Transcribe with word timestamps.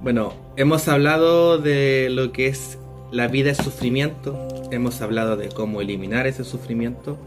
Bueno, 0.00 0.32
hemos 0.56 0.88
hablado 0.88 1.58
de 1.58 2.08
lo 2.10 2.32
que 2.32 2.46
es 2.46 2.78
la 3.10 3.28
vida 3.28 3.50
es 3.50 3.58
sufrimiento, 3.58 4.48
hemos 4.70 5.02
hablado 5.02 5.36
de 5.36 5.48
cómo 5.50 5.80
eliminar 5.80 6.26
ese 6.26 6.44
sufrimiento, 6.44 7.18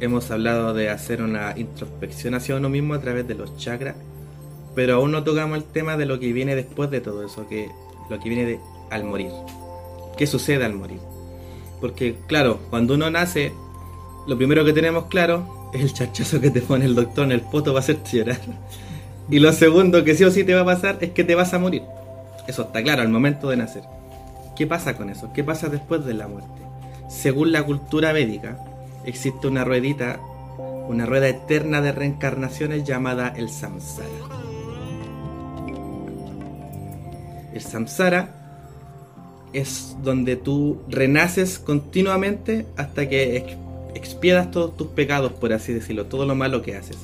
hemos 0.00 0.30
hablado 0.30 0.74
de 0.74 0.88
hacer 0.88 1.22
una 1.22 1.54
introspección 1.56 2.34
hacia 2.34 2.56
uno 2.56 2.68
mismo 2.68 2.94
a 2.94 3.00
través 3.00 3.28
de 3.28 3.34
los 3.34 3.56
chakras, 3.56 3.96
pero 4.76 4.96
aún 4.96 5.10
no 5.10 5.24
tocamos 5.24 5.56
el 5.56 5.64
tema 5.64 5.96
de 5.96 6.04
lo 6.04 6.20
que 6.20 6.34
viene 6.34 6.54
después 6.54 6.90
de 6.90 7.00
todo 7.00 7.24
eso, 7.24 7.48
que 7.48 7.70
lo 8.10 8.20
que 8.20 8.28
viene 8.28 8.44
de, 8.44 8.60
al 8.90 9.04
morir. 9.04 9.32
¿Qué 10.18 10.26
sucede 10.26 10.66
al 10.66 10.74
morir? 10.74 11.00
Porque 11.80 12.14
claro, 12.26 12.60
cuando 12.68 12.94
uno 12.94 13.10
nace, 13.10 13.52
lo 14.26 14.36
primero 14.36 14.66
que 14.66 14.74
tenemos 14.74 15.06
claro 15.06 15.70
es 15.72 15.80
el 15.80 15.94
chachazo 15.94 16.42
que 16.42 16.50
te 16.50 16.60
pone 16.60 16.84
el 16.84 16.94
doctor 16.94 17.24
en 17.24 17.32
el 17.32 17.40
poto 17.40 17.72
va 17.72 17.80
a 17.80 17.82
hacer 17.82 18.04
llorar. 18.04 18.40
Y 19.30 19.38
lo 19.38 19.52
segundo 19.52 20.04
que 20.04 20.14
sí 20.14 20.24
o 20.24 20.30
sí 20.30 20.44
te 20.44 20.54
va 20.54 20.60
a 20.60 20.66
pasar 20.66 20.98
es 21.00 21.10
que 21.10 21.24
te 21.24 21.34
vas 21.34 21.54
a 21.54 21.58
morir. 21.58 21.82
Eso 22.46 22.62
está 22.62 22.82
claro 22.82 23.00
al 23.00 23.08
momento 23.08 23.48
de 23.48 23.56
nacer. 23.56 23.82
¿Qué 24.54 24.66
pasa 24.66 24.94
con 24.96 25.08
eso? 25.08 25.32
¿Qué 25.32 25.42
pasa 25.42 25.68
después 25.68 26.04
de 26.04 26.14
la 26.14 26.28
muerte? 26.28 26.62
Según 27.08 27.50
la 27.50 27.64
cultura 27.64 28.12
védica, 28.12 28.58
existe 29.06 29.48
una 29.48 29.64
ruedita, 29.64 30.20
una 30.86 31.06
rueda 31.06 31.28
eterna 31.28 31.80
de 31.80 31.92
reencarnaciones 31.92 32.84
llamada 32.84 33.32
el 33.36 33.48
samsara. 33.48 34.45
El 37.56 37.62
samsara 37.62 38.34
es 39.54 39.96
donde 40.04 40.36
tú 40.36 40.82
renaces 40.90 41.58
continuamente 41.58 42.66
hasta 42.76 43.08
que 43.08 43.56
expiedas 43.94 44.50
todos 44.50 44.76
tus 44.76 44.88
pecados, 44.88 45.32
por 45.32 45.54
así 45.54 45.72
decirlo, 45.72 46.04
todo 46.04 46.26
lo 46.26 46.34
malo 46.34 46.60
que 46.60 46.76
haces. 46.76 46.98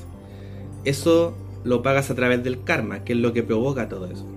Eso 0.85 1.35
lo 1.63 1.81
pagas 1.81 2.11
a 2.11 2.15
través 2.15 2.43
del 2.43 2.63
karma, 2.63 3.03
que 3.03 3.13
es 3.13 3.19
lo 3.19 3.33
que 3.33 3.41
provoca 3.41 3.89
todo 3.89 4.05
eso. 4.05 4.27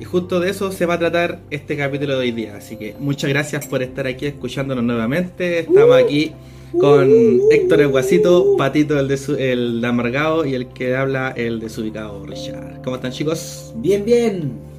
Y 0.00 0.04
justo 0.04 0.40
de 0.40 0.48
eso 0.48 0.72
se 0.72 0.86
va 0.86 0.94
a 0.94 0.98
tratar 0.98 1.40
este 1.50 1.76
capítulo 1.76 2.14
de 2.14 2.20
hoy 2.20 2.32
día. 2.32 2.56
Así 2.56 2.76
que 2.76 2.96
muchas 2.98 3.28
gracias 3.28 3.66
por 3.66 3.82
estar 3.82 4.06
aquí 4.06 4.24
escuchándonos 4.24 4.82
nuevamente. 4.82 5.58
Estamos 5.58 5.96
aquí 6.02 6.32
con 6.80 7.10
Héctor 7.50 7.82
el 7.82 7.88
Guasito, 7.88 8.56
Patito 8.56 8.98
el, 8.98 9.06
de 9.06 9.52
el 9.52 9.84
amargado 9.84 10.46
y 10.46 10.54
el 10.54 10.68
que 10.68 10.96
habla 10.96 11.34
el 11.36 11.60
desubicado 11.60 12.24
Richard. 12.24 12.80
¿Cómo 12.82 12.96
están 12.96 13.12
chicos? 13.12 13.74
Bien, 13.76 14.02
bien. 14.02 14.71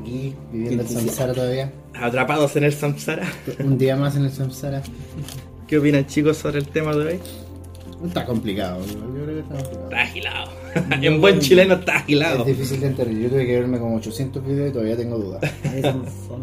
Aquí 0.00 0.34
viviendo 0.52 0.82
el 0.82 0.88
samsara 0.88 1.32
todavía. 1.32 1.72
Atrapados 1.94 2.56
en 2.56 2.64
el 2.64 2.72
samsara. 2.72 3.26
Un 3.58 3.78
día 3.78 3.96
más 3.96 4.16
en 4.16 4.24
el 4.24 4.32
samsara. 4.32 4.82
¿Qué 5.66 5.78
opinan 5.78 6.06
chicos 6.06 6.36
sobre 6.36 6.58
el 6.58 6.68
tema 6.68 6.94
de 6.94 7.06
hoy? 7.06 7.20
Está 8.04 8.26
complicado, 8.26 8.84
yo 8.84 9.24
creo 9.24 9.26
que 9.26 9.40
está 9.40 9.54
complicado. 9.54 9.84
Está 9.84 10.02
agilado. 10.02 10.50
en 11.02 11.20
buen 11.20 11.40
chileno 11.40 11.74
está 11.74 11.96
agilado. 11.96 12.40
Es 12.40 12.46
difícil 12.46 12.80
de 12.80 12.88
entender. 12.88 13.18
Yo 13.22 13.30
tuve 13.30 13.46
que 13.46 13.58
verme 13.58 13.78
como 13.78 13.96
800 13.96 14.44
videos 14.46 14.70
y 14.70 14.72
todavía 14.72 14.96
tengo 14.96 15.18
dudas. 15.18 15.40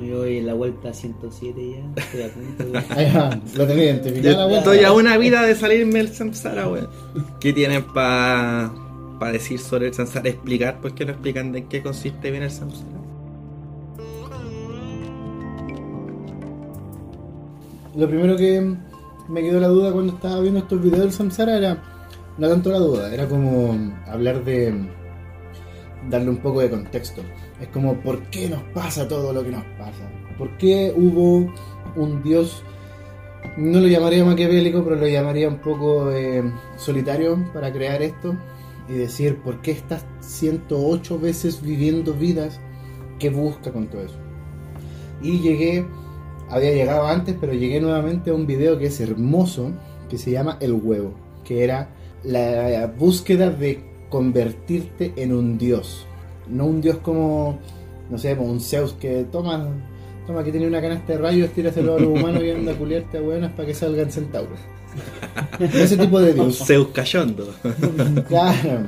Yo 0.01 0.17
voy 0.17 0.39
en 0.39 0.47
la 0.47 0.53
vuelta 0.55 0.93
107 0.93 1.61
ya. 1.71 2.01
Estoy 2.01 2.21
a 2.23 2.29
punto. 2.29 2.93
Ahí 2.95 3.11
va, 3.15 3.39
lo 3.55 3.67
tenía 3.67 3.83
identificado. 3.85 4.49
Estoy 4.49 4.83
a 4.83 4.91
una 4.91 5.17
vida 5.17 5.43
de 5.43 5.55
salirme 5.55 5.99
del 5.99 6.09
samsara, 6.09 6.67
weón. 6.67 6.89
¿Qué 7.39 7.53
tienen 7.53 7.83
para 7.83 8.73
pa 9.19 9.31
decir 9.31 9.59
sobre 9.59 9.87
el 9.87 9.93
samsara? 9.93 10.29
Explicar, 10.29 10.81
¿por 10.81 10.95
qué 10.95 11.05
no 11.05 11.11
explican 11.11 11.51
de 11.51 11.65
qué 11.65 11.83
consiste 11.83 12.31
bien 12.31 12.43
el 12.43 12.51
samsara? 12.51 13.02
Lo 17.95 18.07
primero 18.07 18.35
que 18.35 18.75
me 19.29 19.41
quedó 19.41 19.59
la 19.59 19.67
duda 19.67 19.91
cuando 19.91 20.13
estaba 20.13 20.39
viendo 20.39 20.59
estos 20.59 20.81
videos 20.81 21.01
del 21.01 21.11
samsara 21.11 21.57
era 21.57 21.83
no 22.37 22.49
tanto 22.49 22.71
la 22.71 22.79
duda, 22.79 23.13
era 23.13 23.27
como 23.27 23.77
hablar 24.07 24.43
de 24.43 24.73
darle 26.09 26.29
un 26.29 26.37
poco 26.37 26.61
de 26.61 26.69
contexto. 26.69 27.21
Es 27.61 27.67
como, 27.67 27.95
¿por 28.01 28.23
qué 28.29 28.49
nos 28.49 28.63
pasa 28.73 29.07
todo 29.07 29.31
lo 29.31 29.43
que 29.43 29.51
nos 29.51 29.63
pasa? 29.77 30.09
¿Por 30.37 30.57
qué 30.57 30.93
hubo 30.95 31.53
un 31.95 32.23
Dios, 32.23 32.63
no 33.57 33.79
lo 33.79 33.87
llamaría 33.87 34.25
maquiavélico, 34.25 34.83
pero 34.83 34.95
lo 34.95 35.07
llamaría 35.07 35.47
un 35.47 35.59
poco 35.59 36.11
eh, 36.11 36.43
solitario 36.77 37.37
para 37.53 37.71
crear 37.71 38.01
esto? 38.01 38.35
Y 38.89 38.93
decir, 38.93 39.37
¿por 39.37 39.61
qué 39.61 39.71
estás 39.71 40.05
108 40.19 41.19
veces 41.19 41.61
viviendo 41.61 42.13
vidas? 42.13 42.59
¿Qué 43.19 43.29
busca 43.29 43.71
con 43.71 43.87
todo 43.87 44.01
eso? 44.01 44.17
Y 45.21 45.39
llegué, 45.39 45.85
había 46.53 46.71
llegado 46.71 47.07
antes, 47.07 47.35
pero 47.39 47.53
llegué 47.53 47.81
nuevamente 47.81 48.29
a 48.29 48.33
un 48.33 48.45
video 48.45 48.77
que 48.77 48.87
es 48.87 48.99
hermoso, 49.01 49.71
que 50.09 50.17
se 50.17 50.31
llama 50.31 50.57
El 50.59 50.73
huevo, 50.73 51.13
que 51.43 51.63
era 51.63 51.89
la 52.23 52.87
búsqueda 52.87 53.49
de 53.49 53.83
convertirte 54.09 55.13
en 55.15 55.33
un 55.33 55.57
dios. 55.57 56.05
No 56.47 56.65
un 56.65 56.81
dios 56.81 56.97
como, 56.97 57.57
no 58.09 58.17
sé, 58.17 58.37
como 58.37 58.51
un 58.51 58.61
Zeus 58.61 58.93
que 58.93 59.25
toma, 59.31 59.67
toma 60.27 60.43
que 60.43 60.51
tiene 60.51 60.67
una 60.67 60.81
canasta 60.81 61.13
de 61.13 61.19
rayos, 61.19 61.49
tíraselo 61.51 61.95
a 61.95 61.99
los 61.99 62.09
humanos 62.19 62.43
y 62.43 62.51
anda 62.51 62.73
a 62.73 62.75
culiarte 62.75 63.17
a 63.17 63.21
buenas 63.21 63.51
para 63.53 63.67
que 63.67 63.73
salgan 63.73 64.11
centauros. 64.11 64.59
Ese 65.59 65.97
tipo 65.97 66.21
de 66.21 66.33
dios. 66.33 66.45
Un 66.45 66.53
Zeus 66.53 66.87
cayondo. 66.89 67.51
claro. 68.27 68.87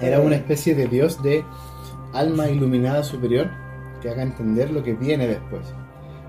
Era 0.00 0.20
una 0.20 0.36
especie 0.36 0.74
de 0.74 0.86
dios 0.86 1.22
de 1.22 1.42
alma 2.12 2.50
iluminada 2.50 3.02
superior 3.02 3.48
que 4.02 4.10
haga 4.10 4.22
entender 4.22 4.70
lo 4.70 4.82
que 4.82 4.92
viene 4.92 5.26
después. 5.26 5.62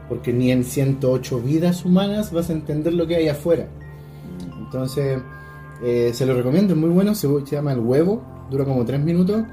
Porque 0.09 0.33
ni 0.33 0.51
en 0.51 0.63
108 0.63 1.39
vidas 1.39 1.85
humanas 1.85 2.31
vas 2.31 2.49
a 2.49 2.53
entender 2.53 2.93
lo 2.93 3.07
que 3.07 3.15
hay 3.15 3.27
afuera. 3.27 3.67
Entonces, 4.59 5.21
eh, 5.83 6.11
se 6.13 6.25
lo 6.25 6.33
recomiendo, 6.33 6.73
es 6.73 6.79
muy 6.79 6.89
bueno. 6.89 7.15
Se, 7.15 7.27
llama 7.45 7.73
El 7.73 7.79
Huevo, 7.79 8.21
dura 8.49 8.65
como 8.65 8.85
3 8.85 8.99
minutos. 8.99 9.43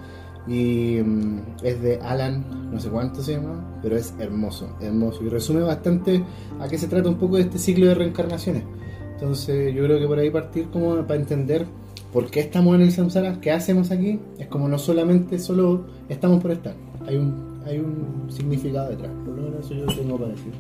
Y 0.47 0.99
mm, 1.05 1.39
es 1.63 1.83
de 1.83 2.01
Alan, 2.01 2.71
no 2.73 2.81
sé 2.81 2.89
cuánto 2.89 3.23
se 3.23 3.35
llama, 3.35 3.79
pero 3.83 3.97
es 3.97 4.15
hermoso, 4.19 4.69
hermoso. 4.81 5.23
Y 5.25 5.29
resume 5.29 5.61
bastante 5.61 6.23
a 6.59 6.69
qué 6.69 6.79
se 6.79 6.89
trata 6.89 7.09
un 7.09 7.17
poco 7.17 7.37
de 7.37 7.43
este 7.43 7.59
ciclo 7.59 7.87
de 7.87 7.95
reencarnaciones. 7.95 8.65
Entonces, 9.13 9.75
yo 9.75 9.85
creo 9.85 9.99
que 9.99 10.07
por 10.07 10.19
ahí 10.19 10.31
partir 10.31 10.69
como 10.71 10.97
para 11.07 11.21
entender 11.21 11.67
por 12.13 12.31
qué 12.31 12.41
estamos 12.41 12.75
en 12.75 12.83
el 12.83 12.93
samsara, 12.93 13.41
qué 13.41 13.53
hacemos 13.53 13.91
aquí. 13.91 14.19
Es 14.39 14.47
como 14.47 14.69
no 14.69 14.79
solamente 14.79 15.39
solo 15.39 15.85
estamos 16.09 16.41
por 16.41 16.53
estar, 16.53 16.75
hay 17.07 17.17
un, 17.17 17.61
hay 17.67 17.79
un 17.79 18.31
significado 18.31 18.89
detrás. 18.89 19.11
Menos 19.41 19.71
eso 19.71 19.75
yo. 19.75 20.53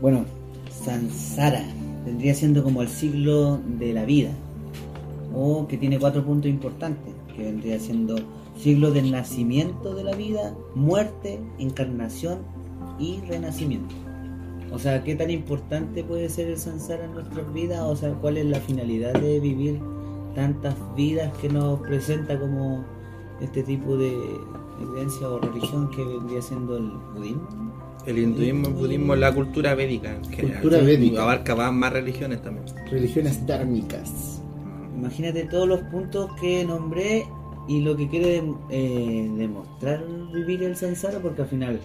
Bueno, 0.00 0.24
samsara 0.70 1.64
vendría 2.04 2.34
siendo 2.34 2.62
como 2.62 2.82
el 2.82 2.88
ciclo 2.88 3.58
de 3.78 3.92
la 3.92 4.04
vida 4.04 4.30
o 5.34 5.66
que 5.68 5.76
tiene 5.76 5.98
cuatro 5.98 6.24
puntos 6.24 6.50
importantes, 6.50 7.14
que 7.36 7.44
vendría 7.44 7.78
siendo 7.78 8.16
ciclo 8.56 8.90
del 8.90 9.10
nacimiento 9.10 9.94
de 9.94 10.04
la 10.04 10.14
vida, 10.14 10.54
muerte, 10.74 11.40
encarnación 11.58 12.40
y 12.98 13.20
renacimiento. 13.20 13.94
O 14.72 14.78
sea, 14.78 15.02
¿qué 15.02 15.14
tan 15.16 15.30
importante 15.30 16.04
puede 16.04 16.28
ser 16.28 16.48
el 16.48 16.58
samsara 16.58 17.04
en 17.04 17.14
nuestras 17.14 17.52
vidas? 17.52 17.80
O 17.80 17.96
sea, 17.96 18.12
¿cuál 18.14 18.36
es 18.36 18.46
la 18.46 18.60
finalidad 18.60 19.14
de 19.14 19.40
vivir 19.40 19.80
tantas 20.34 20.74
vidas 20.94 21.32
que 21.38 21.48
nos 21.48 21.80
presenta 21.80 22.38
como 22.38 22.84
este 23.40 23.62
tipo 23.62 23.96
de 23.96 24.12
evidencia 24.80 25.28
o 25.28 25.40
religión 25.40 25.90
que 25.90 26.04
vendría 26.04 26.40
siendo 26.40 26.76
el 26.76 26.90
budismo? 27.14 27.69
El 28.06 28.18
hinduismo, 28.18 28.68
el 28.68 28.74
budismo, 28.74 29.14
la 29.14 29.34
cultura 29.34 29.74
védica. 29.74 30.16
Cultura 30.22 30.78
védica. 30.78 31.22
Abarca 31.22 31.70
más 31.70 31.92
religiones 31.92 32.42
también. 32.42 32.64
Religiones 32.90 33.46
dármicas. 33.46 34.40
Imagínate 34.96 35.44
todos 35.44 35.68
los 35.68 35.80
puntos 35.82 36.30
que 36.40 36.64
nombré 36.64 37.26
y 37.68 37.80
lo 37.80 37.96
que 37.96 38.08
quiere 38.08 38.42
eh, 38.70 39.30
demostrar 39.36 40.04
vivir 40.32 40.62
el 40.62 40.76
samsara, 40.76 41.20
porque 41.20 41.42
al 41.42 41.48
final 41.48 41.80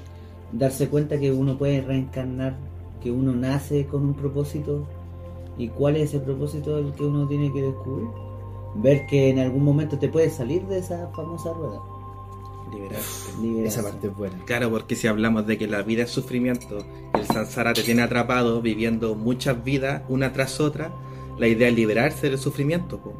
darse 0.51 0.87
cuenta 0.87 1.19
que 1.19 1.31
uno 1.31 1.57
puede 1.57 1.81
reencarnar, 1.81 2.55
que 3.01 3.11
uno 3.11 3.33
nace 3.33 3.85
con 3.85 4.03
un 4.03 4.13
propósito 4.13 4.87
y 5.57 5.67
cuál 5.69 5.95
es 5.95 6.09
ese 6.09 6.19
propósito 6.19 6.77
el 6.77 6.91
que 6.93 7.03
uno 7.03 7.27
tiene 7.27 7.51
que 7.53 7.61
descubrir. 7.61 8.07
Ver 8.75 9.05
que 9.07 9.29
en 9.29 9.39
algún 9.39 9.63
momento 9.63 9.97
te 9.97 10.09
puedes 10.09 10.33
salir 10.33 10.65
de 10.67 10.79
esa 10.79 11.07
famosa 11.15 11.53
rueda. 11.53 11.79
Liberarte. 12.71 13.67
Esa 13.67 13.83
parte 13.83 14.07
es 14.07 14.15
buena. 14.15 14.37
Claro, 14.45 14.69
porque 14.69 14.95
si 14.95 15.07
hablamos 15.07 15.45
de 15.47 15.57
que 15.57 15.67
la 15.67 15.81
vida 15.81 16.03
es 16.03 16.11
sufrimiento, 16.11 16.85
el 17.13 17.25
samsara 17.25 17.73
te 17.73 17.83
tiene 17.83 18.01
atrapado 18.01 18.61
viviendo 18.61 19.15
muchas 19.15 19.63
vidas 19.63 20.03
una 20.09 20.33
tras 20.33 20.59
otra, 20.59 20.91
la 21.37 21.47
idea 21.47 21.67
es 21.67 21.75
liberarse 21.75 22.29
del 22.29 22.39
sufrimiento. 22.39 22.99
po. 22.99 23.13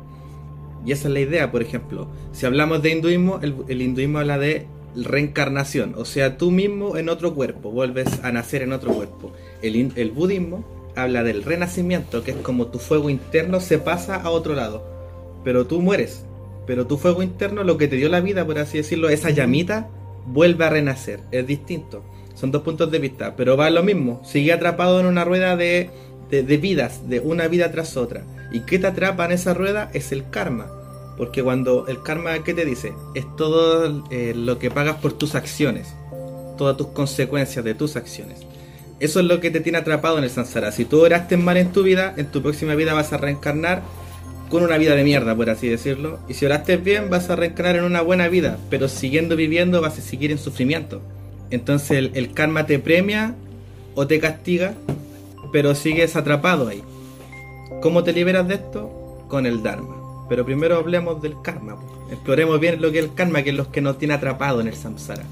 Y 0.86 0.92
esa 0.92 1.08
es 1.08 1.14
la 1.14 1.20
idea, 1.20 1.52
por 1.52 1.62
ejemplo. 1.62 2.08
Si 2.32 2.46
hablamos 2.46 2.82
de 2.82 2.92
hinduismo, 2.92 3.40
el, 3.42 3.56
el 3.68 3.82
hinduismo 3.82 4.20
habla 4.20 4.38
de 4.38 4.68
reencarnación. 4.96 5.96
O 5.98 6.06
sea, 6.06 6.38
tú 6.38 6.52
mismo 6.52 6.98
en 6.98 7.10
otro 7.10 7.34
cuerpo, 7.34 7.72
vuelves 7.72 8.24
a 8.24 8.32
nacer 8.32 8.62
en 8.62 8.74
otro 8.74 8.94
cuerpo. 8.94 9.32
El 9.62 10.12
budismo 10.12 10.64
habla 10.96 11.24
del 11.24 11.44
renacimiento, 11.44 12.24
que 12.24 12.32
es 12.32 12.38
como 12.38 12.68
tu 12.68 12.80
fuego 12.80 13.10
interno 13.10 13.60
se 13.60 13.78
pasa 13.78 14.16
a 14.16 14.30
otro 14.30 14.54
lado. 14.54 14.84
Pero 15.44 15.68
tú 15.68 15.82
mueres. 15.82 16.26
Pero 16.66 16.88
tu 16.88 16.98
fuego 16.98 17.24
interno, 17.24 17.64
lo 17.64 17.78
que 17.78 17.88
te 17.88 17.96
dio 17.96 18.10
la 18.10 18.22
vida, 18.22 18.46
por 18.46 18.58
así 18.58 18.78
decirlo, 18.78 19.10
esa 19.10 19.30
llamita, 19.30 19.90
vuelve 20.26 20.66
a 20.66 20.70
renacer. 20.70 21.22
Es 21.32 21.46
distinto. 21.46 22.04
Son 22.34 22.52
dos 22.52 22.64
puntos 22.64 22.92
de 22.92 23.00
vista, 23.00 23.36
pero 23.36 23.56
va 23.56 23.70
lo 23.70 23.84
mismo. 23.84 24.22
Sigue 24.26 24.52
atrapado 24.52 25.00
en 25.00 25.06
una 25.06 25.24
rueda 25.24 25.56
de, 25.56 25.90
de, 26.30 26.44
de 26.44 26.58
vidas, 26.58 27.08
de 27.08 27.20
una 27.20 27.48
vida 27.48 27.72
tras 27.72 27.98
otra. 27.98 28.24
¿Y 28.52 28.62
qué 28.62 28.80
te 28.80 28.88
atrapa 28.88 29.26
en 29.26 29.32
esa 29.32 29.54
rueda? 29.54 29.90
Es 29.94 30.12
el 30.12 30.30
karma. 30.30 30.68
Porque 31.18 31.44
cuando 31.44 31.88
el 31.88 32.02
karma, 32.02 32.44
¿qué 32.44 32.54
te 32.54 32.66
dice? 32.66 32.94
Es 33.14 33.26
todo 33.36 34.04
eh, 34.12 34.34
lo 34.36 34.60
que 34.60 34.70
pagas 34.70 34.98
por 34.98 35.14
tus 35.14 35.36
acciones. 35.36 35.96
Todas 36.58 36.78
tus 36.78 36.88
consecuencias 36.88 37.64
de 37.64 37.74
tus 37.74 37.96
acciones. 37.96 38.40
Eso 39.00 39.20
es 39.20 39.26
lo 39.26 39.40
que 39.40 39.52
te 39.52 39.60
tiene 39.60 39.78
atrapado 39.78 40.18
en 40.18 40.24
el 40.24 40.30
samsara. 40.30 40.72
Si 40.72 40.86
tú 40.86 41.02
oraste 41.02 41.38
mal 41.38 41.58
en 41.58 41.72
tu 41.72 41.84
vida, 41.84 42.14
en 42.18 42.28
tu 42.28 42.42
próxima 42.42 42.76
vida 42.76 42.94
vas 42.94 43.12
a 43.14 43.18
reencarnar 43.18 43.82
con 44.50 44.64
una 44.64 44.78
vida 44.78 44.96
de 44.96 45.04
mierda, 45.04 45.36
por 45.36 45.50
así 45.50 45.68
decirlo. 45.68 46.20
Y 46.28 46.34
si 46.34 46.46
oraste 46.46 46.78
bien, 46.78 47.10
vas 47.10 47.30
a 47.30 47.36
reencarnar 47.36 47.78
en 47.78 47.84
una 47.84 48.02
buena 48.02 48.28
vida. 48.28 48.58
Pero 48.70 48.88
siguiendo 48.88 49.36
viviendo, 49.36 49.82
vas 49.82 49.98
a 49.98 50.02
seguir 50.02 50.32
en 50.32 50.38
sufrimiento. 50.38 51.02
Entonces 51.50 52.12
el, 52.14 52.34
karma 52.34 52.66
te 52.66 52.80
premia 52.80 53.36
o 53.94 54.08
te 54.08 54.20
castiga, 54.20 54.74
pero 55.52 55.76
sigues 55.76 56.16
atrapado 56.16 56.68
ahí. 56.68 56.84
¿Cómo 57.82 58.04
te 58.04 58.14
liberas 58.14 58.48
de 58.48 58.56
esto? 58.56 59.26
Con 59.28 59.46
el 59.46 59.64
Dharma. 59.64 60.26
Pero 60.30 60.46
primero 60.46 60.78
hablemos 60.78 61.22
del 61.22 61.42
karma. 61.42 61.78
Exploremos 62.12 62.60
bien 62.60 62.82
lo 62.82 62.92
que 62.92 63.00
es 63.00 63.06
el 63.06 63.14
karma, 63.14 63.44
que 63.44 63.52
es 63.52 63.56
lo 63.56 63.72
que 63.72 63.82
nos 63.82 63.98
tiene 63.98 64.14
atrapado 64.14 64.62
en 64.62 64.68
el 64.68 64.76
samsara. 64.76 65.24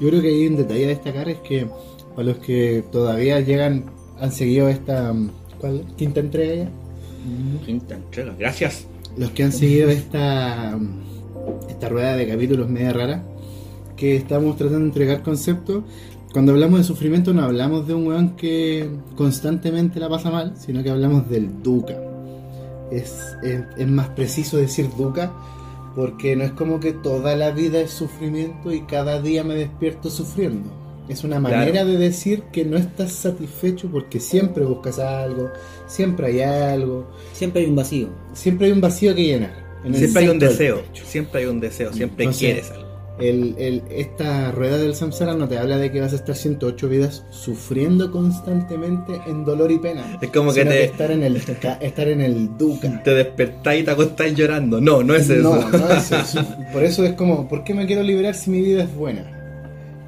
Yo 0.00 0.08
creo 0.08 0.22
que 0.22 0.28
hay 0.28 0.46
un 0.46 0.56
detalle 0.56 0.86
a 0.86 0.88
destacar 0.88 1.28
es 1.28 1.38
que 1.38 1.66
para 2.16 2.28
los 2.28 2.38
que 2.38 2.82
todavía 2.90 3.40
llegan, 3.40 3.84
han 4.20 4.32
seguido 4.32 4.68
esta 4.68 5.12
mm, 5.12 5.30
¿cuál? 5.60 5.84
quinta 5.96 6.20
entrega 6.20 6.64
ya, 6.64 6.70
Quinta 7.66 7.94
entrega. 7.96 8.34
Gracias. 8.38 8.86
los 9.16 9.30
que 9.30 9.42
han 9.44 9.52
seguido 9.52 9.90
esta 9.90 10.76
mm, 10.78 11.10
esta 11.68 11.88
rueda 11.88 12.16
de 12.16 12.28
capítulos 12.28 12.68
media 12.68 12.92
rara, 12.92 13.22
que 13.96 14.16
estamos 14.16 14.56
tratando 14.56 14.80
de 14.80 14.86
entregar 14.86 15.22
conceptos. 15.22 15.84
Cuando 16.32 16.52
hablamos 16.52 16.78
de 16.78 16.84
sufrimiento 16.84 17.34
no 17.34 17.42
hablamos 17.42 17.88
de 17.88 17.94
un 17.94 18.06
weón 18.06 18.36
que 18.36 18.88
constantemente 19.16 19.98
la 19.98 20.08
pasa 20.08 20.30
mal, 20.30 20.54
sino 20.56 20.82
que 20.82 20.90
hablamos 20.90 21.28
del 21.28 21.62
dukkha. 21.62 21.96
Es, 22.92 23.36
es, 23.42 23.62
es 23.76 23.88
más 23.88 24.08
preciso 24.10 24.56
decir 24.56 24.88
dukkha 24.96 25.32
porque 25.94 26.36
no 26.36 26.44
es 26.44 26.52
como 26.52 26.78
que 26.78 26.92
toda 26.92 27.34
la 27.34 27.50
vida 27.50 27.80
es 27.80 27.90
sufrimiento 27.90 28.72
y 28.72 28.82
cada 28.82 29.20
día 29.20 29.42
me 29.42 29.54
despierto 29.54 30.08
sufriendo. 30.08 30.79
Es 31.10 31.24
una 31.24 31.40
manera 31.40 31.70
Claro. 31.70 31.88
de 31.88 31.98
decir 31.98 32.44
que 32.52 32.64
no 32.64 32.76
estás 32.78 33.12
satisfecho 33.12 33.88
porque 33.90 34.20
siempre 34.20 34.64
buscas 34.64 34.98
algo, 35.00 35.50
siempre 35.86 36.28
hay 36.28 36.40
algo, 36.42 37.10
Siempre 37.32 37.62
hay 37.62 37.68
un 37.68 37.76
vacío. 37.76 38.08
siempre 38.32 38.66
hay 38.68 38.72
un 38.72 38.80
vacío 38.80 39.14
que 39.14 39.24
llenar. 39.24 39.52
en 39.84 39.94
el 39.94 39.98
Siempre 40.00 40.22
hay 40.22 40.28
un 40.28 40.38
deseo. 40.38 40.82
Siempre 41.04 41.40
hay 41.40 41.46
un 41.46 41.58
deseo. 41.60 41.92
Siempre 41.92 42.24
Entonces, 42.24 42.40
quieres 42.40 42.70
algo. 42.70 42.88
El, 43.18 43.54
el- 43.58 43.82
esta 43.90 44.50
rueda 44.50 44.78
del 44.78 44.94
samsara 44.94 45.34
no 45.34 45.46
te 45.48 45.58
habla 45.58 45.76
de 45.78 45.90
que 45.92 46.00
vas 46.00 46.12
a 46.12 46.16
estar 46.16 46.34
108 46.36 46.88
vidas 46.88 47.24
sufriendo 47.30 48.10
constantemente 48.10 49.12
en 49.26 49.44
dolor 49.44 49.70
y 49.72 49.78
pena. 49.78 50.18
Es 50.22 50.30
como 50.30 50.52
que 50.54 50.64
te- 50.64 50.84
estar 50.84 51.10
en 51.10 51.22
el 51.22 51.36
estar 51.36 52.08
en 52.08 52.20
el 52.20 52.56
dukkha. 52.56 53.02
Te 53.02 53.10
despertás 53.14 53.76
y 53.78 53.82
te 53.82 53.90
acostás 53.90 54.34
llorando. 54.34 54.80
No, 54.80 55.02
no 55.02 55.14
es 55.14 55.28
eso. 55.28 55.42
No, 55.54 55.68
no 55.70 55.90
es 55.90 56.10
eso. 56.12 56.44
Por 56.72 56.82
eso 56.84 57.04
es 57.04 57.12
como, 57.14 57.46
¿por 57.48 57.62
qué 57.64 57.74
me 57.74 57.86
quiero 57.86 58.02
liberar 58.02 58.34
si 58.34 58.50
mi 58.50 58.60
vida 58.62 58.84
es 58.84 58.94
buena? 58.94 59.39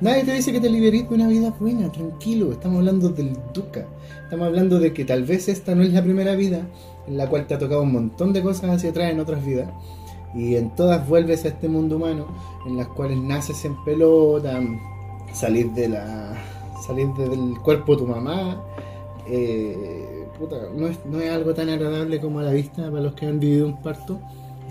Nadie 0.02 0.24
te 0.24 0.32
dice 0.34 0.52
que 0.52 0.60
te 0.60 0.68
liberes 0.68 1.08
de 1.08 1.14
una 1.14 1.28
vida 1.28 1.54
buena, 1.60 1.90
tranquilo. 1.92 2.50
Estamos 2.50 2.78
hablando 2.78 3.08
del 3.10 3.36
dukkha. 3.54 3.86
Estamos 4.24 4.46
hablando 4.48 4.80
de 4.80 4.92
que 4.92 5.04
tal 5.04 5.22
vez 5.22 5.48
esta 5.48 5.74
no 5.76 5.82
es 5.84 5.92
la 5.92 6.02
primera 6.02 6.34
vida 6.34 6.66
en 7.06 7.16
la 7.16 7.28
cual 7.28 7.46
te 7.46 7.54
ha 7.54 7.58
tocado 7.58 7.82
un 7.82 7.92
montón 7.92 8.32
de 8.32 8.42
cosas 8.42 8.70
hacia 8.70 8.90
atrás 8.90 9.12
en 9.12 9.20
otras 9.20 9.44
vidas. 9.44 9.70
Y 10.34 10.56
en 10.56 10.74
todas 10.74 11.06
vuelves 11.08 11.44
a 11.44 11.48
este 11.48 11.68
mundo 11.68 11.96
humano 11.96 12.26
en 12.66 12.76
las 12.78 12.88
cuales 12.88 13.18
naces 13.18 13.64
en 13.64 13.76
pelota, 13.84 14.60
salir 15.32 15.70
de 15.72 15.88
la 15.90 16.34
salir 16.84 17.06
de- 17.14 17.28
del 17.28 17.58
cuerpo 17.60 17.92
de 17.94 17.98
tu 18.02 18.06
mamá. 18.08 18.60
eh, 19.28 20.26
puta, 20.36 20.56
no, 20.76 20.88
es, 20.88 20.98
no 21.08 21.20
es 21.20 21.30
algo 21.30 21.54
tan 21.54 21.68
agradable 21.68 22.20
como 22.20 22.40
a 22.40 22.42
la 22.42 22.50
vista 22.50 22.90
para 22.90 23.02
los 23.04 23.14
que 23.14 23.26
han 23.26 23.38
vivido 23.38 23.66
un 23.68 23.80
parto, 23.80 24.18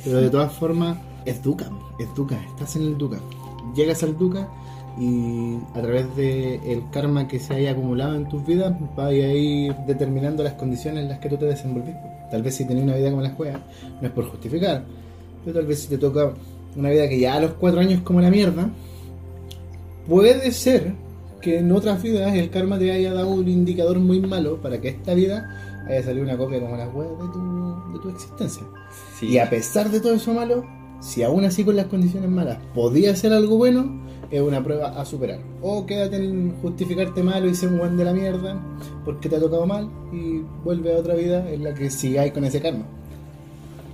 pero 0.04 0.19
de 0.19 0.30
todas 0.30 0.51
formas 0.51 0.98
es 1.24 1.42
dukkha, 1.42 1.69
es 2.00 2.13
dukkha, 2.16 2.36
estás 2.50 2.75
en 2.75 2.81
el 2.81 2.98
dukkha. 2.98 3.19
Llegas 3.75 4.04
al 4.04 4.18
dukkha 4.18 4.50
y 4.99 5.57
a 5.73 5.81
través 5.81 6.15
del 6.15 6.59
el 6.65 6.83
karma 6.91 7.27
que 7.27 7.39
se 7.39 7.53
haya 7.53 7.71
acumulado 7.71 8.15
en 8.15 8.27
tus 8.27 8.45
vidas 8.45 8.73
vas 8.95 9.07
a 9.07 9.13
ir 9.13 9.73
determinando 9.88 10.43
las 10.43 10.53
condiciones 10.53 11.03
en 11.03 11.09
las 11.09 11.19
que 11.19 11.29
tú 11.29 11.38
te 11.38 11.45
desenvolvís. 11.45 11.95
Tal 12.29 12.43
vez 12.43 12.55
si 12.55 12.65
tenés 12.65 12.83
una 12.83 12.95
vida 12.95 13.09
como 13.09 13.21
la 13.21 13.31
juegas, 13.31 13.61
no 14.01 14.07
es 14.07 14.13
por 14.13 14.25
justificar, 14.29 14.83
pero 15.43 15.57
tal 15.57 15.65
vez 15.65 15.79
si 15.79 15.88
te 15.88 15.97
toca 15.97 16.33
una 16.75 16.89
vida 16.89 17.07
que 17.07 17.19
ya 17.19 17.35
a 17.35 17.41
los 17.41 17.53
cuatro 17.53 17.79
años 17.79 18.01
como 18.01 18.21
la 18.21 18.29
mierda, 18.29 18.69
puede 20.07 20.51
ser 20.51 20.94
que 21.41 21.59
en 21.59 21.71
otras 21.71 22.01
vidas 22.01 22.33
el 22.35 22.49
karma 22.49 22.77
te 22.77 22.91
haya 22.91 23.13
dado 23.13 23.29
un 23.29 23.47
indicador 23.47 23.99
muy 23.99 24.19
malo 24.19 24.61
para 24.61 24.79
que 24.79 24.89
esta 24.89 25.13
vida 25.13 25.83
haya 25.87 26.03
salido 26.03 26.23
una 26.23 26.37
copia 26.37 26.59
como 26.59 26.77
las 26.77 26.94
huevas 26.94 27.17
de 27.19 27.33
tu, 27.33 27.94
de 27.94 27.99
tu 27.99 28.09
existencia. 28.09 28.63
Sí. 29.19 29.27
Y 29.27 29.37
a 29.39 29.49
pesar 29.49 29.89
de 29.89 29.99
todo 29.99 30.13
eso 30.13 30.33
malo, 30.33 30.63
si 31.01 31.23
aún 31.23 31.44
así 31.44 31.63
con 31.63 31.75
las 31.75 31.87
condiciones 31.87 32.29
malas 32.29 32.59
podía 32.73 33.11
hacer 33.11 33.33
algo 33.33 33.57
bueno, 33.57 33.99
es 34.31 34.42
una 34.42 34.63
prueba 34.63 35.00
a 35.00 35.06
superar. 35.06 35.39
O 35.62 35.86
quédate 35.86 36.16
en 36.18 36.51
justificarte 36.62 37.22
malo 37.22 37.50
y 37.50 37.56
ser 37.56 37.69
un 37.69 37.80
buen 37.80 37.98
de 37.98 38.06
la 38.06 38.13
mierda 38.13 38.60
porque 39.04 39.30
te 39.30 39.36
ha 39.36 39.39
tocado 39.39 39.66
mal 39.66 39.89
y 40.13 40.42
vuelve 40.63 40.94
a 40.94 40.98
otra 40.98 41.16
vida 41.16 41.50
en 41.51 41.63
la 41.63 41.74
que 41.74 41.89
sigáis 41.89 42.31
con 42.31 42.45
ese 42.45 42.62
karma. 42.62 42.86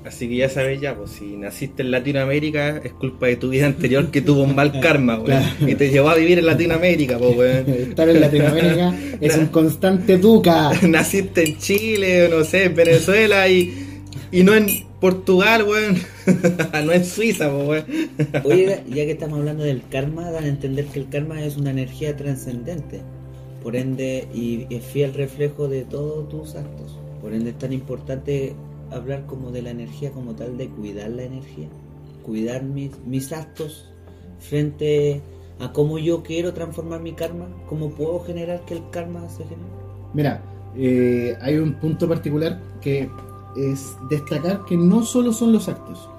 Así 0.05 0.29
que 0.29 0.37
ya 0.37 0.47
sabes 0.47 0.79
ya, 0.79 0.95
pues 0.95 1.11
si 1.11 1.35
naciste 1.35 1.83
en 1.83 1.91
Latinoamérica 1.91 2.77
es 2.77 2.93
culpa 2.93 3.27
de 3.27 3.35
tu 3.35 3.49
vida 3.49 3.65
anterior 3.65 4.09
que 4.09 4.21
tuvo 4.21 4.43
un 4.43 4.55
mal 4.55 4.79
karma. 4.81 5.21
Claro. 5.21 5.45
Y 5.59 5.75
te 5.75 5.89
llevó 5.89 6.09
a 6.09 6.15
vivir 6.15 6.39
en 6.39 6.45
Latinoamérica, 6.45 7.17
pues 7.17 7.35
weón. 7.35 7.67
Estar 7.67 8.07
en 8.07 8.21
Latinoamérica 8.21 8.95
es 9.21 9.37
un 9.37 9.47
constante 9.47 10.17
duca. 10.17 10.71
Naciste 10.87 11.43
en 11.45 11.57
Chile, 11.57 12.27
o 12.27 12.37
no 12.37 12.43
sé, 12.45 12.65
en 12.65 12.75
Venezuela 12.75 13.49
y, 13.49 13.99
y 14.31 14.43
no 14.43 14.53
en 14.53 14.86
Portugal, 14.99 15.63
weón. 15.63 15.97
no 16.85 16.91
en 16.91 17.05
Suiza, 17.05 17.53
weón. 17.53 17.85
Oye, 18.43 18.83
ya 18.89 19.05
que 19.05 19.11
estamos 19.11 19.39
hablando 19.39 19.63
del 19.63 19.87
karma, 19.87 20.31
dan 20.31 20.45
a 20.45 20.47
entender 20.47 20.85
que 20.85 20.99
el 20.99 21.09
karma 21.09 21.43
es 21.43 21.57
una 21.57 21.71
energía 21.71 22.15
trascendente. 22.15 23.01
Por 23.61 23.75
ende, 23.75 24.27
y 24.33 24.65
es 24.69 24.83
fiel 24.83 25.13
reflejo 25.13 25.67
de 25.67 25.83
todos 25.83 26.29
tus 26.29 26.55
actos. 26.55 26.97
Por 27.21 27.33
ende, 27.33 27.51
es 27.51 27.57
tan 27.57 27.73
importante 27.73 28.55
hablar 28.91 29.25
como 29.25 29.51
de 29.51 29.61
la 29.61 29.71
energía 29.71 30.11
como 30.11 30.35
tal, 30.35 30.57
de 30.57 30.69
cuidar 30.69 31.09
la 31.11 31.23
energía. 31.23 31.67
Cuidar 32.23 32.63
mis, 32.63 32.91
mis 33.05 33.31
actos 33.31 33.91
frente 34.39 35.21
a 35.59 35.71
cómo 35.73 35.97
yo 35.97 36.23
quiero 36.23 36.53
transformar 36.53 37.01
mi 37.01 37.13
karma, 37.13 37.47
cómo 37.67 37.89
puedo 37.89 38.19
generar 38.21 38.63
que 38.65 38.75
el 38.75 38.89
karma 38.89 39.27
se 39.29 39.43
genere. 39.43 39.69
Mira, 40.13 40.41
eh, 40.75 41.35
hay 41.41 41.57
un 41.57 41.73
punto 41.73 42.07
particular 42.07 42.59
que 42.81 43.09
es 43.57 43.97
destacar 44.09 44.65
que 44.65 44.77
no 44.77 45.03
solo 45.03 45.33
son 45.33 45.51
los 45.53 45.67
actos. 45.67 46.09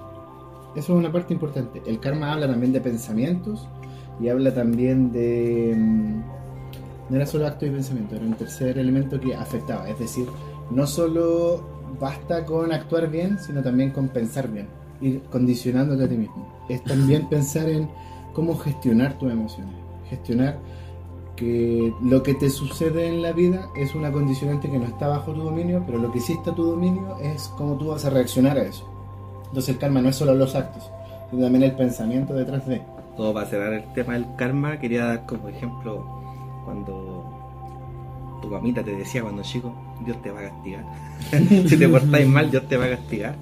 Eso 0.75 0.93
es 0.93 0.99
una 0.99 1.11
parte 1.11 1.33
importante. 1.33 1.81
El 1.85 1.99
karma 1.99 2.33
habla 2.33 2.47
también 2.47 2.71
de 2.73 2.81
pensamientos 2.81 3.67
y 4.19 4.29
habla 4.29 4.53
también 4.53 5.11
de... 5.11 5.73
mm, 5.75 6.21
No 7.09 7.15
era 7.15 7.25
solo 7.25 7.47
acto 7.47 7.65
y 7.65 7.71
pensamiento, 7.71 8.15
era 8.15 8.25
un 8.25 8.35
tercer 8.35 8.77
elemento 8.77 9.19
que 9.19 9.33
afectaba. 9.33 9.89
Es 9.89 9.97
decir, 9.97 10.27
no 10.69 10.85
solo 10.85 11.63
basta 11.99 12.45
con 12.45 12.71
actuar 12.71 13.09
bien, 13.09 13.39
sino 13.39 13.63
también 13.63 13.91
con 13.91 14.09
pensar 14.09 14.47
bien, 14.49 14.67
ir 15.01 15.21
condicionándote 15.31 16.03
a 16.03 16.09
ti 16.09 16.17
mismo. 16.17 16.47
Es 16.69 16.83
también 16.83 17.27
pensar 17.29 17.67
en 17.69 17.89
cómo 18.33 18.55
gestionar 18.57 19.17
tus 19.17 19.31
emociones, 19.31 19.73
gestionar 20.07 20.59
lo 21.41 22.23
que 22.23 22.33
te 22.33 22.49
sucede 22.49 23.07
en 23.07 23.21
la 23.21 23.31
vida 23.31 23.69
es 23.75 23.95
una 23.95 24.11
condicionante 24.11 24.69
que 24.69 24.77
no 24.77 24.85
está 24.85 25.07
bajo 25.07 25.33
tu 25.33 25.41
dominio, 25.41 25.83
pero 25.85 25.97
lo 25.97 26.11
que 26.11 26.19
sí 26.19 26.33
está 26.33 26.53
tu 26.53 26.63
dominio 26.63 27.17
es 27.21 27.47
cómo 27.57 27.77
tú 27.77 27.87
vas 27.87 28.05
a 28.05 28.09
reaccionar 28.09 28.57
a 28.57 28.63
eso. 28.63 28.87
Entonces 29.47 29.75
el 29.75 29.79
karma 29.79 30.01
no 30.01 30.09
es 30.09 30.15
solo 30.15 30.33
los 30.35 30.55
actos, 30.55 30.89
sino 31.29 31.43
también 31.43 31.63
el 31.63 31.75
pensamiento 31.75 32.33
detrás 32.33 32.67
de. 32.67 32.81
Todo 33.17 33.33
para 33.33 33.47
cerrar 33.47 33.73
el 33.73 33.83
tema 33.93 34.13
del 34.13 34.25
karma, 34.37 34.79
quería 34.79 35.05
dar 35.05 35.25
como 35.25 35.49
ejemplo 35.49 36.05
cuando 36.63 37.25
tu 38.41 38.47
mamita 38.47 38.83
te 38.83 38.95
decía 38.95 39.21
cuando 39.21 39.41
chico, 39.41 39.73
Dios 40.05 40.21
te 40.21 40.31
va 40.31 40.39
a 40.39 40.49
castigar. 40.49 40.85
si 41.67 41.77
te 41.77 41.89
portáis 41.89 42.27
mal, 42.27 42.49
Dios 42.49 42.67
te 42.67 42.77
va 42.77 42.85
a 42.85 42.89
castigar. 42.89 43.35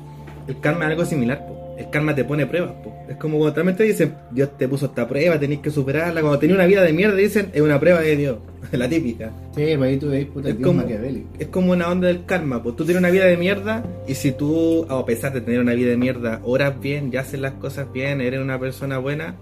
El 0.47 0.59
karma 0.59 0.85
es 0.85 0.91
algo 0.91 1.05
similar. 1.05 1.47
El 1.77 1.89
karma 1.89 2.15
te 2.15 2.24
pone 2.24 2.46
pruebas. 2.46 2.74
po. 2.84 2.93
Es 3.07 3.17
como 3.17 3.38
cuando 3.38 3.53
también 3.53 3.77
te 3.77 3.84
dicen, 3.84 4.15
Dios 4.31 4.57
te 4.57 4.67
puso 4.67 4.88
esta 4.88 5.07
prueba, 5.07 5.39
tenéis 5.39 5.62
que 5.62 5.69
superarla. 5.69 6.22
Cuando 6.22 6.39
tenés 6.39 6.55
una 6.55 6.65
vida 6.65 6.84
de 6.84 6.93
mierda, 6.93 7.15
dicen, 7.15 7.50
es 7.53 7.62
una 7.62 7.79
prueba 7.79 8.01
de 8.01 8.15
Dios. 8.15 8.38
la 8.72 8.89
típica. 8.89 9.31
Sí, 9.55 9.62
ahí 9.62 9.98
tú 9.98 10.10
veis 10.10 10.27
puta 10.27 10.50
Es 10.50 10.57
Dios 10.57 10.67
como-. 10.67 10.84
Es 11.39 11.48
como 11.48 11.72
una 11.72 11.89
onda 11.89 12.07
del 12.07 12.25
karma, 12.25 12.62
pues 12.62 12.75
tú 12.75 12.84
tienes 12.84 13.00
una 13.00 13.10
vida 13.10 13.25
de 13.25 13.38
mierda 13.38 13.84
y 14.07 14.15
si 14.15 14.31
tú, 14.31 14.86
a 14.89 15.05
pesar 15.05 15.34
de 15.34 15.41
tener 15.41 15.60
una 15.60 15.74
vida 15.74 15.89
de 15.89 15.98
mierda, 15.98 16.41
oras 16.43 16.79
bien, 16.79 17.12
ya 17.12 17.22
haces 17.22 17.39
las 17.39 17.53
cosas 17.53 17.91
bien, 17.91 18.22
eres 18.22 18.41
una 18.41 18.60
persona 18.60 18.98
buena, 18.98 19.36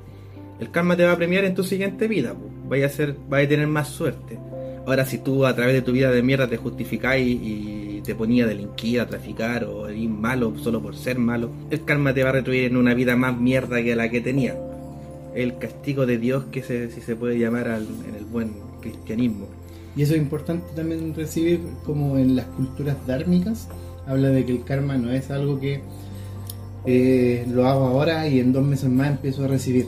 el 0.60 0.72
karma 0.72 0.96
te 0.96 1.06
va 1.06 1.14
a 1.14 1.18
premiar 1.18 1.46
en 1.46 1.56
tu 1.56 1.64
siguiente 1.64 2.08
vida, 2.08 2.34
pues. 2.34 2.52
Vaya 2.68 2.88
a 2.88 2.90
ser, 2.90 3.16
vaya 3.30 3.46
a 3.46 3.50
tener 3.50 3.68
más 3.68 3.90
suerte. 3.90 4.40
Ahora 4.88 5.06
si 5.06 5.18
tú 5.18 5.46
a 5.46 5.56
través 5.56 5.74
de 5.74 5.82
tu 5.82 5.92
vida 5.94 6.12
de 6.12 6.22
mierda 6.22 6.48
te 6.48 6.58
justificáis 6.58 7.28
y 7.42 8.02
te 8.06 8.14
ponía 8.14 8.46
a 8.46 8.48
delinquir, 8.48 9.00
a 9.00 9.08
traficar 9.08 9.64
o 9.64 9.90
ir 9.92 10.10
malo 10.10 10.54
solo 10.60 10.82
por 10.82 10.96
ser 10.96 11.18
malo, 11.18 11.50
el 11.72 11.84
karma 11.86 12.14
te 12.14 12.24
va 12.24 12.30
a 12.30 12.34
retribuir 12.34 12.66
en 12.66 12.78
una 12.78 12.94
vida 12.94 13.16
más 13.16 13.36
mierda 13.38 13.82
que 13.82 13.96
la 13.96 14.10
que 14.10 14.22
tenía. 14.22 14.56
El 15.34 15.58
castigo 15.58 16.06
de 16.06 16.18
Dios 16.20 16.46
que 16.52 16.62
se, 16.62 16.92
si 16.92 17.02
se 17.02 17.16
puede 17.16 17.40
llamar 17.40 17.68
al- 17.68 17.88
en 18.08 18.16
el 18.16 18.26
buen 18.26 18.52
cristianismo. 18.82 19.48
Y 19.98 20.04
eso 20.04 20.14
es 20.14 20.22
importante 20.22 20.66
también 20.76 21.16
recibir 21.16 21.62
como 21.84 22.18
en 22.18 22.36
las 22.36 22.46
culturas 22.46 22.96
dármicas. 23.08 23.68
Habla 24.06 24.30
de 24.30 24.46
que 24.46 24.52
el 24.52 24.64
karma 24.64 24.98
no 24.98 25.12
es 25.12 25.32
algo 25.32 25.60
que 25.60 25.82
eh, 26.86 27.46
lo 27.50 27.68
hago 27.68 27.86
ahora 27.86 28.28
y 28.28 28.40
en 28.40 28.54
dos 28.54 28.64
meses 28.64 28.90
más 28.90 29.10
empiezo 29.10 29.46
a 29.46 29.48
recibir. 29.48 29.88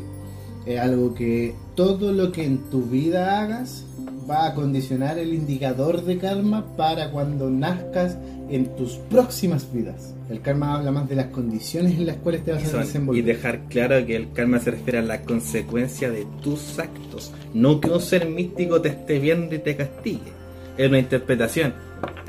Es 0.65 0.79
algo 0.79 1.13
que 1.13 1.53
todo 1.75 2.11
lo 2.11 2.31
que 2.31 2.45
en 2.45 2.57
tu 2.69 2.81
vida 2.83 3.41
hagas 3.43 3.85
va 4.29 4.47
a 4.47 4.53
condicionar 4.55 5.17
el 5.17 5.33
indicador 5.33 6.03
de 6.03 6.17
karma 6.17 6.65
para 6.75 7.11
cuando 7.11 7.49
nazcas 7.49 8.17
en 8.49 8.75
tus 8.75 8.93
próximas 9.09 9.71
vidas. 9.73 10.13
El 10.29 10.41
karma 10.41 10.75
habla 10.75 10.91
más 10.91 11.07
de 11.07 11.15
las 11.15 11.27
condiciones 11.27 11.93
en 11.93 12.05
las 12.05 12.17
cuales 12.17 12.43
te 12.43 12.51
vas 12.51 12.61
Y 12.63 12.65
a 12.65 12.69
son- 12.69 12.81
y 12.81 12.83
desenvolver. 12.85 13.23
dejar 13.25 13.59
claro 13.69 14.05
que 14.05 14.15
el 14.15 14.31
karma 14.33 14.59
se 14.59 14.71
refiere 14.71 14.99
a 14.99 15.01
la 15.01 15.21
consecuencia 15.21 16.11
de 16.11 16.25
tus 16.43 16.77
actos, 16.79 17.31
no 17.53 17.79
que 17.79 17.89
un 17.89 18.01
ser 18.01 18.27
místico 18.29 18.81
te 18.81 18.89
esté 18.89 19.19
viendo 19.19 19.55
y 19.55 19.59
te 19.59 19.75
castigue. 19.75 20.31
Es 20.77 20.89
una 20.89 20.99
interpretación, 20.99 21.73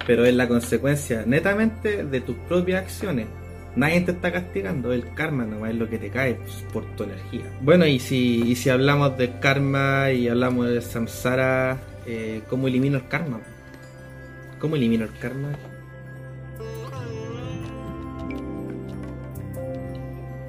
pero 0.07 0.25
es 0.25 0.35
la 0.35 0.47
consecuencia 0.49 1.25
netamente 1.27 2.05
de 2.05 2.21
tus 2.21 2.37
propias 2.49 2.83
acciones. 2.85 3.27
Nadie 3.77 4.01
te 4.01 4.13
está 4.13 4.33
castigando, 4.33 4.93
el 4.93 5.13
karma 5.15 5.45
no 5.45 5.65
es 5.67 5.75
lo 5.75 5.89
que 5.89 5.99
te 5.99 6.11
cae 6.11 6.35
pues, 6.35 6.65
por 6.73 6.85
tu 6.97 7.05
energía. 7.05 7.45
Bueno, 7.61 7.87
y 7.87 7.99
si, 7.99 8.43
y 8.43 8.57
si 8.57 8.71
hablamos 8.71 9.17
de 9.17 9.39
karma 9.39 10.11
y 10.11 10.29
hablamos 10.29 10.69
de 10.69 10.81
samsara, 10.81 11.79
eh, 12.07 12.43
¿cómo 12.49 12.67
elimino 12.67 12.99
el 12.99 13.07
karma? 13.09 13.41
¿Cómo 14.59 14.77
elimino 14.77 15.05
el 15.05 15.13
karma? 15.19 15.51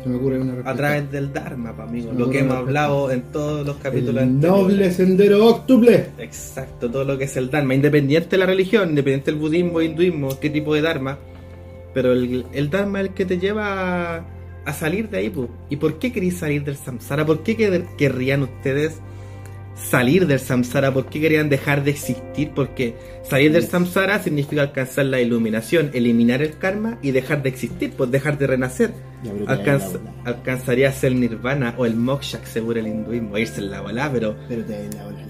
Se 0.01 0.07
me 0.07 0.15
ocurre 0.15 0.39
una 0.39 0.69
A 0.69 0.73
través 0.75 1.11
del 1.11 1.33
Dharma, 1.33 1.75
pa, 1.75 1.83
amigo. 1.83 2.13
Lo 2.13 2.29
que 2.29 2.39
hemos 2.39 2.55
hablado 2.55 3.11
en 3.11 3.23
todos 3.23 3.65
los 3.65 3.75
capítulos 3.77 4.23
El 4.23 4.39
noble 4.39 4.91
sendero 4.91 5.45
octuple. 5.45 6.07
Exacto, 6.17 6.89
todo 6.89 7.03
lo 7.03 7.17
que 7.17 7.25
es 7.25 7.35
el 7.35 7.49
Dharma, 7.49 7.75
independiente 7.75 8.29
de 8.31 8.37
la 8.37 8.45
religión, 8.45 8.89
independiente 8.89 9.31
del 9.31 9.39
budismo, 9.39 9.81
hinduismo, 9.81 10.39
qué 10.39 10.49
tipo 10.49 10.73
de 10.73 10.81
Dharma. 10.81 11.17
Pero 12.01 12.13
el, 12.13 12.45
el 12.53 12.69
Dharma 12.69 13.01
es 13.01 13.07
el 13.09 13.13
que 13.13 13.25
te 13.25 13.37
lleva 13.39 14.15
a, 14.19 14.25
a 14.65 14.73
salir 14.73 15.09
de 15.09 15.17
ahí. 15.17 15.33
¿Y 15.69 15.75
por 15.75 15.99
qué 15.99 16.13
queréis 16.13 16.37
salir 16.37 16.63
del 16.63 16.77
samsara? 16.77 17.25
¿Por 17.25 17.43
qué 17.43 17.57
quer- 17.57 17.95
querrían 17.97 18.43
ustedes 18.43 18.99
salir 19.75 20.27
del 20.27 20.39
samsara? 20.39 20.93
¿Por 20.93 21.07
qué 21.07 21.19
querían 21.19 21.49
dejar 21.49 21.83
de 21.83 21.91
existir? 21.91 22.51
Porque 22.55 22.95
salir 23.29 23.51
del 23.51 23.63
samsara 23.63 24.19
significa 24.19 24.61
alcanzar 24.61 25.05
la 25.07 25.19
iluminación, 25.19 25.91
eliminar 25.93 26.41
el 26.41 26.57
karma 26.57 26.97
y 27.01 27.11
dejar 27.11 27.43
de 27.43 27.49
existir, 27.49 27.91
pues 27.97 28.09
dejar 28.11 28.37
de 28.37 28.47
renacer. 28.47 28.93
Ya, 29.23 29.33
pero 29.33 29.33
te 29.33 29.35
da 29.35 29.39
en 29.41 29.45
la 29.45 29.51
Alcanza- 29.73 29.97
bola. 29.97 30.13
alcanzarías 30.25 31.03
el 31.03 31.19
nirvana 31.19 31.75
o 31.77 31.85
el 31.85 31.95
moksha, 31.95 32.39
según 32.45 32.77
el 32.77 32.87
hinduismo, 32.87 33.37
irse 33.37 33.59
en 33.59 33.71
la 33.71 33.81
bola, 33.81 34.09
pero 34.13 34.35
Pero 34.47 34.63
te 34.63 34.85
en 34.85 34.95
la 34.95 35.03
bola. 35.03 35.25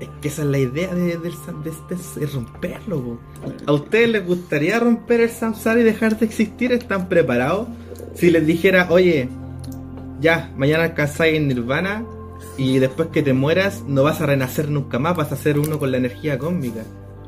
Es 0.00 0.08
que 0.20 0.28
esa 0.28 0.42
es 0.42 0.48
la 0.48 0.58
idea 0.58 0.94
de, 0.94 1.16
de 1.16 1.28
este, 1.28 1.94
es 2.24 2.34
romperlo. 2.34 3.18
¿A 3.66 3.72
ustedes 3.72 4.08
les 4.10 4.26
gustaría 4.26 4.78
romper 4.78 5.20
el 5.20 5.30
samsara 5.30 5.80
y 5.80 5.84
dejar 5.84 6.18
de 6.18 6.26
existir? 6.26 6.72
¿Están 6.72 7.08
preparados? 7.08 7.68
Si 8.14 8.30
les 8.30 8.46
dijera, 8.46 8.88
oye, 8.90 9.28
ya, 10.20 10.52
mañana 10.56 10.84
alcanzáis 10.84 11.36
el 11.36 11.48
nirvana 11.48 12.04
y 12.56 12.78
después 12.78 13.08
que 13.08 13.22
te 13.22 13.32
mueras 13.32 13.84
no 13.86 14.02
vas 14.02 14.20
a 14.20 14.26
renacer 14.26 14.70
nunca 14.70 14.98
más, 14.98 15.16
vas 15.16 15.32
a 15.32 15.36
ser 15.36 15.58
uno 15.58 15.78
con 15.78 15.90
la 15.90 15.98
energía 15.98 16.38
cósmica. 16.38 16.82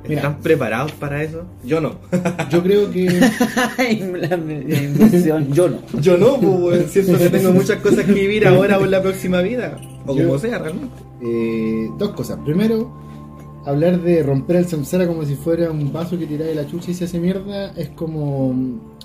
¿Están 0.08 0.38
preparados 0.40 0.92
para 0.92 1.22
eso? 1.22 1.44
Yo 1.64 1.80
no. 1.80 1.96
Yo 2.50 2.62
creo 2.62 2.90
que 2.90 3.04
la, 3.08 4.34
inversión, 4.36 5.52
yo 5.52 5.68
no. 5.68 5.78
Yo 6.00 6.16
no, 6.16 6.38
pues, 6.40 6.90
siento 6.90 7.18
que 7.18 7.28
tengo 7.30 7.52
muchas 7.52 7.78
cosas 7.78 8.04
que 8.04 8.12
vivir 8.12 8.46
ahora 8.46 8.78
o 8.78 8.84
en 8.84 8.90
la 8.90 9.02
próxima 9.02 9.40
vida. 9.40 9.78
O 10.06 10.14
Yo- 10.16 10.24
como 10.26 10.38
sea, 10.38 10.58
realmente. 10.58 10.94
eh, 11.22 11.88
dos 11.98 12.10
cosas. 12.12 12.38
Primero, 12.44 12.90
hablar 13.66 14.00
de 14.00 14.22
romper 14.22 14.56
el 14.56 14.66
samsara 14.66 15.06
como 15.06 15.24
si 15.24 15.34
fuera 15.34 15.70
un 15.70 15.92
vaso 15.92 16.18
que 16.18 16.26
tiráis 16.26 16.50
de 16.56 16.62
la 16.62 16.66
chucha 16.70 16.90
y 16.90 16.94
se 16.94 17.04
hace 17.04 17.18
mierda 17.18 17.72
es 17.76 17.90
como 17.90 18.54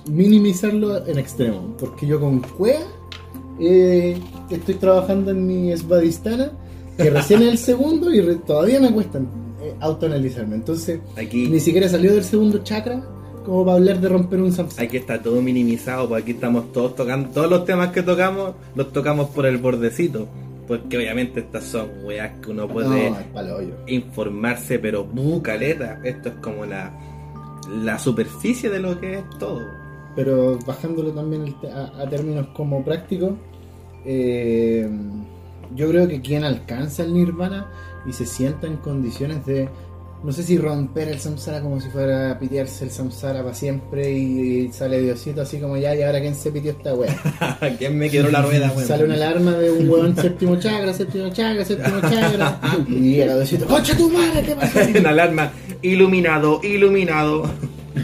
minimizarlo 0.10 1.06
en 1.08 1.18
extremo. 1.20 1.76
Porque 1.80 2.06
yo 2.08 2.20
con 2.20 2.40
Cuea 2.40 2.80
eh, 3.60 4.18
estoy 4.50 4.76
trabajando 4.76 5.32
en 5.32 5.46
mi 5.46 5.72
esvadistana, 5.72 6.52
que 6.98 7.10
recién 7.10 7.42
es 7.44 7.50
el 7.50 7.58
segundo 7.58 8.14
y 8.14 8.22
re- 8.22 8.36
todavía 8.36 8.80
me 8.80 8.92
cuesta 8.92 9.20
eh, 9.64 9.74
autoanalizarme. 9.80 10.56
Entonces, 10.56 11.00
Aquí, 11.18 11.48
ni 11.50 11.60
siquiera 11.60 11.88
salió 11.90 12.14
del 12.14 12.24
segundo 12.24 12.60
chakra 12.60 13.02
como 13.46 13.66
para 13.66 13.78
hablar 13.78 14.00
de 14.00 14.08
romper 14.10 14.42
un 14.42 14.52
samsara. 14.54 14.88
aquí 14.88 14.98
está 14.98 15.22
todo 15.22 15.42
minimizado, 15.42 16.08
pues 16.08 16.24
aquí 16.24 16.32
estamos 16.32 16.72
todos 16.72 16.96
tocando, 16.96 17.30
todos 17.30 17.50
los 17.50 17.66
temas 17.66 17.92
que 17.92 18.02
tocamos, 18.02 18.54
los 18.76 18.92
tocamos 18.94 19.30
por 19.30 19.46
el 19.46 19.58
bordecito. 19.58 20.28
Porque 20.68 20.96
obviamente 20.98 21.42
estas 21.42 21.66
son 21.66 21.90
weas 22.06 22.40
que 22.42 22.52
uno 22.52 22.70
puede 22.70 23.10
No, 23.10 23.18
informarse, 23.86 24.80
pero 24.80 25.02
uh, 25.14 25.42
caleta. 25.42 26.00
Esto 26.06 26.30
es 26.30 26.36
como 26.36 26.66
la, 26.66 26.90
la 27.84 28.00
superficie 28.00 28.70
de 28.70 28.80
lo 28.80 28.98
que 28.98 29.16
es 29.20 29.24
todo. 29.40 29.60
pero 30.16 30.58
bajándolo 30.66 31.12
también 31.12 31.54
a 31.98 32.08
términos 32.10 32.48
como 32.56 32.82
prácticos, 32.82 33.34
eh, 34.06 34.88
yo 35.76 35.90
creo 35.90 36.08
que 36.08 36.22
quien 36.22 36.44
alcanza 36.46 37.04
el 37.04 37.14
nirvana 37.14 37.68
y 38.06 38.14
se 38.14 38.26
sienta 38.26 38.68
en 38.68 38.78
condiciones 38.78 39.46
de, 39.46 39.70
no 40.24 40.32
sé 40.32 40.44
si 40.44 40.58
romper 40.58 41.10
el 41.10 41.20
samsara 41.20 41.62
como 41.62 41.82
si 41.82 41.90
fuera 41.90 42.32
a 42.32 42.40
pitearse 42.40 42.86
el 42.86 42.92
samsara 42.92 43.44
para 43.44 43.54
siempre 43.54 44.12
y, 44.12 44.72
sale 44.72 45.02
Diosito 45.02 45.42
así 45.42 45.60
como 45.60 45.76
ya, 45.76 45.94
y 45.96 46.02
ahora 46.02 46.22
quién 46.22 46.34
se 46.34 46.52
pitió 46.52 46.72
esta 46.72 46.94
wea. 46.94 47.16
¿Quién 47.78 47.98
me 47.98 48.10
quebró 48.10 48.32
la 48.32 48.42
rueda, 48.42 48.72
weón? 48.72 48.88
Sale 48.88 49.04
una 49.04 49.16
alarma 49.16 49.52
de 49.52 49.72
un 49.72 49.90
weón 49.90 50.16
séptimo 50.16 50.56
chakra, 50.58 50.94
séptimo 50.94 51.30
chakra, 51.30 51.66
séptimo 51.66 52.00
chakra. 52.02 52.60
y 52.88 53.16
llega 53.16 53.36
Diosito, 53.36 53.66
¡Concha 53.66 53.98
tu 53.98 54.10
madre! 54.10 54.44
¿Qué 54.44 54.56
pasó? 54.56 54.80
Una 55.00 55.10
alarma. 55.10 55.52
Iluminado, 55.82 56.62
iluminado. 56.64 57.44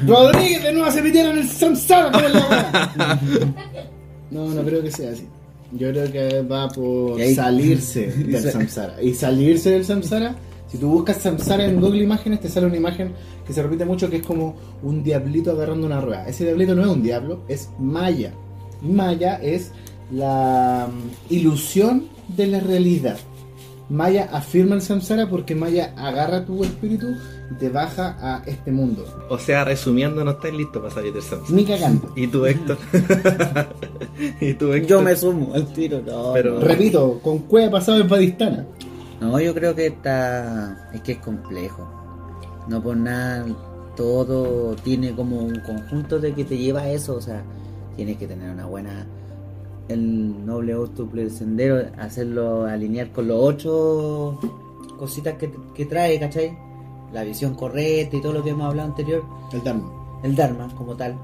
Rodríguez 0.05 0.63
de 0.63 0.73
nuevo 0.73 0.91
se 0.91 1.01
metieron 1.01 1.37
el 1.37 1.47
samsara 1.47 2.11
con 2.11 2.33
la 2.33 2.47
wea. 2.47 3.19
No, 4.31 4.45
no 4.45 4.61
creo 4.61 4.83
que 4.83 4.91
sea 4.91 5.11
así. 5.11 5.27
Yo 5.71 5.91
creo 5.91 6.11
que 6.11 6.41
va 6.41 6.67
por 6.69 7.19
ahí- 7.21 7.35
salirse 7.35 8.07
del 8.11 8.41
samsara. 8.51 9.01
Y 9.01 9.13
salirse 9.13 9.71
del 9.71 9.85
samsara, 9.85 10.35
si 10.67 10.77
tú 10.77 10.89
buscas 10.89 11.17
samsara 11.17 11.65
en 11.65 11.79
Google 11.81 12.03
Imágenes, 12.03 12.39
te 12.41 12.49
sale 12.49 12.65
una 12.67 12.77
imagen 12.77 13.11
que 13.45 13.53
se 13.53 13.61
repite 13.63 13.85
mucho 13.85 14.09
que 14.09 14.17
es 14.17 14.25
como 14.25 14.55
un 14.83 15.03
diablito 15.03 15.51
agarrando 15.51 15.85
una 15.88 16.01
rueda. 16.01 16.27
Ese 16.27 16.43
diablito 16.45 16.75
no 16.75 16.81
es 16.83 16.88
un 16.88 17.01
diablo, 17.03 17.41
es 17.47 17.69
Maya. 17.79 18.33
Maya 18.81 19.35
es 19.41 19.71
la 20.11 20.88
mm, 20.91 21.33
ilusión 21.33 22.05
de 22.35 22.47
la 22.47 22.59
realidad. 22.59 23.17
Maya 23.89 24.29
afirma 24.31 24.75
el 24.75 24.81
samsara 24.84 25.27
porque 25.27 25.55
Maya 25.55 25.93
agarra 25.98 26.46
tu 26.46 26.63
espíritu 26.63 27.08
y 27.51 27.55
te 27.55 27.69
baja 27.69 28.15
a 28.22 28.43
este 28.46 28.72
mundo. 28.72 29.03
O 29.29 29.38
sea, 29.39 29.63
resumiendo, 29.65 30.24
no 30.24 30.31
estáis 30.31 30.53
listos 30.53 30.81
para 30.81 30.93
salir 30.93 31.12
del 31.13 31.24
samsara. 31.24 31.51
Ni 31.55 31.65
cagando. 31.65 32.13
¿Y 32.15 32.27
tú, 32.27 32.46
Héctor? 32.46 32.77
¿Y 34.41 34.53
tú, 34.53 34.74
Héctor? 34.74 34.89
Yo 34.89 35.01
me 35.01 35.15
sumo 35.15 35.53
al 35.53 35.65
tiro, 35.74 36.01
no. 36.05 36.34
Pero- 36.34 36.55
no. 36.60 36.62
Repito, 36.62 37.19
con 37.24 37.39
cueva 37.39 37.72
pasado 37.72 38.00
en 38.00 38.08
Padistana. 38.08 38.65
No, 39.22 39.39
yo 39.39 39.53
creo 39.53 39.75
que 39.75 39.88
está. 39.88 40.89
Es 40.93 41.01
que 41.01 41.13
es 41.13 41.17
complejo. 41.17 41.88
No 42.67 42.81
por 42.81 42.96
nada, 42.96 43.46
todo 43.98 44.75
tiene 44.75 45.13
como 45.15 45.39
un 45.39 45.60
conjunto 45.62 46.19
de 46.19 46.34
que 46.34 46.46
te 46.46 46.58
lleva 46.58 46.81
a 46.81 46.89
eso. 46.91 47.15
O 47.15 47.22
sea, 47.22 47.43
tienes 47.96 48.17
que 48.17 48.27
tener 48.27 48.50
una 48.51 48.65
buena. 48.65 49.08
El 49.89 50.46
noble 50.46 50.75
octuple 50.75 51.24
del 51.24 51.31
sendero, 51.31 51.84
hacerlo 51.98 52.65
alinear 52.65 53.12
con 53.12 53.27
los 53.27 53.39
ocho 53.41 54.39
cositas 54.98 55.36
que, 55.36 55.51
que 55.74 55.86
trae, 55.86 56.19
¿cachai? 56.19 56.58
La 57.12 57.24
visión 57.24 57.55
correcta 57.55 58.15
y 58.15 58.22
todo 58.22 58.34
lo 58.34 58.43
que 58.43 58.51
hemos 58.51 58.67
hablado 58.67 58.89
anterior. 58.89 59.24
El 59.51 59.63
Dharma. 59.63 59.91
el 60.24 60.36
Dharma 60.36 60.74
como 60.75 60.96
tal. 60.96 61.17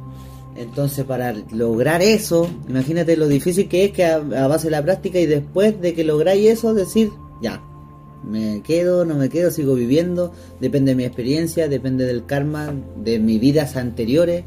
Entonces, 0.56 1.06
para 1.06 1.34
lograr 1.52 2.02
eso, 2.02 2.50
imagínate 2.68 3.18
lo 3.18 3.28
difícil 3.28 3.68
que 3.68 3.86
es 3.86 3.92
que 3.92 4.06
a, 4.06 4.16
a 4.16 4.48
base 4.48 4.68
de 4.68 4.72
la 4.72 4.84
práctica 4.84 5.20
y 5.20 5.26
después 5.26 5.80
de 5.80 5.94
que 5.94 6.04
lográis 6.04 6.50
eso, 6.50 6.74
decir, 6.74 7.12
ya, 7.42 7.62
me 8.26 8.62
quedo, 8.62 9.06
no 9.06 9.16
me 9.16 9.30
quedo, 9.30 9.52
sigo 9.52 9.76
viviendo, 9.76 10.32
depende 10.60 10.92
de 10.92 10.96
mi 10.96 11.04
experiencia, 11.04 11.68
depende 11.68 12.06
del 12.06 12.26
karma, 12.26 12.74
de 12.98 13.20
mis 13.20 13.40
vidas 13.40 13.76
anteriores. 13.76 14.44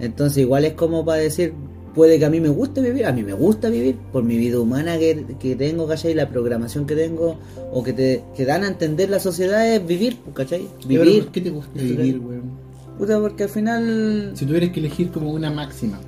Entonces, 0.00 0.38
igual 0.38 0.64
es 0.64 0.74
como 0.74 1.04
para 1.04 1.20
decir, 1.20 1.54
puede 1.96 2.18
que 2.20 2.26
a 2.26 2.30
mí 2.30 2.40
me 2.40 2.50
guste 2.50 2.80
vivir, 2.82 3.06
a 3.06 3.12
mí 3.12 3.24
me 3.24 3.32
gusta 3.32 3.68
vivir, 3.70 3.96
por 4.12 4.22
mi 4.22 4.36
vida 4.36 4.60
humana 4.60 4.98
que, 4.98 5.24
que 5.40 5.56
tengo, 5.56 5.88
¿cachai? 5.88 6.14
La 6.14 6.28
programación 6.28 6.86
que 6.86 6.94
tengo, 6.94 7.38
o 7.72 7.82
que 7.82 7.92
te 7.92 8.22
que 8.36 8.44
dan 8.44 8.62
a 8.62 8.68
entender 8.68 9.10
la 9.10 9.18
sociedad 9.18 9.66
es 9.66 9.84
vivir, 9.84 10.18
¿cachai? 10.34 10.68
Pero, 10.86 11.02
Vivir. 11.02 11.24
¿Por 11.24 11.32
qué 11.32 11.40
te 11.40 11.50
gusta 11.50 11.72
vivir, 11.74 12.18
weón? 12.20 12.42
Puta, 12.98 13.18
porque 13.18 13.42
al 13.44 13.48
final 13.48 14.32
Si 14.34 14.46
tuvieras 14.46 14.70
que 14.70 14.80
elegir 14.80 15.10
como 15.10 15.30
una 15.32 15.50
máxima, 15.50 15.98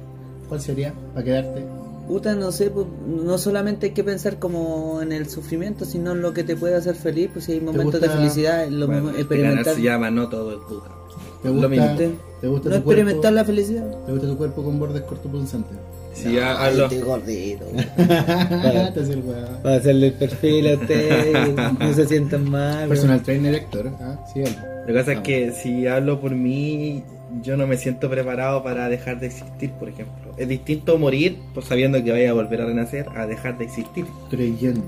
¿cuál 0.49 0.61
sería 0.61 0.93
para 1.15 1.25
quedarte? 1.25 1.65
Puta, 2.07 2.35
no 2.35 2.53
sé, 2.53 2.71
pues, 2.71 2.87
no 3.07 3.37
solamente 3.37 3.87
hay 3.89 3.93
que 3.93 4.03
pensar 4.05 4.39
como 4.39 5.03
en 5.03 5.13
el 5.13 5.29
sufrimiento, 5.29 5.85
sino 5.85 6.13
en 6.13 6.23
lo 6.23 6.33
que 6.33 6.45
te 6.45 6.57
puede 6.57 6.75
hacer 6.75 6.95
feliz, 6.95 7.29
pues 7.33 7.45
si 7.47 7.53
hay 7.53 7.61
momentos 7.61 8.01
de 8.01 8.09
felicidad, 8.09 8.67
lo 8.69 8.87
Bueno, 8.87 9.03
mismo, 9.03 9.19
experimentar. 9.19 9.75
se 9.75 9.83
llama 9.83 10.11
No 10.11 10.29
Todo 10.29 10.53
es 10.53 10.61
Buga. 10.69 10.98
¿Te 11.43 11.49
Lo 11.49 11.55
gusta, 11.55 11.69
mismo. 11.69 11.87
¿te 11.97 12.07
gusta 12.07 12.17
No 12.43 12.51
tu 12.51 12.61
cuerpo? 12.61 12.77
experimentar 12.77 13.33
la 13.33 13.45
felicidad. 13.45 13.87
¿Te 14.07 14.13
gusta 14.13 14.27
tu 14.27 14.37
cuerpo 14.37 14.63
con 14.65 14.79
bordes 14.79 15.03
cortopunzantes? 15.03 15.77
Si 16.15 16.33
ya 16.35 16.61
hablo- 16.65 16.85
Estoy 16.87 17.01
gordito. 17.03 17.65
Para 19.63 19.77
hacerle 19.77 20.09
el 20.09 20.13
perfil 20.15 20.69
a 20.69 20.75
ustedes, 20.75 21.55
no 21.79 21.93
se 21.93 22.07
sientan 22.07 22.51
mal. 22.51 22.89
Personal 22.89 23.23
trainer 23.23 23.55
Héctor, 23.55 23.91
¿ah? 24.01 24.19
Sí, 24.33 24.41
él. 24.41 24.57
Lo 24.81 24.87
que 24.87 24.93
pasa 24.99 25.13
es 25.13 25.21
que 25.21 25.53
si 25.53 25.87
hablo 25.87 26.21
por 26.21 26.33
mí, 26.33 27.05
yo 27.43 27.57
no 27.57 27.67
me 27.67 27.77
siento 27.77 28.09
preparado 28.11 28.63
para 28.65 28.89
dejar 28.89 29.21
de 29.21 29.27
existir, 29.27 29.71
por 29.73 29.89
ejemplo. 29.89 30.33
Es 30.37 30.49
distinto 30.49 30.99
morir 30.99 31.39
pues, 31.55 31.67
sabiendo 31.67 32.03
que 32.03 32.11
vaya 32.11 32.31
a 32.31 32.33
volver 32.33 32.63
a 32.63 32.67
renacer 32.67 33.07
a 33.15 33.27
dejar 33.27 33.59
de 33.59 33.65
existir. 33.67 34.07
creyendo 34.31 34.83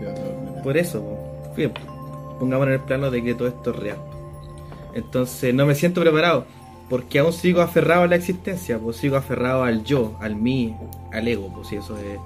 que 0.00 0.06
va 0.06 0.10
a 0.12 0.14
volver 0.14 0.58
a- 0.58 0.62
Por 0.62 0.76
eso. 0.76 1.02
Bien, 1.56 1.72
pongamos 2.38 2.66
en 2.66 2.72
el 2.74 2.80
plano 2.80 3.10
de 3.10 3.22
que 3.22 3.34
todo 3.34 3.48
esto 3.48 3.70
es 3.70 3.76
real. 3.76 3.98
Entonces 4.94 5.52
no 5.54 5.66
me 5.66 5.74
siento 5.74 6.00
preparado, 6.00 6.46
porque 6.88 7.18
aún 7.18 7.32
sigo 7.32 7.60
aferrado 7.60 8.02
a 8.02 8.06
la 8.06 8.16
existencia, 8.16 8.78
pues 8.78 8.96
sigo 8.96 9.16
aferrado 9.16 9.64
al 9.64 9.84
yo, 9.84 10.16
al 10.20 10.36
mí, 10.36 10.74
al 11.12 11.26
ego, 11.26 11.52
pues 11.54 11.68
si 11.68 11.76
eso 11.76 11.96
es, 11.98 12.18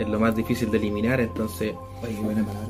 es 0.00 0.08
lo 0.08 0.18
más 0.18 0.34
difícil 0.34 0.70
de 0.70 0.78
eliminar, 0.78 1.20
entonces 1.20 1.72
Oye, 2.02 2.16
buena 2.22 2.44
palabra 2.44 2.66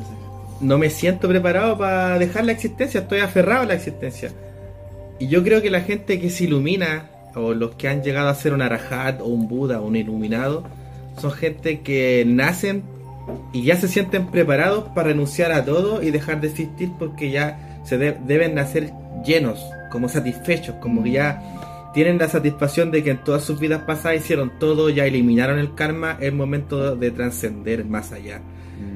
no 0.60 0.78
me 0.78 0.88
siento 0.88 1.28
preparado 1.28 1.76
para 1.76 2.18
dejar 2.18 2.46
la 2.46 2.52
existencia, 2.52 3.00
estoy 3.00 3.18
aferrado 3.18 3.62
a 3.62 3.66
la 3.66 3.74
existencia. 3.74 4.32
Y 5.18 5.28
yo 5.28 5.42
creo 5.44 5.60
que 5.60 5.68
la 5.70 5.82
gente 5.82 6.18
que 6.18 6.30
se 6.30 6.44
ilumina, 6.44 7.10
o 7.34 7.52
los 7.52 7.74
que 7.74 7.88
han 7.88 8.02
llegado 8.02 8.30
a 8.30 8.34
ser 8.34 8.54
un 8.54 8.62
arahat, 8.62 9.20
o 9.20 9.26
un 9.26 9.48
Buda, 9.48 9.82
o 9.82 9.86
un 9.86 9.96
iluminado, 9.96 10.64
son 11.20 11.32
gente 11.32 11.80
que 11.80 12.24
nacen 12.26 12.84
y 13.52 13.64
ya 13.64 13.76
se 13.76 13.86
sienten 13.88 14.28
preparados 14.28 14.84
para 14.94 15.08
renunciar 15.08 15.52
a 15.52 15.62
todo 15.64 16.02
y 16.02 16.10
dejar 16.10 16.40
de 16.40 16.48
existir 16.48 16.90
porque 16.98 17.30
ya 17.30 17.80
se 17.84 17.98
de- 17.98 18.16
deben 18.26 18.54
nacer 18.54 18.92
llenos, 19.24 19.64
como 19.90 20.08
satisfechos, 20.08 20.76
como 20.76 21.02
que 21.02 21.12
ya 21.12 21.90
tienen 21.94 22.18
la 22.18 22.28
satisfacción 22.28 22.90
de 22.90 23.02
que 23.02 23.10
en 23.10 23.24
todas 23.24 23.44
sus 23.44 23.58
vidas 23.58 23.82
pasadas 23.82 24.18
hicieron 24.18 24.58
todo, 24.58 24.90
ya 24.90 25.06
eliminaron 25.06 25.58
el 25.58 25.74
karma, 25.74 26.18
es 26.20 26.32
momento 26.32 26.94
de 26.94 27.10
trascender 27.10 27.84
más 27.84 28.12
allá. 28.12 28.42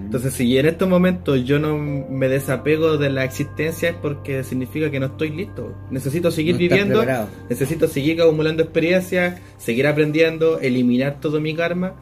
Entonces, 0.05 0.35
si 0.35 0.59
en 0.59 0.67
estos 0.67 0.89
momentos 0.89 1.45
yo 1.45 1.59
no 1.59 1.79
me 1.79 2.29
desapego 2.29 2.99
de 2.99 3.11
la 3.11 3.25
existencia 3.25 3.91
es 3.91 3.95
porque 3.95 4.43
significa 4.45 4.91
que 4.91 5.01
no 5.01 5.07
estoy 5.07 5.31
listo. 5.31 5.73
Necesito 5.91 6.31
seguir 6.31 6.55
No 6.55 6.59
viviendo, 6.59 6.99
preparado. 6.99 7.29
necesito 7.49 7.87
seguir 7.89 8.21
acumulando 8.21 8.63
experiencias, 8.63 9.41
seguir 9.57 9.87
aprendiendo, 9.87 10.59
eliminar 10.59 11.21
todo 11.21 11.41
mi 11.41 11.55
karma 11.55 11.95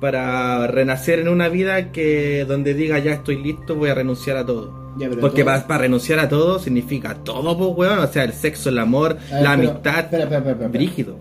para 0.00 0.66
renacer 0.68 1.18
en 1.18 1.28
una 1.28 1.48
vida 1.48 1.90
que 1.90 2.44
donde 2.46 2.74
diga 2.74 2.98
ya 3.00 3.12
estoy 3.12 3.42
listo, 3.42 3.74
voy 3.74 3.90
a 3.90 3.94
renunciar 3.94 4.36
a 4.36 4.46
todo. 4.46 4.85
Ya, 4.98 5.08
pero 5.08 5.20
Porque 5.20 5.44
todo- 5.44 5.66
para, 5.66 5.78
renunciar 5.82 6.18
a 6.18 6.28
todo 6.28 6.58
significa 6.58 7.14
todo, 7.22 7.56
pues, 7.56 7.90
weón. 7.90 7.98
O 8.04 8.06
sea, 8.08 8.24
el 8.24 8.32
sexo, 8.32 8.68
el 8.70 8.78
amor, 8.78 9.14
ver, 9.30 9.42
la 9.42 9.56
pero- 9.56 9.70
amistad, 9.70 9.98
espera, 10.00 10.22
espera, 10.24 10.38
espera, 10.38 10.50
espera. 10.52 10.68
brígido. 10.68 11.16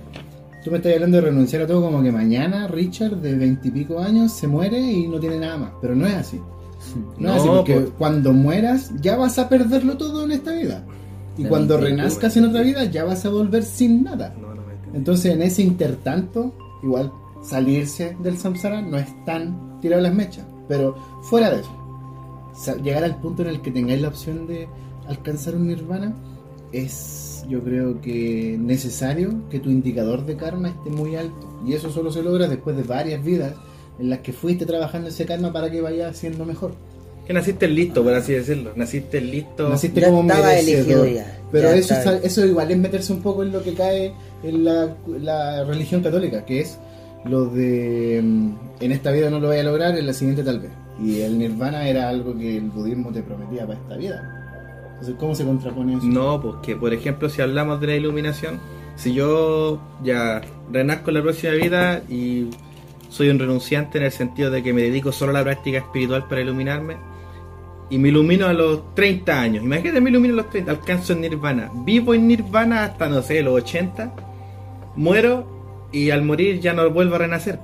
Tú 0.63 0.71
me 0.71 0.77
estás 0.77 0.93
hablando 0.93 1.17
de 1.17 1.21
renunciar 1.25 1.61
a 1.61 1.67
todo 1.67 1.81
como 1.81 2.01
que 2.01 2.11
mañana 2.11 2.67
Richard 2.67 3.17
de 3.17 3.35
veintipico 3.35 3.99
años 3.99 4.31
se 4.31 4.47
muere 4.47 4.79
y 4.79 5.07
no 5.07 5.19
tiene 5.19 5.37
nada 5.37 5.57
más. 5.57 5.71
Pero 5.81 5.95
no 5.95 6.07
es 6.07 6.13
así. 6.15 6.41
No, 7.19 7.29
es 7.35 7.39
así 7.41 7.47
porque 7.47 7.73
pues. 7.75 7.89
cuando 7.97 8.33
mueras 8.33 8.91
ya 9.01 9.15
vas 9.17 9.37
a 9.37 9.47
perderlo 9.49 9.95
todo 9.97 10.23
en 10.23 10.31
esta 10.31 10.53
vida. 10.53 10.83
Y 11.37 11.43
cuando 11.43 11.77
renazcas 11.77 12.35
en 12.37 12.45
otra 12.45 12.61
vida 12.61 12.85
ya 12.85 13.03
vas 13.03 13.25
a 13.25 13.29
volver 13.29 13.63
sin 13.63 14.03
nada. 14.03 14.33
No. 14.41 14.47
Entonces 14.95 15.33
en 15.33 15.41
ese 15.41 15.61
intertanto, 15.61 16.53
igual 16.81 17.11
salirse 17.43 18.15
del 18.23 18.37
samsara 18.37 18.81
no 18.81 18.97
es 18.97 19.07
tan 19.25 19.79
tirado 19.81 20.01
las 20.01 20.13
mechas. 20.13 20.45
Pero 20.67 20.95
fuera 21.23 21.51
de 21.51 21.59
eso, 21.59 21.69
llegar 22.81 23.03
al 23.03 23.17
punto 23.19 23.41
en 23.43 23.49
el 23.49 23.61
que 23.61 23.71
tengáis 23.71 24.01
la 24.01 24.07
opción 24.09 24.47
de 24.47 24.67
alcanzar 25.07 25.55
un 25.55 25.67
nirvana 25.67 26.13
es 26.71 27.43
yo 27.47 27.63
creo 27.63 28.01
que 28.01 28.57
necesario 28.59 29.47
que 29.49 29.59
tu 29.59 29.69
indicador 29.69 30.25
de 30.25 30.35
karma 30.35 30.69
esté 30.69 30.89
muy 30.89 31.15
alto. 31.15 31.59
Y 31.65 31.73
eso 31.73 31.91
solo 31.91 32.11
se 32.11 32.23
logra 32.23 32.47
después 32.47 32.75
de 32.75 32.83
varias 32.83 33.23
vidas 33.23 33.53
en 33.99 34.09
las 34.09 34.19
que 34.19 34.33
fuiste 34.33 34.65
trabajando 34.65 35.09
ese 35.09 35.25
karma 35.25 35.53
para 35.53 35.69
que 35.69 35.81
vaya 35.81 36.13
siendo 36.13 36.43
mejor. 36.45 36.73
Que 37.27 37.33
naciste 37.33 37.67
listo, 37.67 38.03
por 38.03 38.13
así 38.13 38.33
decirlo. 38.33 38.71
Naciste 38.75 39.19
listo. 39.21 39.69
Naciste 39.69 40.01
Ya 40.01 40.07
como 40.09 40.21
estaba 40.21 40.47
merecedor. 40.47 40.79
elegido 40.79 41.05
ya. 41.07 41.39
Pero 41.51 41.69
Ya 41.69 41.75
eso, 41.75 42.11
eso 42.23 42.45
igual 42.45 42.71
es 42.71 42.77
meterse 42.77 43.13
un 43.13 43.21
poco 43.21 43.43
en 43.43 43.51
lo 43.51 43.63
que 43.63 43.73
cae 43.73 44.13
en 44.43 44.63
la, 44.65 44.95
la 45.21 45.63
religión 45.63 46.01
católica, 46.03 46.45
que 46.45 46.61
es 46.61 46.77
lo 47.25 47.45
de 47.45 48.21
mm, 48.23 48.49
en 48.79 48.91
esta 48.91 49.11
vida 49.11 49.29
no 49.29 49.39
lo 49.39 49.47
voy 49.47 49.57
a 49.57 49.63
lograr, 49.63 49.97
en 49.97 50.05
la 50.05 50.13
siguiente 50.13 50.43
tal 50.43 50.59
vez. 50.59 50.71
Y 51.01 51.21
el 51.21 51.37
nirvana 51.37 51.87
era 51.87 52.09
algo 52.09 52.37
que 52.37 52.57
el 52.57 52.69
budismo 52.69 53.11
te 53.11 53.21
prometía 53.21 53.65
para 53.65 53.79
esta 53.79 53.97
vida. 53.97 54.31
Entonces, 54.91 55.15
¿cómo 55.19 55.35
se 55.35 55.43
contrapone 55.43 55.95
eso? 55.95 56.05
No, 56.05 56.41
porque 56.41 56.75
por 56.75 56.93
ejemplo, 56.93 57.29
si 57.29 57.41
hablamos 57.41 57.81
de 57.81 57.87
la 57.87 57.95
iluminación, 57.95 58.59
si 58.95 59.13
yo 59.13 59.81
ya 60.03 60.41
renazco 60.71 61.09
en 61.09 61.15
la 61.15 61.21
próxima 61.21 61.53
vida 61.53 62.01
y 62.07 62.49
soy 63.09 63.29
un 63.29 63.39
renunciante 63.39 63.97
en 63.97 64.05
el 64.05 64.11
sentido 64.11 64.51
de 64.51 64.63
que 64.63 64.73
me 64.73 64.83
dedico 64.83 65.11
solo 65.11 65.31
a 65.31 65.33
la 65.33 65.43
práctica 65.43 65.79
espiritual 65.79 66.27
para 66.27 66.41
iluminarme, 66.41 66.95
y 67.89 67.99
me 67.99 68.09
ilumino 68.09 68.47
a 68.47 68.53
los 68.53 68.95
30 68.95 69.39
años, 69.39 69.63
imagínate, 69.63 70.01
me 70.01 70.09
ilumino 70.09 70.33
a 70.33 70.37
los 70.37 70.49
30, 70.49 70.71
alcanzo 70.71 71.13
el 71.13 71.21
nirvana, 71.21 71.71
vivo 71.85 72.13
en 72.13 72.27
nirvana 72.27 72.85
hasta, 72.85 73.07
no 73.07 73.21
sé, 73.21 73.43
los 73.43 73.53
80, 73.61 74.11
muero 74.95 75.54
y 75.95 76.11
al 76.11 76.23
morir 76.23 76.59
ya 76.59 76.73
no 76.73 76.89
vuelvo 76.89 77.15
a 77.15 77.19
renacer. 77.19 77.57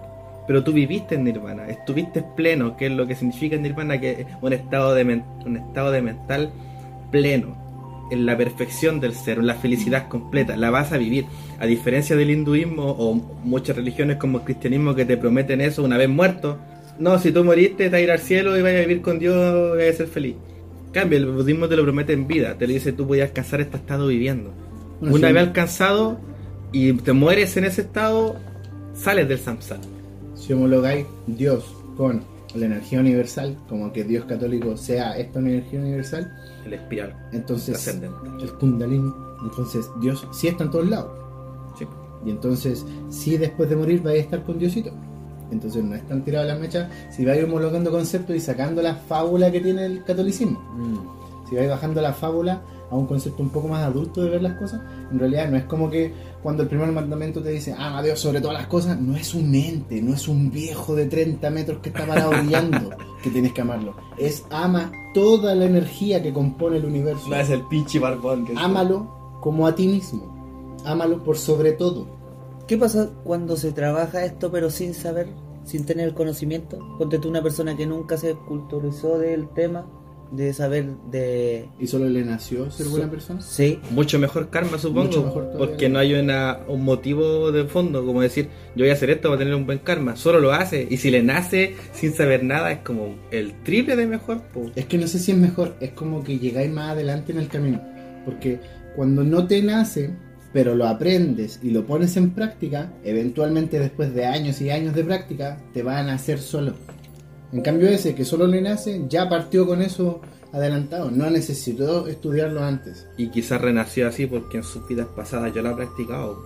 Pero 0.47 0.63
tú 0.63 0.71
viviste 0.71 1.15
en 1.15 1.25
nirvana, 1.25 1.67
estuviste 1.67 2.23
pleno, 2.35 2.77
que 2.77 2.87
es 2.87 2.91
lo 2.91 3.05
que 3.05 3.15
significa 3.15 3.57
nirvana, 3.57 3.99
que 3.99 4.11
es 4.11 4.27
un 4.41 4.53
estado 4.53 4.95
de, 4.95 5.23
un 5.45 5.57
estado 5.57 5.91
de 5.91 6.01
mental 6.01 6.51
pleno, 7.11 7.57
en 8.09 8.25
la 8.25 8.37
perfección 8.37 8.99
del 8.99 9.13
ser, 9.13 9.37
en 9.37 9.47
la 9.47 9.55
felicidad 9.55 10.07
completa, 10.07 10.55
la 10.57 10.69
vas 10.69 10.93
a 10.93 10.97
vivir. 10.97 11.25
A 11.59 11.65
diferencia 11.65 12.15
del 12.15 12.31
hinduismo 12.31 12.85
o 12.97 13.13
muchas 13.13 13.75
religiones 13.75 14.17
como 14.17 14.39
el 14.39 14.43
cristianismo 14.45 14.95
que 14.95 15.05
te 15.05 15.17
prometen 15.17 15.61
eso 15.61 15.83
una 15.83 15.97
vez 15.97 16.09
muerto. 16.09 16.57
No, 16.99 17.19
si 17.19 17.31
tú 17.31 17.43
moriste, 17.43 17.85
te 17.85 17.89
vas 17.89 17.99
a 17.99 18.01
ir 18.01 18.11
al 18.11 18.19
cielo 18.19 18.57
y 18.57 18.61
vas 18.61 18.73
a 18.73 18.79
vivir 18.79 19.01
con 19.01 19.19
Dios 19.19 19.75
y 19.75 19.77
vas 19.77 19.93
a 19.93 19.97
ser 19.97 20.07
feliz. 20.07 20.35
En 20.87 20.91
Cambio, 20.91 21.17
el 21.19 21.25
budismo 21.25 21.67
te 21.67 21.75
lo 21.75 21.83
promete 21.83 22.13
en 22.13 22.27
vida, 22.27 22.57
te 22.57 22.65
lo 22.67 22.73
dice 22.73 22.93
tú 22.93 23.07
puedes 23.07 23.25
alcanzar 23.25 23.61
este 23.61 23.77
estado 23.77 24.07
viviendo. 24.07 24.53
Bueno, 24.99 25.15
una 25.15 25.27
sí. 25.27 25.33
vez 25.33 25.43
alcanzado 25.43 26.19
y 26.71 26.93
te 26.93 27.13
mueres 27.13 27.57
en 27.57 27.65
ese 27.65 27.81
estado, 27.81 28.35
sales 28.93 29.27
del 29.27 29.39
samsara. 29.39 29.81
Si 30.35 30.53
homologáis 30.53 31.05
Dios 31.27 31.65
con 31.97 32.23
la 32.55 32.65
energía 32.65 32.99
universal, 32.99 33.57
como 33.69 33.91
que 33.91 34.03
Dios 34.03 34.25
católico 34.25 34.75
sea 34.77 35.17
esta 35.17 35.39
energía 35.39 35.79
universal, 35.79 36.31
El 36.65 36.73
espiral 36.73 37.15
entonces 37.31 37.87
el 37.87 38.53
kundalini, 38.59 39.11
entonces 39.43 39.85
Dios 40.01 40.27
sí 40.31 40.47
está 40.47 40.63
en 40.63 40.71
todos 40.71 40.89
lados. 40.89 41.11
Sí. 41.77 41.85
Y 42.25 42.29
entonces, 42.29 42.85
si 43.09 43.37
después 43.37 43.69
de 43.69 43.75
morir 43.75 44.01
vais 44.01 44.19
a 44.19 44.23
estar 44.23 44.43
con 44.43 44.59
Diosito. 44.59 44.91
Entonces 45.51 45.83
no 45.83 45.95
están 45.95 46.23
tiradas 46.23 46.47
las 46.47 46.59
mechas 46.59 46.89
si 47.09 47.25
vais 47.25 47.43
homologando 47.43 47.91
conceptos 47.91 48.35
y 48.35 48.39
sacando 48.39 48.81
la 48.81 48.95
fábula 48.95 49.51
que 49.51 49.59
tiene 49.59 49.85
el 49.85 50.03
catolicismo. 50.05 50.59
Mm. 50.77 51.49
Si 51.49 51.55
vais 51.55 51.69
bajando 51.69 52.01
la 52.01 52.13
fábula 52.13 52.61
a 52.91 52.95
un 52.95 53.07
concepto 53.07 53.41
un 53.41 53.49
poco 53.49 53.69
más 53.69 53.83
adulto 53.83 54.21
de 54.21 54.29
ver 54.29 54.41
las 54.41 54.57
cosas, 54.57 54.81
en 55.11 55.17
realidad 55.17 55.49
no 55.49 55.57
es 55.57 55.63
como 55.63 55.89
que 55.89 56.13
cuando 56.43 56.63
el 56.63 56.69
primer 56.69 56.91
mandamiento 56.91 57.41
te 57.41 57.49
dice 57.49 57.73
ama 57.73 57.99
a 57.99 58.03
Dios 58.03 58.19
sobre 58.19 58.41
todas 58.41 58.57
las 58.57 58.67
cosas, 58.67 58.99
no 58.99 59.15
es 59.15 59.33
un 59.33 59.55
ente, 59.55 60.01
no 60.01 60.13
es 60.13 60.27
un 60.27 60.51
viejo 60.51 60.95
de 60.95 61.05
30 61.05 61.49
metros 61.49 61.79
que 61.81 61.89
está 61.89 62.05
parado 62.05 62.31
brillando 62.31 62.91
que 63.23 63.29
tienes 63.29 63.53
que 63.53 63.61
amarlo. 63.61 63.95
Es 64.17 64.45
ama 64.49 64.91
toda 65.13 65.55
la 65.55 65.65
energía 65.65 66.21
que 66.21 66.33
compone 66.33 66.77
el 66.77 66.85
universo. 66.85 67.29
No 67.29 67.35
es 67.35 67.49
el 67.49 67.63
pinche 67.67 67.99
barbón 67.99 68.45
que 68.45 68.53
Ámalo 68.57 69.39
como 69.41 69.67
a 69.67 69.75
ti 69.75 69.87
mismo. 69.87 70.77
Ámalo 70.85 71.23
por 71.23 71.37
sobre 71.37 71.71
todo. 71.73 72.07
¿Qué 72.67 72.77
pasa 72.77 73.09
cuando 73.23 73.57
se 73.57 73.71
trabaja 73.71 74.23
esto 74.23 74.51
pero 74.51 74.69
sin 74.69 74.93
saber, 74.93 75.27
sin 75.63 75.85
tener 75.85 76.07
el 76.07 76.13
conocimiento? 76.13 76.79
Ponte 76.97 77.19
tú 77.19 77.29
una 77.29 77.43
persona 77.43 77.75
que 77.75 77.85
nunca 77.85 78.17
se 78.17 78.35
culturizó 78.35 79.17
del 79.17 79.49
tema, 79.49 79.85
de 80.31 80.53
saber 80.53 80.85
de... 81.11 81.67
¿Y 81.79 81.87
solo 81.87 82.07
le 82.09 82.23
nació 82.23 82.71
ser 82.71 82.87
buena 82.87 83.05
So- 83.05 83.11
persona? 83.11 83.41
Sí, 83.41 83.79
Mucho 83.91 84.17
mejor 84.17 84.49
karma, 84.49 84.77
supongo. 84.77 85.03
Mucho 85.07 85.23
mejor 85.25 85.51
porque 85.57 85.89
no 85.89 85.99
hay 85.99 86.13
una, 86.13 86.59
un 86.67 86.83
motivo 86.83 87.51
de 87.51 87.65
fondo, 87.65 88.05
como 88.05 88.21
decir, 88.21 88.47
yo 88.75 88.83
voy 88.83 88.89
a 88.89 88.93
hacer 88.93 89.09
esto 89.09 89.27
para 89.29 89.39
tener 89.39 89.53
un 89.55 89.65
buen 89.65 89.79
karma. 89.79 90.15
Solo 90.15 90.39
lo 90.39 90.51
hace. 90.53 90.87
Y 90.89 90.97
si 90.97 91.11
le 91.11 91.21
nace 91.21 91.75
sin 91.93 92.13
saber 92.13 92.43
nada, 92.43 92.71
es 92.71 92.79
como 92.79 93.15
el 93.31 93.53
triple 93.63 93.95
de 93.95 94.07
mejor. 94.07 94.41
po. 94.53 94.71
Es 94.75 94.85
que 94.85 94.97
no 94.97 95.07
sé 95.07 95.19
si 95.19 95.31
es 95.31 95.37
mejor, 95.37 95.75
es 95.81 95.91
como 95.91 96.23
que 96.23 96.39
llegáis 96.39 96.71
más 96.71 96.91
adelante 96.91 97.31
en 97.33 97.37
el 97.39 97.47
camino. 97.47 97.81
Porque 98.25 98.59
cuando 98.95 99.23
no 99.23 99.47
te 99.47 99.61
nace, 99.61 100.11
pero 100.53 100.75
lo 100.75 100.87
aprendes 100.87 101.59
y 101.63 101.69
lo 101.71 101.85
pones 101.85 102.15
en 102.17 102.31
práctica, 102.31 102.91
eventualmente 103.03 103.79
después 103.79 104.13
de 104.13 104.25
años 104.25 104.61
y 104.61 104.69
años 104.69 104.93
de 104.95 105.03
práctica, 105.03 105.57
te 105.73 105.81
va 105.83 105.99
a 105.99 106.03
nacer 106.03 106.39
solo. 106.39 106.73
En 107.53 107.61
cambio 107.61 107.89
ese 107.89 108.15
que 108.15 108.25
solo 108.25 108.47
le 108.47 108.61
nace, 108.61 109.03
ya 109.09 109.27
partió 109.27 109.65
con 109.67 109.81
eso 109.81 110.21
adelantado, 110.53 111.11
no 111.11 111.29
necesitó 111.29 112.07
estudiarlo 112.07 112.63
antes. 112.63 113.07
Y 113.17 113.29
quizás 113.29 113.61
renació 113.61 114.07
así 114.07 114.25
porque 114.25 114.57
en 114.57 114.63
sus 114.63 114.87
vidas 114.87 115.07
pasadas 115.15 115.53
yo 115.53 115.61
lo 115.61 115.71
he 115.71 115.75
practicado. 115.75 116.41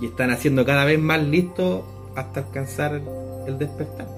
Y 0.00 0.06
están 0.06 0.30
haciendo 0.30 0.64
cada 0.64 0.84
vez 0.84 0.98
más 0.98 1.22
listos 1.22 1.82
hasta 2.16 2.40
alcanzar 2.40 2.94
el, 2.94 3.02
el 3.46 3.58
despertar. 3.58 4.08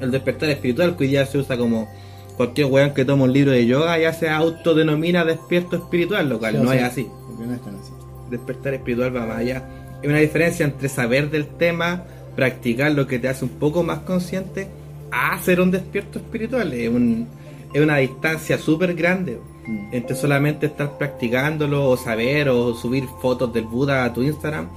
El 0.00 0.10
despertar 0.10 0.50
espiritual, 0.50 0.96
que 0.96 1.04
hoy 1.04 1.10
día 1.10 1.26
se 1.26 1.38
usa 1.38 1.56
como 1.56 1.88
cualquier 2.36 2.68
weón 2.68 2.94
que 2.94 3.04
toma 3.04 3.24
un 3.24 3.32
libro 3.32 3.50
de 3.52 3.66
yoga 3.66 3.98
ya 3.98 4.12
se 4.12 4.28
autodenomina 4.30 5.24
despierto 5.24 5.76
espiritual, 5.76 6.28
lo 6.28 6.38
cual 6.38 6.56
Sí, 6.56 6.62
no 6.62 6.72
es 6.72 6.82
así. 6.82 7.06
Porque 7.28 7.46
no 7.46 7.54
es 7.54 7.60
tan 7.62 7.74
así. 7.76 7.92
despertar 8.30 8.74
espiritual 8.74 9.14
va 9.14 9.26
más 9.26 9.38
allá. 9.38 9.62
Es 10.02 10.08
una 10.08 10.18
diferencia 10.18 10.64
entre 10.64 10.88
saber 10.88 11.30
del 11.30 11.46
tema, 11.46 12.04
practicar 12.36 12.92
lo 12.92 13.06
que 13.06 13.18
te 13.18 13.28
hace 13.28 13.44
un 13.44 13.50
poco 13.50 13.82
más 13.82 13.98
consciente, 14.00 14.68
a 15.10 15.34
hacer 15.34 15.60
un 15.60 15.70
despierto 15.70 16.18
espiritual. 16.18 16.72
Es, 16.72 16.88
un, 16.88 17.26
es 17.72 17.80
una 17.82 17.96
distancia 17.98 18.58
súper 18.58 18.94
grande 18.94 19.38
Mm. 19.66 19.88
entre 19.92 20.16
solamente 20.16 20.66
estar 20.66 20.96
practicándolo 20.96 21.88
o 21.88 21.96
saber 21.96 22.48
o 22.48 22.74
subir 22.74 23.04
fotos 23.20 23.52
del 23.52 23.64
Buda 23.64 24.04
a 24.04 24.12
tu 24.12 24.22
Instagram. 24.22 24.68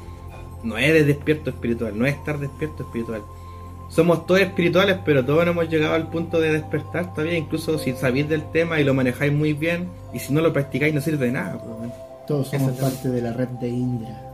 No 0.64 0.78
es 0.78 0.94
de 0.94 1.04
despierto 1.04 1.50
espiritual, 1.50 1.98
no 1.98 2.06
es 2.06 2.16
estar 2.16 2.40
despierto 2.40 2.84
espiritual. 2.84 3.22
Somos 3.90 4.26
todos 4.26 4.42
espirituales, 4.42 4.98
pero 5.06 5.24
todos 5.24 5.46
no 5.46 5.52
hemos 5.52 5.70
llegado 5.70 5.94
al 5.94 6.10
punto 6.10 6.40
de 6.40 6.52
despertar 6.52 7.14
todavía, 7.14 7.38
incluso 7.38 7.78
si 7.78 7.94
sabéis 7.94 8.28
del 8.28 8.50
tema 8.52 8.80
y 8.80 8.84
lo 8.84 8.94
manejáis 8.94 9.32
muy 9.32 9.54
bien, 9.54 9.88
y 10.14 10.20
si 10.20 10.34
no 10.34 10.42
lo 10.42 10.52
practicáis 10.52 10.94
no 10.94 11.02
sirve 11.02 11.28
de 11.28 11.32
nada. 11.34 11.60
pues, 11.60 11.66
weón. 11.80 11.94
Todos 12.28 12.48
somos 12.48 12.72
Eso 12.72 12.82
parte 12.82 13.10
de 13.10 13.22
la 13.22 13.34
red 13.34 13.50
de 13.50 13.70
Indra. 13.70 14.33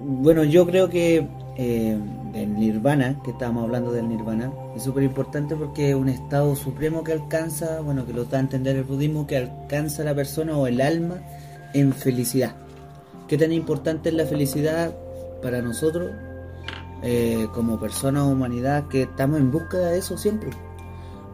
Bueno, 0.00 0.44
yo 0.44 0.66
creo 0.66 0.88
que 0.88 1.26
eh, 1.56 1.98
el 2.34 2.54
nirvana, 2.54 3.20
que 3.22 3.30
estábamos 3.30 3.64
hablando 3.64 3.92
del 3.92 4.08
nirvana, 4.08 4.52
es 4.74 4.82
súper 4.82 5.04
importante 5.04 5.54
porque 5.54 5.90
es 5.90 5.94
un 5.94 6.08
estado 6.08 6.56
supremo 6.56 7.04
que 7.04 7.12
alcanza, 7.12 7.80
bueno, 7.80 8.04
que 8.04 8.12
lo 8.12 8.24
da 8.24 8.38
a 8.38 8.40
entender 8.40 8.76
el 8.76 8.84
budismo, 8.84 9.26
que 9.26 9.36
alcanza 9.36 10.02
la 10.02 10.14
persona 10.14 10.56
o 10.56 10.66
el 10.66 10.80
alma 10.80 11.16
en 11.72 11.92
felicidad. 11.92 12.54
¿Qué 13.28 13.38
tan 13.38 13.52
importante 13.52 14.08
es 14.08 14.14
la 14.14 14.26
felicidad 14.26 14.94
para 15.42 15.62
nosotros 15.62 16.10
eh, 17.02 17.46
como 17.54 17.78
personas 17.78 18.24
humanidad 18.24 18.88
que 18.88 19.02
estamos 19.02 19.38
en 19.38 19.50
búsqueda 19.50 19.90
de 19.90 19.98
eso 19.98 20.18
siempre? 20.18 20.50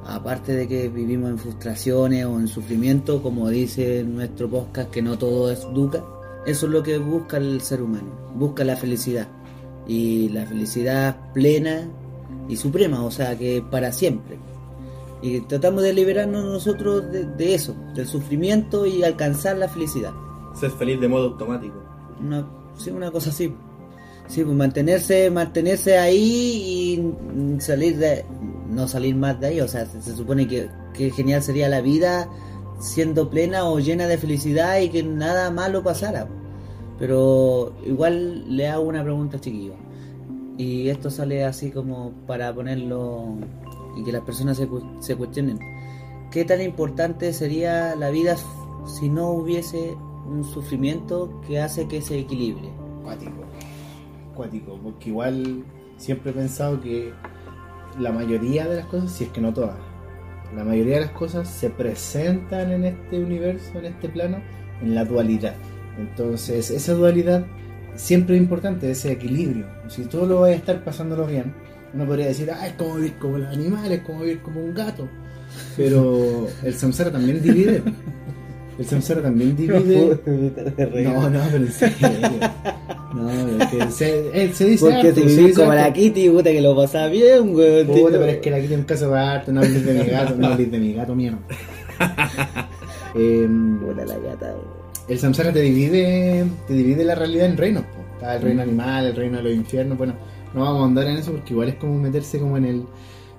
Aparte 0.07 0.55
de 0.55 0.69
que 0.69 0.89
vivimos 0.89 1.31
en 1.31 1.39
frustraciones 1.39 2.25
o 2.27 2.39
en 2.39 2.49
sufrimiento, 2.49 3.23
como 3.23 3.49
dice 3.49 4.05
nuestro 4.05 4.49
podcast, 4.49 4.91
que 4.91 5.03
no 5.03 5.19
todo 5.19 5.51
es 5.51 5.61
dukkha, 5.73 6.03
eso 6.47 6.67
es 6.67 6.73
lo 6.73 6.83
que 6.83 6.99
busca 6.99 7.37
el 7.37 7.61
ser 7.61 7.83
humano, 7.83 8.11
busca 8.35 8.65
la 8.65 8.77
felicidad. 8.77 9.29
Y 9.87 10.29
la 10.29 10.47
felicidad 10.47 11.33
plena 11.33 11.89
y 12.49 12.57
suprema, 12.57 13.03
o 13.05 13.11
sea, 13.11 13.37
que 13.37 13.63
para 13.63 13.93
siempre. 13.93 14.39
Y 15.23 15.41
tratamos 15.41 15.83
de 15.83 15.93
liberarnos 15.93 16.45
nosotros 16.45 17.11
de, 17.11 17.25
de 17.25 17.55
eso, 17.55 17.75
del 17.95 18.07
sufrimiento 18.07 18.87
y 18.87 19.03
alcanzar 19.03 19.57
la 19.59 19.69
felicidad. 19.69 20.13
Ser 20.55 20.71
feliz 20.71 21.01
de 21.01 21.09
modo 21.09 21.29
automático. 21.29 21.75
Una, 22.21 22.47
sí, 22.77 22.91
una 22.91 23.11
cosa 23.11 23.31
así. 23.31 23.55
Sí, 24.29 24.45
pues 24.45 24.57
mantenerse, 24.57 25.29
mantenerse 25.31 25.99
ahí 25.99 27.03
y 27.59 27.61
salir 27.61 27.99
de, 27.99 28.25
no 28.71 28.87
salir 28.87 29.17
más 29.17 29.41
de 29.41 29.49
ahí. 29.49 29.61
O 29.61 29.69
sea, 29.69 29.85
se, 29.87 30.01
se 30.01 30.17
supone 30.17 30.47
que, 30.47 30.69
que 30.95 31.11
genial 31.11 31.43
sería 31.43 31.69
la 31.69 31.81
vida 31.81 32.29
siendo 32.81 33.31
plena 33.31 33.65
o 33.67 33.79
llena 33.79 34.07
de 34.09 34.19
felicidad 34.19 34.81
y 34.81 34.89
que 34.89 35.03
nada 35.03 35.51
malo 35.51 35.83
pasara. 35.83 36.27
Pero 36.99 37.73
igual 37.87 38.57
le 38.57 38.69
hago 38.69 38.83
una 38.83 39.03
pregunta 39.03 39.41
chiquillo. 39.41 39.75
Y 40.59 40.89
esto 40.89 41.11
sale 41.11 41.45
así 41.45 41.71
como 41.71 42.13
para 42.27 42.53
ponerlo 42.55 43.37
y 43.97 44.05
que 44.05 44.13
las 44.13 44.23
personas 44.23 44.57
se, 44.57 44.67
cu- 44.67 44.83
se 45.01 45.17
cuestionen. 45.17 45.59
¿Qué 46.31 46.45
tan 46.45 46.61
importante 46.61 47.33
sería 47.33 47.95
la 47.97 48.11
vida 48.11 48.37
si 48.87 49.09
no 49.09 49.31
hubiese 49.31 49.97
un 50.29 50.45
sufrimiento 50.45 51.41
que 51.47 51.61
hace 51.61 51.89
que 51.89 52.03
se 52.03 52.19
equilibre? 52.19 52.69
Cuático. 53.03 53.33
Cuático, 54.37 54.79
porque 54.83 55.09
igual 55.09 55.65
siempre 55.97 56.31
he 56.31 56.35
pensado 56.35 56.81
que 56.81 57.13
la 57.99 58.13
mayoría 58.13 58.69
de 58.69 58.77
las 58.77 58.87
cosas, 58.87 59.11
si 59.11 59.25
es 59.25 59.31
que 59.31 59.41
no 59.41 59.53
todas, 59.53 59.77
la 60.57 60.65
mayoría 60.65 60.97
de 60.97 61.01
las 61.03 61.11
cosas 61.11 61.49
se 61.49 61.71
presentan 61.71 62.73
en 62.73 62.85
este 62.85 63.19
universo, 63.19 63.79
en 63.79 63.87
este 63.87 64.09
plano, 64.09 64.39
en 64.83 64.95
la 64.95 65.05
dualidad. 65.05 65.55
Entonces, 65.99 66.71
esa 66.71 66.95
dualidad 66.95 67.45
siempre 67.97 68.37
es 68.37 68.43
importante, 68.43 68.91
ese 68.91 69.13
equilibrio. 69.13 69.67
Si 69.89 70.05
tú 70.05 70.27
lo 70.27 70.41
vas 70.41 70.51
a 70.51 70.55
estar 70.55 70.83
pasándolo 70.85 71.27
bien, 71.27 71.55
uno 71.93 72.07
podría 72.07 72.27
decir, 72.27 72.51
ah, 72.51 72.67
es 72.67 72.75
como 72.75 72.97
vivir 72.97 73.15
como 73.19 73.39
los 73.39 73.49
animales, 73.49 73.99
es 73.99 74.05
como 74.05 74.21
vivir 74.21 74.41
como 74.41 74.61
un 74.61 74.75
gato. 74.75 75.09
Pero 75.77 76.47
el 76.63 76.75
samsara 76.75 77.11
también 77.11 77.43
divide. 77.43 77.83
El 78.81 78.87
samsara 78.87 79.21
también 79.21 79.55
divide. 79.55 80.19
No, 81.05 81.29
no, 81.29 81.41
pero 81.53 81.65
en 81.65 81.73
serio. 81.73 81.97
No, 83.15 83.31
es 83.31 83.69
que 83.69 83.91
se, 83.91 84.45
eh, 84.45 84.51
se 84.55 84.65
dice 84.65 84.87
Porque 84.87 85.09
harto, 85.09 85.21
si 85.21 85.29
se 85.29 85.41
dice 85.43 85.61
como 85.61 85.75
la. 85.75 85.93
Kitty, 85.93 86.31
puta 86.31 86.51
que 86.51 86.63
lo 86.63 86.75
pasaba 86.75 87.09
bien, 87.09 87.55
weón. 87.55 87.87
Puta, 87.87 88.13
pero 88.13 88.25
es 88.25 88.39
que 88.39 88.51
la 88.51 88.59
Kitty 88.59 88.73
es 88.73 88.79
un 88.79 88.87
caso 88.87 89.11
de 89.11 89.19
harto, 89.19 89.53
no 89.53 89.61
hables 89.61 89.85
de 89.85 89.93
mi 89.93 90.09
gato, 90.09 90.35
no 90.35 90.47
hables 90.47 90.71
de 90.71 90.79
mi 90.79 90.95
gato, 90.95 91.15
mierda. 91.15 91.39
Puta 93.13 94.07
la 94.07 94.19
gata, 94.19 94.47
weón. 94.47 94.81
el 95.09 95.19
samsara 95.19 95.53
te 95.53 95.61
divide, 95.61 96.47
te 96.67 96.73
divide 96.73 97.05
la 97.05 97.15
realidad 97.15 97.47
en 97.47 97.59
reinos. 97.59 97.83
po. 97.83 97.99
Está 98.15 98.37
el 98.37 98.43
reino 98.43 98.63
animal, 98.63 99.05
el 99.05 99.17
reino 99.17 99.37
de 99.39 99.43
los 99.43 99.53
infiernos. 99.53 99.99
Bueno, 99.99 100.15
no 100.55 100.63
vamos 100.63 100.81
a 100.81 100.85
andar 100.87 101.07
en 101.07 101.19
eso 101.19 101.33
porque 101.33 101.53
igual 101.53 101.69
es 101.69 101.75
como 101.75 101.99
meterse 101.99 102.39
como 102.39 102.57
en 102.57 102.65
el 102.65 102.85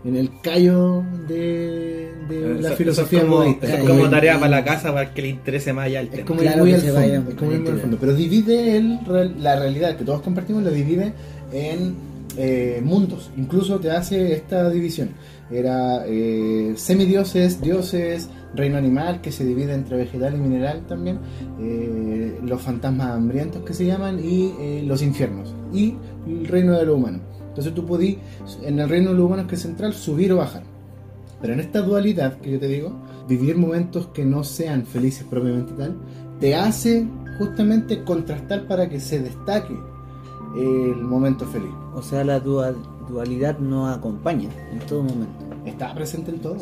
en 0.04 0.16
el 0.16 0.32
callo 0.42 1.04
de, 1.28 2.12
de 2.28 2.62
la 2.62 2.72
filosofía 2.72 3.20
eso 3.20 3.28
es 3.28 3.36
como, 3.36 3.44
eso 3.62 3.76
es 3.76 3.84
como 3.84 4.10
tarea 4.10 4.40
para 4.40 4.50
la 4.50 4.64
casa 4.64 4.92
para 4.94 5.14
que 5.14 5.22
le 5.22 5.28
interese 5.30 5.74
más 5.74 5.86
allá 5.86 6.00
el 6.02 6.08
Es 6.08 6.12
tema. 6.14 6.26
como 6.28 6.40
Claro 6.40 6.58
ir 6.58 6.64
muy 6.64 6.74
al 6.74 6.82
fondo, 6.82 6.96
vaya 6.96 7.24
es 7.30 7.36
como 7.36 7.52
ir 7.52 7.60
muy 7.60 7.68
al 7.68 7.74
al 7.74 7.82
fondo. 7.82 7.98
Pero 8.00 8.14
divide 8.14 8.78
el, 8.78 9.00
la 9.40 9.60
realidad 9.60 9.96
que 9.98 10.04
todos 10.04 10.22
compartimos, 10.22 10.64
la 10.64 10.72
divide 10.72 11.14
en 11.52 11.96
eh, 12.38 12.82
mundos. 12.84 13.30
Incluso 13.38 13.80
te 13.80 13.92
hace 13.92 14.34
esta 14.34 14.70
división. 14.70 15.10
Era 15.52 16.06
eh, 16.08 16.74
semidioses, 16.78 17.62
dioses, 17.62 18.30
reino 18.56 18.78
animal 18.78 19.22
que 19.22 19.32
se 19.32 19.46
divide 19.46 19.74
entre 19.74 19.98
vegetal 19.98 20.34
y 20.36 20.38
mineral 20.38 20.84
también, 20.88 21.20
eh, 21.60 22.40
los 22.44 22.62
fantasmas 22.62 23.12
hambrientos 23.12 23.64
que 23.64 23.74
se 23.74 23.86
llaman 23.86 24.20
y 24.24 24.54
eh, 24.60 24.84
los 24.86 25.02
infiernos 25.02 25.54
y 25.74 25.96
el 26.28 26.48
reino 26.48 26.78
de 26.78 26.86
lo 26.86 26.96
humano. 26.96 27.20
Entonces 27.52 27.74
tú 27.76 27.86
podís, 27.86 28.18
en 28.64 28.80
el 28.80 28.88
reino 28.90 29.12
de 29.12 29.18
lo 29.18 29.26
humano 29.26 29.46
que 29.46 29.56
es 29.56 29.62
central, 29.62 29.94
subir 29.94 30.32
o 30.34 30.38
bajar. 30.38 30.64
Pero 31.42 31.54
en 31.54 31.60
esta 31.60 31.82
dualidad 31.82 32.38
que 32.38 32.52
yo 32.52 32.60
te 32.60 32.68
digo, 32.68 32.92
vivir 33.28 33.58
momentos 33.58 34.08
que 34.08 34.24
no 34.26 34.44
sean 34.44 34.86
felices 34.86 35.26
propiamente 35.30 35.74
tal, 35.74 35.96
te 36.40 36.56
hace 36.56 37.08
justamente 37.38 38.04
contrastar 38.04 38.68
para 38.68 38.88
que 38.88 39.00
se 39.00 39.20
destaque 39.22 39.76
el 40.56 40.96
momento 40.98 41.46
feliz. 41.46 41.72
O 41.96 42.02
sea, 42.02 42.24
la 42.24 42.44
dua- 42.44 42.74
dualidad 43.10 43.58
nos 43.60 43.96
acompaña 43.98 44.50
en 44.72 44.80
todo 44.80 45.04
momento. 45.04 45.46
Está 45.66 45.94
presente 45.94 46.32
en 46.32 46.40
todo. 46.40 46.58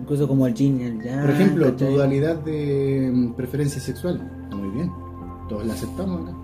Incluso 0.00 0.26
como 0.26 0.46
el 0.46 0.54
yin 0.54 0.80
y 0.80 0.84
el 0.84 1.02
yang. 1.02 1.20
Por 1.22 1.30
ejemplo, 1.30 1.72
tu 1.74 1.84
dualidad 1.86 2.36
de 2.36 3.10
mm, 3.12 3.32
preferencia 3.34 3.80
sexual. 3.80 4.30
Está 4.44 4.56
muy 4.56 4.70
bien. 4.70 4.90
Todos 5.48 5.66
la 5.66 5.74
aceptamos 5.74 6.22
acá. 6.28 6.36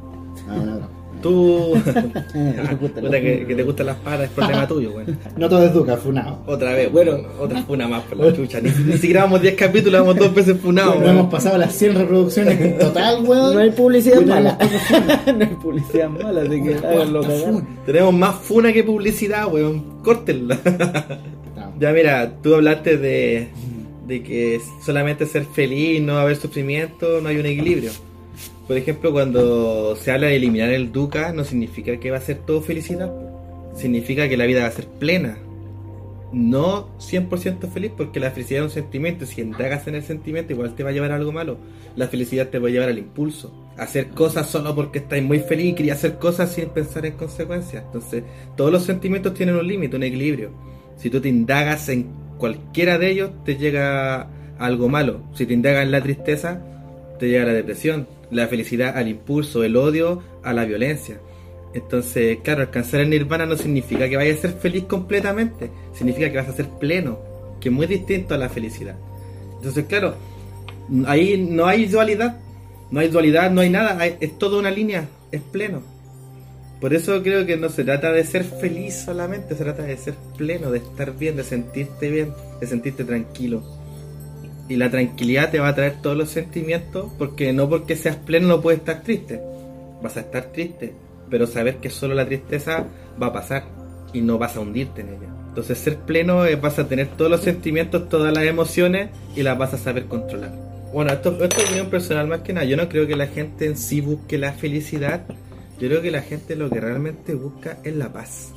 Ah. 0.51 0.89
Tú, 1.23 1.75
puta, 2.81 3.01
la- 3.03 3.21
que, 3.21 3.45
que 3.47 3.55
te 3.55 3.63
gustan 3.63 3.87
las 3.87 3.97
patas 3.97 4.23
es 4.27 4.31
problema 4.31 4.67
tuyo, 4.69 4.93
weón. 4.93 5.19
No 5.37 5.49
todo 5.49 5.65
es 5.65 5.73
duca, 5.73 5.97
funado. 5.97 6.43
Otra 6.47 6.73
vez, 6.75 6.91
Bueno. 6.93 7.19
otra 7.39 7.63
funa 7.63 7.89
más 7.89 8.03
por 8.05 8.19
la 8.19 8.33
chucha. 8.35 8.61
Ni, 8.61 8.71
ni 8.71 8.93
siquiera 8.95 9.23
vamos 9.25 9.43
10 9.43 9.55
capítulos, 9.55 10.01
vamos 10.01 10.17
dos 10.17 10.35
veces 10.35 10.57
funados. 10.61 10.99
no 11.01 11.09
hemos 11.09 11.31
pasado 11.31 11.59
las 11.59 11.75
100 11.75 11.95
reproducciones 11.95 12.61
en 12.61 12.79
total, 12.79 13.23
weón. 13.25 13.55
No 13.55 13.61
hay 13.61 13.71
publicidad 13.71 14.21
mala. 14.23 14.59
no 15.37 15.45
hay 15.45 15.55
publicidad 15.63 16.09
mala, 16.09 16.43
así 16.43 16.63
que 16.63 16.75
háganlo 16.75 17.23
cagar. 17.23 17.55
Tenemos 17.87 18.15
más 18.15 18.35
funa 18.37 18.73
que 18.73 18.85
publicidad, 18.85 19.47
weón. 19.53 19.99
Córtenla. 20.03 20.59
Ya, 21.81 21.93
mira, 21.93 22.33
tú 22.43 22.55
hablaste 22.57 22.97
de, 22.97 23.49
de 24.07 24.23
que 24.23 24.61
solamente 24.85 25.27
ser 25.27 25.45
feliz, 25.45 26.03
no 26.03 26.19
haber 26.19 26.37
sufrimiento, 26.37 27.21
no 27.21 27.29
hay 27.29 27.39
un 27.39 27.47
equilibrio. 27.47 27.91
Por 28.69 28.77
ejemplo, 28.77 29.13
cuando 29.13 29.97
se 29.97 30.13
habla 30.13 30.27
de 30.27 30.37
eliminar 30.37 30.69
el 30.69 30.93
dukkha, 30.93 31.33
no 31.33 31.43
significa 31.43 31.99
que 31.99 32.11
va 32.11 32.19
a 32.19 32.21
ser 32.21 32.37
todo 32.37 32.61
felicidad. 32.61 33.11
Significa 33.75 34.29
que 34.29 34.37
la 34.37 34.45
vida 34.45 34.61
va 34.61 34.67
a 34.67 34.73
ser 34.73 34.87
plena. 34.87 35.39
No 36.35 36.91
100% 36.99 37.71
feliz, 37.71 37.93
porque 37.97 38.21
la 38.21 38.31
felicidad 38.31 38.61
es 38.61 38.71
un 38.71 38.75
sentimiento. 38.75 39.25
Si 39.25 39.41
indagas 39.41 39.89
en 39.89 39.95
el 39.95 40.03
sentimiento, 40.03 40.53
igual 40.53 40.75
te 40.75 40.83
va 40.83 40.91
a 40.91 40.93
llevar 40.93 41.13
a 41.13 41.17
algo 41.17 41.33
malo. 41.33 41.57
La 41.97 42.09
felicidad 42.09 42.49
te 42.49 42.59
va 42.59 42.69
a 42.69 42.71
llevar 42.71 42.91
al 42.91 42.99
impulso. 42.99 43.55
Hacer 43.79 44.09
cosas 44.09 44.51
solo 44.51 44.75
porque 44.75 44.99
estás 44.99 45.23
muy 45.23 45.39
feliz 45.39 45.69
y 45.69 45.75
querías 45.75 45.97
hacer 45.97 46.19
cosas 46.19 46.53
sin 46.53 46.69
pensar 46.69 47.07
en 47.07 47.15
consecuencias. 47.15 47.85
Entonces, 47.87 48.23
todos 48.55 48.71
los 48.71 48.83
sentimientos 48.83 49.33
tienen 49.33 49.57
un 49.57 49.67
límite, 49.67 49.97
un 49.97 50.03
equilibrio. 50.03 50.51
Si 50.99 51.09
tú 51.09 51.23
te 51.23 51.31
indagas 51.31 51.89
en 51.89 52.11
cualquiera 52.37 52.99
de 52.99 53.13
ellos, 53.13 53.31
te 53.47 53.57
llega 53.57 54.29
algo 54.59 54.91
malo. 54.91 55.23
Si 55.33 55.47
te 55.47 55.55
indagas 55.55 55.85
en 55.85 55.91
la 55.91 56.03
tristeza, 56.03 56.61
te 57.19 57.31
llega 57.31 57.47
la 57.47 57.55
depresión. 57.55 58.18
La 58.31 58.47
felicidad 58.47 58.97
al 58.97 59.09
impulso, 59.09 59.65
el 59.65 59.77
odio 59.77 60.23
a 60.43 60.53
la 60.53 60.65
violencia. 60.65 61.19
Entonces, 61.75 62.39
claro, 62.43 62.63
alcanzar 62.63 63.01
el 63.01 63.11
nirvana 63.11 63.47
no 63.47 63.57
significa 63.57 64.09
que 64.09 64.17
vayas 64.17 64.39
a 64.39 64.43
ser 64.43 64.53
feliz 64.53 64.85
completamente, 64.85 65.71
significa 65.93 66.31
que 66.31 66.39
vas 66.39 66.49
a 66.49 66.53
ser 66.55 66.69
pleno, 66.69 67.19
que 67.61 67.69
es 67.69 67.75
muy 67.75 67.87
distinto 67.87 68.35
a 68.35 68.39
la 68.39 68.49
felicidad. 68.49 68.97
Entonces, 69.57 69.85
claro, 69.87 70.15
ahí 71.07 71.47
no 71.49 71.67
hay 71.67 71.87
dualidad, 71.87 72.39
no 72.91 73.01
hay 73.01 73.09
dualidad, 73.09 73.51
no 73.51 73.61
hay 73.61 73.71
nada, 73.71 73.99
hay- 74.01 74.17
es 74.21 74.39
toda 74.39 74.59
una 74.59 74.71
línea, 74.71 75.09
es 75.31 75.41
pleno. 75.43 75.83
Por 76.81 76.95
eso 76.95 77.23
creo 77.23 77.45
que 77.45 77.57
no 77.57 77.69
se 77.71 77.83
trata 77.85 78.13
de 78.13 78.25
ser 78.25 78.45
feliz 78.45 78.95
solamente, 79.05 79.57
se 79.57 79.65
trata 79.65 79.83
de 79.83 79.97
ser 79.97 80.15
pleno, 80.37 80.71
de 80.71 80.79
estar 80.79 81.17
bien, 81.19 81.37
de 81.37 81.43
sentirte 81.45 82.09
bien, 82.09 82.33
de 82.61 82.67
sentirte 82.67 83.05
tranquilo. 83.05 83.63
Y 84.69 84.77
la 84.77 84.91
tranquilidad 84.91 85.51
te 85.51 85.61
va 85.61 85.69
a 85.69 85.75
traer 85.75 86.03
todos 86.03 86.17
los 86.17 86.29
sentimientos, 86.31 87.11
porque 87.19 87.53
no 87.53 87.69
porque 87.69 87.97
seas 87.97 88.17
pleno 88.17 88.49
no 88.49 88.61
puedes 88.61 88.81
estar 88.81 89.03
triste. 89.03 89.41
vas 90.03 90.17
a 90.17 90.21
estar 90.21 90.45
triste, 90.53 90.93
pero 91.31 91.47
saber 91.47 91.77
que 91.77 91.91
solo 91.91 92.15
la 92.15 92.27
tristeza 92.27 92.87
va 93.21 93.29
a 93.29 93.33
pasar 93.33 93.65
y 94.13 94.21
no 94.21 94.39
vas 94.39 94.57
a 94.57 94.61
hundirte 94.61 95.01
en 95.01 95.09
ella. 95.09 95.29
Entonces 95.49 95.79
ser 95.79 95.97
pleno 95.97 96.45
es 96.45 96.61
vas 96.61 96.79
a 96.79 96.87
tener 96.87 97.09
todos 97.09 97.31
los 97.31 97.41
sentimientos, 97.41 98.09
todas 98.09 98.33
las 98.33 98.45
emociones 98.45 99.11
y 99.35 99.43
las 99.43 99.59
vas 99.59 99.75
a 99.75 99.79
saber 99.79 100.05
controlar. 100.05 100.53
Bueno, 100.93 101.13
esto, 101.13 101.31
esto 101.43 101.57
es 101.59 101.65
opinión 101.65 101.91
personal 101.91 102.29
más 102.29 102.41
que 102.41 102.53
nada. 102.53 102.67
Yo 102.67 102.77
no 102.77 102.89
creo 102.89 103.07
que 103.07 103.17
la 103.17 103.27
gente 103.27 103.67
en 103.67 103.77
sí 103.77 104.01
busque 104.01 104.39
la 104.39 104.53
felicidad. 104.53 105.25
Yo 105.81 105.89
creo 105.89 106.03
que 106.03 106.11
la 106.11 106.23
gente 106.23 106.57
lo 106.57 106.71
que 106.71 106.81
realmente 106.81 107.35
busca 107.35 107.79
es 107.85 107.95
la 107.95 108.13
paz. 108.13 108.53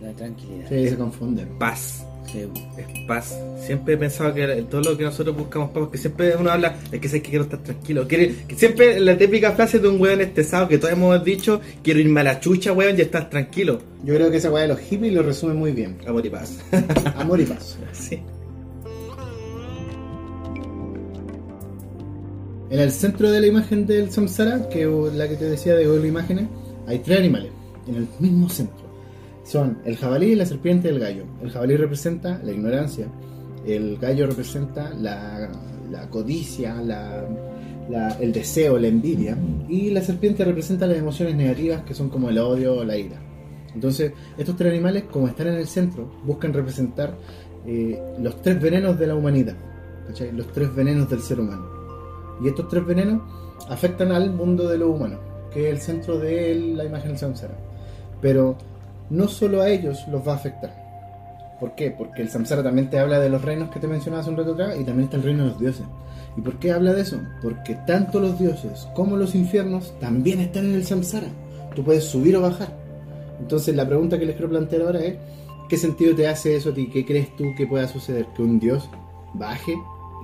La 0.00 0.12
tranquilidad. 0.12 0.68
Sí, 0.68 0.88
se 0.88 0.96
confunden. 0.96 1.48
Paz. 1.58 2.04
Sí. 2.32 2.46
Es 2.76 3.06
paz. 3.06 3.36
Siempre 3.64 3.94
he 3.94 3.96
pensado 3.96 4.32
que 4.32 4.46
todo 4.70 4.82
lo 4.82 4.96
que 4.96 5.04
nosotros 5.04 5.36
buscamos 5.36 5.70
paz, 5.70 5.80
porque 5.80 5.98
siempre 5.98 6.36
uno 6.36 6.50
habla, 6.50 6.76
es 6.90 7.00
que 7.00 7.08
sé 7.08 7.22
que 7.22 7.30
quiero 7.30 7.44
estar 7.44 7.62
tranquilo. 7.62 8.06
Quiere, 8.06 8.34
que 8.46 8.54
siempre 8.54 9.00
la 9.00 9.16
típica 9.18 9.52
frase 9.52 9.78
de 9.78 9.88
un 9.88 10.00
weón 10.00 10.20
estresado 10.20 10.68
que 10.68 10.78
todos 10.78 10.92
hemos 10.92 11.22
dicho, 11.24 11.60
quiero 11.82 12.00
irme 12.00 12.20
a 12.20 12.24
la 12.24 12.40
chucha, 12.40 12.72
weón, 12.72 12.96
y 12.98 13.02
estar 13.02 13.28
tranquilo. 13.28 13.80
Yo 14.04 14.14
creo 14.14 14.30
que 14.30 14.36
esa 14.36 14.50
weá 14.50 14.62
de 14.62 14.68
los 14.68 14.78
hippies 14.80 15.12
lo 15.12 15.22
resume 15.22 15.54
muy 15.54 15.72
bien. 15.72 15.98
Amor 16.06 16.24
y 16.24 16.30
paz. 16.30 16.58
Amor 17.16 17.40
y 17.40 17.44
paz. 17.44 17.78
sí. 17.92 18.20
En 22.70 22.78
el 22.78 22.92
centro 22.92 23.30
de 23.32 23.40
la 23.40 23.46
imagen 23.48 23.84
del 23.84 24.12
samsara, 24.12 24.68
que 24.68 24.82
es 24.82 25.14
la 25.14 25.28
que 25.28 25.34
te 25.34 25.46
decía 25.46 25.74
de 25.74 25.86
Google 25.86 26.06
Imágenes, 26.06 26.46
hay 26.86 27.00
tres 27.00 27.18
animales 27.18 27.50
en 27.88 27.96
el 27.96 28.08
mismo 28.20 28.48
centro. 28.48 28.79
Son 29.50 29.78
el 29.84 29.96
jabalí, 29.96 30.36
la 30.36 30.46
serpiente 30.46 30.86
y 30.86 30.92
el 30.92 31.00
gallo. 31.00 31.24
El 31.42 31.50
jabalí 31.50 31.76
representa 31.76 32.40
la 32.44 32.52
ignorancia, 32.52 33.08
el 33.66 33.98
gallo 33.98 34.28
representa 34.28 34.94
la, 34.94 35.50
la 35.90 36.08
codicia, 36.08 36.76
la, 36.80 37.26
el 38.20 38.30
deseo, 38.30 38.78
la 38.78 38.86
envidia, 38.86 39.36
y 39.68 39.90
la 39.90 40.02
serpiente 40.02 40.44
representa 40.44 40.86
las 40.86 40.98
emociones 40.98 41.34
negativas 41.34 41.82
que 41.82 41.94
son 41.94 42.10
como 42.10 42.28
el 42.28 42.38
odio 42.38 42.76
o 42.76 42.84
la 42.84 42.96
ira. 42.96 43.16
Entonces, 43.74 44.12
estos 44.38 44.54
tres 44.54 44.70
animales, 44.70 45.02
como 45.10 45.26
están 45.26 45.48
en 45.48 45.54
el 45.54 45.66
centro, 45.66 46.08
buscan 46.24 46.52
representar 46.52 47.16
eh, 47.66 48.00
los 48.20 48.40
tres 48.42 48.62
venenos 48.62 49.00
de 49.00 49.08
la 49.08 49.16
humanidad, 49.16 49.56
los 50.32 50.52
tres 50.52 50.72
venenos 50.76 51.10
del 51.10 51.22
ser 51.22 51.40
humano. 51.40 51.66
Y 52.40 52.46
estos 52.46 52.68
tres 52.68 52.86
venenos 52.86 53.20
afectan 53.68 54.12
al 54.12 54.32
mundo 54.32 54.68
de 54.68 54.78
lo 54.78 54.90
humano, 54.90 55.18
que 55.52 55.70
es 55.70 55.74
el 55.74 55.80
centro 55.80 56.20
de 56.20 56.54
la 56.54 56.84
imagen 56.84 57.08
del 57.08 57.18
samsara. 57.18 57.58
Pero 58.22 58.56
no 59.10 59.28
solo 59.28 59.60
a 59.60 59.68
ellos 59.68 60.06
los 60.08 60.26
va 60.26 60.32
a 60.32 60.36
afectar. 60.36 60.72
¿Por 61.60 61.74
qué? 61.74 61.90
Porque 61.90 62.22
el 62.22 62.30
samsara 62.30 62.62
también 62.62 62.88
te 62.88 62.98
habla 62.98 63.18
de 63.18 63.28
los 63.28 63.42
reinos 63.42 63.70
que 63.70 63.80
te 63.80 63.86
mencionaba 63.86 64.22
hace 64.22 64.30
un 64.30 64.36
rato 64.36 64.52
atrás 64.52 64.76
y 64.80 64.84
también 64.84 65.04
está 65.04 65.16
el 65.18 65.24
reino 65.24 65.44
de 65.44 65.50
los 65.50 65.60
dioses. 65.60 65.84
¿Y 66.36 66.40
por 66.40 66.58
qué 66.58 66.72
habla 66.72 66.94
de 66.94 67.02
eso? 67.02 67.20
Porque 67.42 67.74
tanto 67.86 68.18
los 68.18 68.38
dioses 68.38 68.88
como 68.94 69.16
los 69.16 69.34
infiernos 69.34 69.92
también 70.00 70.40
están 70.40 70.66
en 70.66 70.76
el 70.76 70.86
samsara. 70.86 71.26
Tú 71.74 71.84
puedes 71.84 72.04
subir 72.04 72.36
o 72.36 72.40
bajar. 72.40 72.72
Entonces 73.38 73.76
la 73.76 73.86
pregunta 73.86 74.18
que 74.18 74.24
les 74.24 74.36
quiero 74.36 74.48
plantear 74.48 74.82
ahora 74.82 75.00
es, 75.00 75.16
¿qué 75.68 75.76
sentido 75.76 76.14
te 76.14 76.28
hace 76.28 76.56
eso 76.56 76.70
a 76.70 76.74
ti? 76.74 76.88
¿Qué 76.88 77.04
crees 77.04 77.36
tú 77.36 77.44
que 77.56 77.66
pueda 77.66 77.86
suceder? 77.88 78.26
¿Que 78.34 78.42
un 78.42 78.58
dios 78.58 78.88
baje 79.34 79.74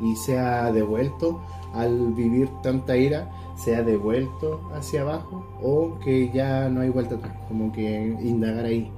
y 0.03 0.17
sea 0.17 0.73
devuelto 0.73 1.41
al 1.75 2.15
vivir 2.15 2.49
tanta 2.63 2.97
ira, 2.97 3.29
sea 3.57 3.83
devuelto 3.83 4.61
hacia 4.75 5.03
abajo 5.03 5.45
o 5.63 5.99
que 6.01 6.31
ya 6.33 6.69
no 6.69 6.83
hay 6.83 6.91
vuelta 6.91 7.17
atrás? 7.17 7.37
Como 7.49 7.73
que 7.73 7.83
indagar 7.83 8.67
ahí. 8.67 8.91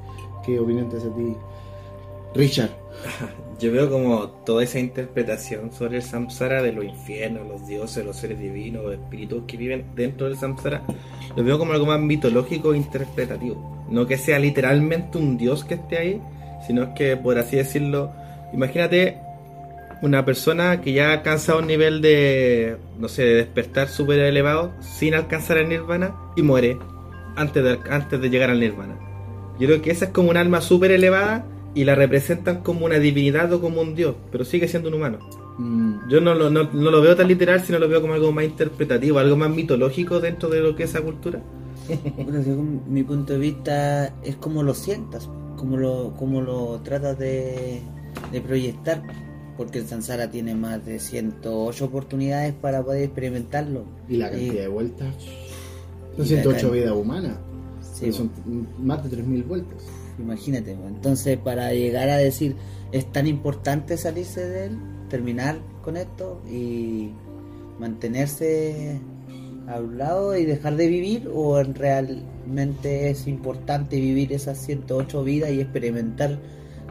¿Qué 0.44 0.58
opinión 0.58 0.88
te 0.88 0.96
hace 0.96 1.10
ti, 1.10 1.36
Richard? 2.34 2.70
Yo 3.58 3.72
veo 3.72 3.90
como 3.90 4.28
toda 4.28 4.62
esa 4.62 4.78
interpretación 4.78 5.72
sobre 5.72 5.96
el 5.96 6.02
samsara 6.02 6.62
de 6.62 6.72
los 6.72 6.84
infiernos, 6.84 7.46
los 7.48 7.66
dioses, 7.66 8.04
los 8.04 8.16
seres 8.16 8.38
divinos, 8.38 8.84
los 8.84 8.94
espíritus 8.94 9.42
que 9.48 9.56
viven 9.56 9.84
dentro 9.96 10.28
del 10.28 10.36
samsara, 10.36 10.84
lo 11.34 11.42
veo 11.42 11.58
como 11.58 11.72
algo 11.72 11.86
más 11.86 11.98
mitológico 12.00 12.72
e 12.72 12.76
interpretativo. 12.76 13.84
No 13.90 14.06
que 14.06 14.16
sea 14.16 14.38
literalmente 14.38 15.18
un 15.18 15.36
dios 15.36 15.64
que 15.64 15.74
esté 15.74 15.98
ahí, 15.98 16.22
sino 16.66 16.94
que, 16.94 17.16
por 17.16 17.36
así 17.36 17.56
decirlo, 17.56 18.12
imagínate 18.52 19.18
una 20.02 20.24
persona 20.24 20.80
que 20.80 20.92
ya 20.92 21.10
ha 21.10 21.14
alcanzado 21.14 21.58
un 21.60 21.66
nivel 21.66 22.00
de, 22.00 22.78
no 22.98 23.08
sé, 23.08 23.22
de 23.24 23.34
despertar 23.34 23.88
súper 23.88 24.20
elevado 24.20 24.74
sin 24.80 25.14
alcanzar 25.14 25.58
el 25.58 25.68
nirvana 25.68 26.16
y 26.36 26.42
muere 26.42 26.78
antes 27.36 27.64
de, 27.64 27.80
antes 27.90 28.20
de 28.20 28.30
llegar 28.30 28.50
al 28.50 28.60
nirvana. 28.60 29.00
Yo 29.58 29.66
creo 29.66 29.82
que 29.82 29.90
esa 29.90 30.06
es 30.06 30.10
como 30.12 30.30
un 30.30 30.36
alma 30.36 30.60
súper 30.60 30.92
elevada 30.92 31.46
y 31.74 31.84
la 31.84 31.94
representan 31.94 32.62
como 32.62 32.86
una 32.86 32.98
divinidad 32.98 33.52
o 33.52 33.60
como 33.60 33.80
un 33.82 33.94
dios, 33.94 34.16
pero 34.30 34.44
sigue 34.44 34.68
siendo 34.68 34.88
un 34.88 34.94
humano. 34.96 35.20
Mm, 35.58 36.08
Yo 36.08 36.20
no 36.20 36.34
lo, 36.34 36.50
no, 36.50 36.64
no 36.72 36.90
lo 36.90 37.00
veo 37.02 37.16
tan 37.16 37.28
literal, 37.28 37.60
sino 37.62 37.78
lo 37.78 37.88
veo 37.88 38.00
como 38.00 38.14
algo 38.14 38.32
más 38.32 38.44
interpretativo, 38.44 39.18
algo 39.18 39.36
más 39.36 39.50
mitológico 39.50 40.20
dentro 40.20 40.48
de 40.48 40.60
lo 40.60 40.74
que 40.76 40.84
es 40.84 40.90
esa 40.90 41.02
cultura. 41.02 41.42
Bueno, 42.16 42.42
según 42.42 42.82
mi 42.86 43.02
punto 43.02 43.32
de 43.34 43.38
vista, 43.38 44.06
es 44.22 44.36
como 44.36 44.62
lo 44.62 44.74
sientas, 44.74 45.30
como 45.56 45.76
lo, 45.76 46.14
como 46.16 46.40
lo 46.42 46.80
tratas 46.82 47.18
de, 47.18 47.90
de 48.30 48.40
proyectar, 48.40 49.02
porque 49.58 49.80
el 49.80 49.86
Sansara 49.86 50.30
tiene 50.30 50.54
más 50.54 50.86
de 50.86 50.98
108 50.98 51.84
oportunidades 51.84 52.54
para 52.54 52.82
poder 52.82 53.02
experimentarlo. 53.02 53.84
y 54.08 54.16
la 54.16 54.30
cantidad 54.30 54.54
de 54.62 54.68
vueltas. 54.68 55.14
Son 56.16 56.18
la 56.20 56.24
108 56.24 56.60
can- 56.68 56.72
vidas 56.72 56.92
humanas. 56.92 57.36
Sí, 57.92 58.12
son 58.12 58.30
más 58.78 59.02
de 59.04 59.10
3.000 59.18 59.44
vueltas. 59.46 59.82
Imagínate, 60.18 60.72
entonces 60.72 61.36
para 61.38 61.72
llegar 61.74 62.08
a 62.08 62.16
decir 62.16 62.56
es 62.92 63.10
tan 63.12 63.26
importante 63.26 63.96
salirse 63.96 64.48
de 64.48 64.64
él, 64.66 64.78
terminar 65.10 65.58
con 65.82 65.96
esto 65.96 66.40
y 66.50 67.10
mantenerse 67.78 68.98
a 69.68 69.80
un 69.80 69.98
lado 69.98 70.36
y 70.36 70.44
dejar 70.44 70.76
de 70.76 70.86
vivir 70.88 71.28
o 71.32 71.58
en 71.60 71.74
realmente 71.74 73.10
es 73.10 73.26
importante 73.26 73.96
vivir 74.00 74.32
esas 74.32 74.58
108 74.58 75.22
vidas 75.24 75.50
y 75.50 75.60
experimentar 75.60 76.38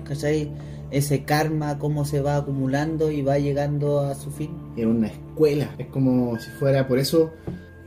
¿cachai? 0.05 0.49
Ese 0.91 1.23
karma, 1.23 1.79
cómo 1.79 2.05
se 2.05 2.21
va 2.21 2.37
acumulando 2.37 3.11
y 3.11 3.21
va 3.21 3.37
llegando 3.37 4.01
a 4.01 4.15
su 4.15 4.31
fin. 4.31 4.51
es 4.75 4.85
una 4.85 5.07
escuela. 5.07 5.73
Es 5.77 5.87
como 5.87 6.39
si 6.39 6.49
fuera, 6.51 6.87
por 6.87 6.99
eso 6.99 7.31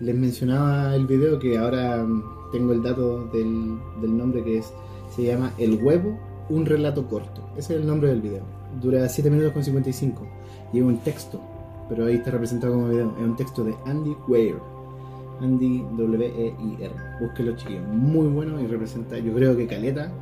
les 0.01 0.15
mencionaba 0.15 0.95
el 0.95 1.07
video 1.07 1.39
que 1.39 1.59
ahora 1.59 2.03
mm, 2.03 2.51
tengo 2.53 2.73
el 2.73 2.83
dato 2.83 3.27
del, 3.27 3.79
del 4.01 4.17
nombre 4.17 4.43
que 4.45 4.59
es, 4.59 4.73
se 5.15 5.25
llama 5.25 5.53
El 5.59 5.83
huevo, 5.83 6.19
un 6.49 6.67
relato 6.67 7.07
corto. 7.09 7.43
Ese 7.57 7.75
es 7.75 7.81
el 7.81 7.87
nombre 7.87 8.11
del 8.11 8.21
video. 8.21 8.43
Dura 8.81 9.09
7 9.09 9.31
minutos 9.31 9.53
con 9.53 9.65
55. 9.65 10.27
Y 10.73 10.79
es 10.79 10.85
un 10.85 10.99
texto, 10.99 11.41
pero 11.89 12.07
ahí 12.07 12.17
está 12.17 12.31
representado 12.31 12.75
como 12.75 12.89
video. 12.89 13.15
Es 13.19 13.25
un 13.25 13.37
texto 13.37 13.65
de 13.65 13.75
Andy 13.87 14.17
Weir. 14.29 14.57
Andy 15.41 15.85
W-E-I-R. 15.97 16.93
Búsquenlo 17.21 17.57
chiquillos. 17.57 17.87
Muy 17.89 18.29
bueno 18.29 18.61
y 18.61 18.67
representa, 18.67 19.19
yo 19.19 19.33
creo 19.35 19.57
que 19.57 19.67
caleta, 19.67 20.13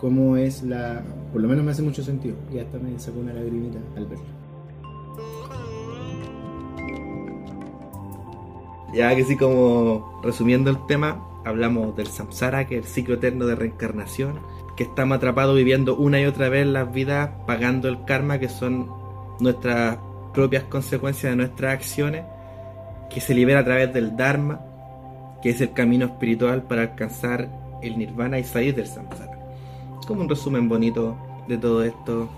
como 0.00 0.36
es 0.36 0.62
la... 0.62 1.02
Por 1.32 1.42
lo 1.42 1.48
menos 1.48 1.64
me 1.64 1.70
hace 1.72 1.82
mucho 1.82 2.02
sentido. 2.02 2.36
Y 2.52 2.58
hasta 2.58 2.78
me 2.78 2.98
sacó 2.98 3.20
una 3.20 3.32
lagrimita 3.32 3.78
al 3.96 4.06
verlo. 4.06 4.24
Ya 8.94 9.14
que 9.14 9.24
sí, 9.24 9.36
como 9.36 10.20
resumiendo 10.22 10.70
el 10.70 10.86
tema, 10.86 11.22
hablamos 11.44 11.94
del 11.96 12.06
samsara, 12.06 12.66
que 12.66 12.78
es 12.78 12.86
el 12.86 12.90
ciclo 12.90 13.14
eterno 13.16 13.44
de 13.46 13.54
reencarnación, 13.54 14.40
que 14.76 14.84
estamos 14.84 15.16
atrapados 15.16 15.54
viviendo 15.56 15.96
una 15.96 16.20
y 16.20 16.24
otra 16.24 16.48
vez 16.48 16.66
las 16.66 16.92
vidas, 16.92 17.30
pagando 17.46 17.88
el 17.88 18.04
karma, 18.04 18.38
que 18.38 18.48
son 18.48 18.88
nuestras 19.38 19.98
propias 20.32 20.64
consecuencias 20.64 21.32
de 21.32 21.36
nuestras 21.36 21.74
acciones, 21.74 22.24
que 23.10 23.20
se 23.20 23.34
libera 23.34 23.60
a 23.60 23.64
través 23.64 23.92
del 23.92 24.16
Dharma, 24.16 24.60
que 25.42 25.50
es 25.50 25.60
el 25.60 25.72
camino 25.72 26.06
espiritual 26.06 26.62
para 26.62 26.82
alcanzar 26.82 27.48
el 27.82 27.98
nirvana 27.98 28.38
y 28.38 28.44
salir 28.44 28.74
del 28.74 28.86
samsara. 28.86 29.35
Como 30.06 30.22
un 30.22 30.28
resumen 30.28 30.68
bonito 30.68 31.16
de 31.48 31.58
todo 31.58 31.82
esto. 31.82 32.28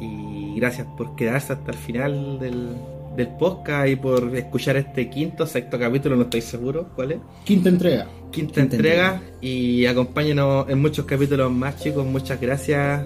Y 0.00 0.54
gracias 0.56 0.86
por 0.96 1.16
quedarse 1.16 1.52
hasta 1.52 1.72
el 1.72 1.76
final 1.76 2.38
del, 2.38 2.76
del 3.18 3.28
podcast 3.28 3.88
y 3.88 3.96
por 3.96 4.34
escuchar 4.36 4.76
este 4.76 5.10
quinto, 5.10 5.44
sexto 5.44 5.76
capítulo, 5.78 6.14
no 6.14 6.22
estoy 6.22 6.40
seguro 6.40 6.90
cuál 6.94 7.12
es. 7.12 7.18
Quinta 7.44 7.68
entrega. 7.68 8.06
Quinta, 8.30 8.60
Quinta 8.60 8.76
entrega 8.76 9.22
y 9.40 9.86
acompáñenos 9.86 10.68
en 10.68 10.80
muchos 10.80 11.04
capítulos 11.04 11.50
más 11.50 11.76
chicos, 11.82 12.06
muchas 12.06 12.40
gracias. 12.40 13.04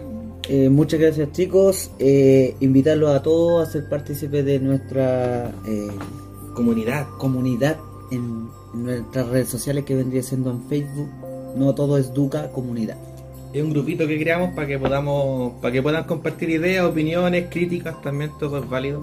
Eh, 0.48 0.68
muchas 0.68 1.00
gracias 1.00 1.32
chicos, 1.32 1.92
eh, 1.98 2.56
invitarlos 2.60 3.10
a 3.10 3.22
todos 3.22 3.66
a 3.66 3.70
ser 3.70 3.88
partícipes 3.88 4.44
de 4.44 4.58
nuestra 4.58 5.48
eh, 5.66 5.88
Comunidad, 6.54 7.06
comunidad 7.16 7.78
en, 8.10 8.48
en 8.74 8.82
nuestras 8.84 9.26
redes 9.28 9.48
sociales 9.48 9.84
que 9.84 9.94
vendría 9.94 10.22
siendo 10.22 10.50
en 10.50 10.62
Facebook. 10.68 11.08
No 11.56 11.74
todo 11.74 11.96
es 11.96 12.12
Duca 12.12 12.50
Comunidad. 12.50 12.98
Es 13.52 13.62
un 13.62 13.70
grupito 13.70 14.06
que 14.06 14.18
creamos 14.18 14.54
para 14.54 14.66
que 14.66 14.78
podamos, 14.78 15.52
para 15.60 15.72
que 15.72 15.82
puedan 15.82 16.04
compartir 16.04 16.50
ideas, 16.50 16.84
opiniones, 16.86 17.48
críticas, 17.50 18.00
también 18.02 18.30
todo 18.38 18.58
es 18.58 18.68
válido. 18.68 19.02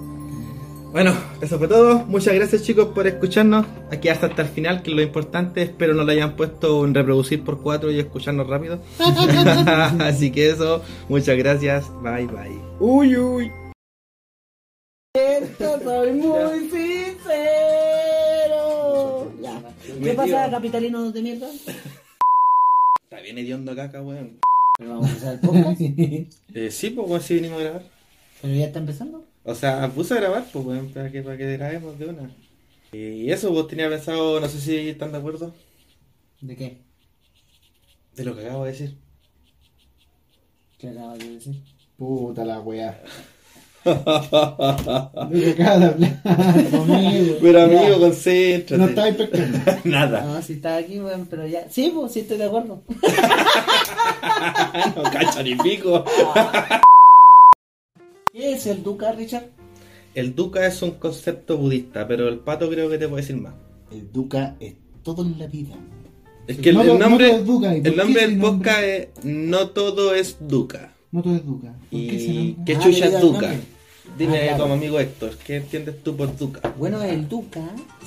Bueno, 0.92 1.14
eso 1.40 1.60
fue 1.60 1.68
todo. 1.68 2.00
Muchas 2.08 2.34
gracias 2.34 2.64
chicos 2.64 2.88
por 2.88 3.06
escucharnos. 3.06 3.68
Aquí 3.92 4.10
hasta 4.10 4.26
hasta 4.26 4.42
el 4.42 4.48
final, 4.48 4.82
que 4.82 4.90
es 4.90 4.96
lo 4.96 5.04
importante. 5.04 5.62
Espero 5.62 5.94
no 5.94 6.04
lo 6.04 6.12
hayan 6.12 6.36
puesto 6.36 6.84
en 6.84 6.96
reproducir 6.96 7.44
por 7.44 7.62
cuatro 7.62 7.92
y 7.92 8.00
escucharnos 8.00 8.48
rápido. 8.48 8.80
Así 10.00 10.32
que 10.32 10.50
eso, 10.50 10.82
muchas 11.08 11.38
gracias. 11.38 11.92
Bye 12.02 12.26
bye. 12.26 12.60
Uy, 12.80 13.16
uy. 13.18 13.52
soy 15.60 16.12
muy 16.14 16.70
sincero. 16.72 17.22
Ya. 19.42 19.62
¿Qué 20.04 20.14
pasa, 20.16 20.50
capitalinos 20.50 21.14
de 21.14 21.22
mierda? 21.22 21.50
Está 23.10 23.22
bien 23.24 23.40
hediondo 23.40 23.76
caca, 23.76 24.04
weón. 24.04 24.40
Pero 24.78 24.92
vamos 24.92 25.08
a 25.08 25.10
empezar 25.10 25.34
el 25.34 25.40
podcast. 25.40 25.82
Eh, 26.54 26.70
sí, 26.70 26.92
pues 26.92 27.10
weón, 27.10 27.22
sí 27.24 27.34
vinimos 27.34 27.60
a 27.60 27.64
grabar. 27.64 27.84
Pero 28.40 28.54
ya 28.54 28.68
está 28.68 28.78
empezando. 28.78 29.26
O 29.44 29.56
sea, 29.56 29.90
puse 29.90 30.14
a 30.14 30.18
grabar, 30.18 30.46
pues 30.54 30.64
weón, 30.64 30.90
para 30.94 31.12
que, 31.12 31.24
para 31.24 31.36
que 31.36 31.58
grabemos 31.58 31.98
de 31.98 32.06
una. 32.06 32.30
Y 32.92 33.32
eso, 33.32 33.52
pues 33.52 33.66
tenía 33.66 33.90
pensado, 33.90 34.40
no 34.40 34.48
sé 34.48 34.62
si 34.62 34.90
están 34.90 35.12
de 35.12 35.18
acuerdo, 35.18 35.56
¿De 36.42 36.56
qué? 36.56 36.78
de 38.16 38.26
lo 38.26 38.36
que 38.36 38.46
acabo 38.46 38.66
de 38.66 38.72
decir. 38.74 38.96
¿Qué 40.78 40.90
acabas 40.90 41.18
de 41.18 41.30
decir? 41.32 41.64
Puta 41.98 42.46
la 42.46 42.60
weá. 42.60 43.04
Lo 43.86 45.30
que 45.32 45.52
acabas 45.52 46.00
de 46.00 46.08
hablar 46.24 46.70
conmigo. 46.72 47.36
Pero 47.42 47.60
Ya. 47.60 47.64
amigo, 47.66 48.00
concéntrate. 48.00 48.78
No 48.78 48.86
estáis 48.90 49.16
pescando. 49.16 49.58
Nada. 49.86 50.22
No, 50.26 50.42
si 50.42 50.54
está 50.54 50.78
aquí, 50.78 51.00
weón, 51.00 51.28
pero 51.30 51.48
ya. 51.48 51.70
Sí, 51.70 51.92
pues 51.94 52.12
sí 52.14 52.22
estoy 52.22 52.38
de 52.38 52.46
acuerdo. 52.46 52.82
no 54.96 55.04
cacha 55.04 55.44
ni 55.44 55.56
pico. 55.56 56.04
¿Qué 58.34 58.54
es 58.54 58.66
el 58.68 58.84
Duca, 58.84 59.12
Richard? 59.12 59.48
El 60.16 60.34
dukkha 60.36 60.66
es 60.66 60.82
un 60.82 60.92
concepto 60.92 61.58
budista, 61.58 62.08
pero 62.08 62.28
el 62.30 62.40
pato 62.40 62.70
creo 62.70 62.90
que 62.90 62.98
te 62.98 63.08
puede 63.08 63.22
decir 63.22 63.38
más. 63.38 63.54
El 63.92 64.12
Duca 64.12 64.56
es 64.60 64.74
todo 65.04 65.24
en 65.24 65.38
la 65.38 65.46
vida. 65.48 65.76
Es 66.48 66.58
que 66.58 66.70
el, 66.70 66.76
No 66.76 66.82
el 66.82 66.88
no 66.90 66.98
nombre, 66.98 67.40
dukkha, 67.44 67.76
¿y 67.78 67.82
por 67.82 67.92
el 67.92 67.98
nombre 67.98 68.22
del 68.24 68.40
nombre? 68.40 68.72
podcast 68.72 68.84
es 68.84 69.08
No 69.26 69.70
todo 69.70 70.16
es 70.16 70.38
dukkha. 70.42 70.94
No 71.12 71.22
todo 71.24 71.36
es 71.36 71.46
Duca. 71.46 71.74
¿Por 71.90 71.90
qué 71.90 71.98
¿Y 71.98 72.58
qué 72.66 72.76
Ah, 72.76 72.80
chucha 72.80 72.88
le 72.88 72.90
es 72.90 73.06
diga 73.06 73.20
el 73.20 73.22
dukkha? 73.22 73.42
nombre. 73.48 73.60
Dime 74.18 74.38
Ah, 74.38 74.42
claro. 74.48 74.64
como 74.64 74.74
amigo 74.74 75.00
Héctor, 75.00 75.38
¿qué 75.46 75.56
entiendes 75.58 76.04
tú 76.04 76.16
por 76.16 76.36
dukkha? 76.36 76.74
Bueno, 76.80 77.02
el 77.04 77.30
Duca 77.30 77.62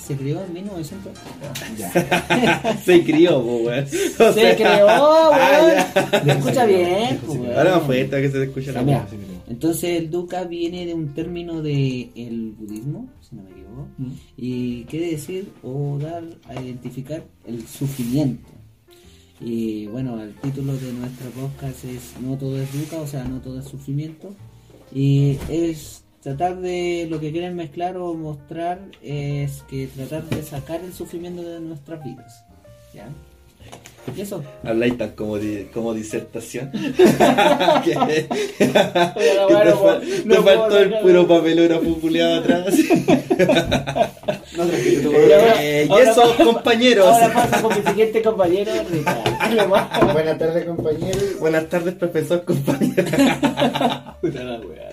se 0.04 0.16
creó 0.16 0.42
en 0.44 0.52
1900. 0.52 1.12
Ya. 1.78 2.76
Se 2.84 3.04
crió, 3.04 3.40
po, 3.42 3.56
weón. 3.58 3.84
O 3.84 3.88
Se 3.88 4.32
sea- 4.32 4.56
creó, 4.56 4.88
Ah, 4.90 5.60
weón. 6.12 6.26
¿Me 6.26 6.32
escucha 6.32 6.66
bien? 6.66 7.20
weón. 7.26 7.56
Ahora 7.56 7.76
más 7.76 7.84
fuerte 7.86 8.20
que 8.20 8.30
se 8.30 8.38
te 8.38 8.44
escucha 8.44 8.72
la 8.72 8.80
Ya, 8.80 8.84
mira. 8.86 9.00
voz. 9.02 9.10
Entonces 9.48 9.84
el 10.00 10.10
dukkha 10.10 10.44
viene 10.44 10.86
de 10.86 10.94
un 10.94 11.14
término 11.14 11.62
de 11.62 12.10
el 12.16 12.52
budismo, 12.58 13.08
si 13.20 13.36
no 13.36 13.42
me 13.42 13.50
equivoco, 13.50 13.88
Mm. 13.98 14.10
y 14.36 14.84
quiere 14.84 15.10
decir 15.12 15.50
o 15.62 15.98
dar 16.00 16.24
a 16.48 16.60
identificar 16.60 17.22
el 17.46 17.66
sufrimiento. 17.66 18.48
Y 19.44 19.86
bueno, 19.86 20.22
el 20.22 20.34
título 20.34 20.76
de 20.76 20.92
nuestra 20.92 21.28
podcast 21.30 21.84
es 21.84 22.14
No 22.20 22.36
todo 22.36 22.60
es 22.60 22.72
dukkha, 22.72 23.00
o 23.00 23.06
sea, 23.06 23.24
no 23.24 23.40
todo 23.40 23.58
es 23.58 23.66
sufrimiento. 23.66 24.34
Y 24.94 25.38
es 25.48 26.04
tratar 26.22 26.60
de 26.60 27.08
lo 27.10 27.18
que 27.18 27.32
quieren 27.32 27.56
mezclar 27.56 27.96
o 27.96 28.14
mostrar 28.14 28.80
es 29.02 29.62
que 29.68 29.88
tratar 29.88 30.24
de 30.28 30.42
sacar 30.42 30.82
el 30.84 30.92
sufrimiento 30.92 31.42
de 31.42 31.60
nuestras 31.60 32.04
vidas. 32.04 32.44
¿Ya? 32.94 33.08
Y 34.16 34.20
eso. 34.20 34.42
Habláis 34.64 34.98
tan 34.98 35.10
como, 35.10 35.38
di- 35.38 35.68
como 35.72 35.94
disertación. 35.94 36.70
que 37.84 37.92
que 38.58 38.66
te, 38.66 38.74
bueno, 39.48 39.48
fal- 39.48 40.00
pues, 40.00 40.22
te 40.22 40.28
no 40.28 40.42
faltó 40.42 40.78
el 40.78 40.98
puro 40.98 41.28
papelógrafo 41.28 41.94
culiado 42.00 42.40
atrás. 42.40 42.74
No, 44.56 44.66
tranquilo. 44.66 45.10
Eh, 45.14 45.86
y 45.88 45.90
ahora 45.92 46.10
eso, 46.10 46.20
pasa- 46.22 46.44
compañeros. 46.44 47.06
Ahora 47.06 47.32
pasa 47.32 47.62
con 47.62 47.74
mi 47.74 47.82
siguiente 47.86 48.22
compañero, 48.22 48.70
Ricardo. 48.90 49.22
Lo 49.54 49.68
más. 49.68 50.12
Buenas 50.12 50.38
tardes, 50.38 50.64
compañeros. 50.66 51.38
Buenas 51.40 51.68
tardes, 51.70 51.94
profesor, 51.94 52.44
compañero. 52.44 53.02
Puta 54.20 54.42
la 54.44 54.60
weá. 54.60 54.90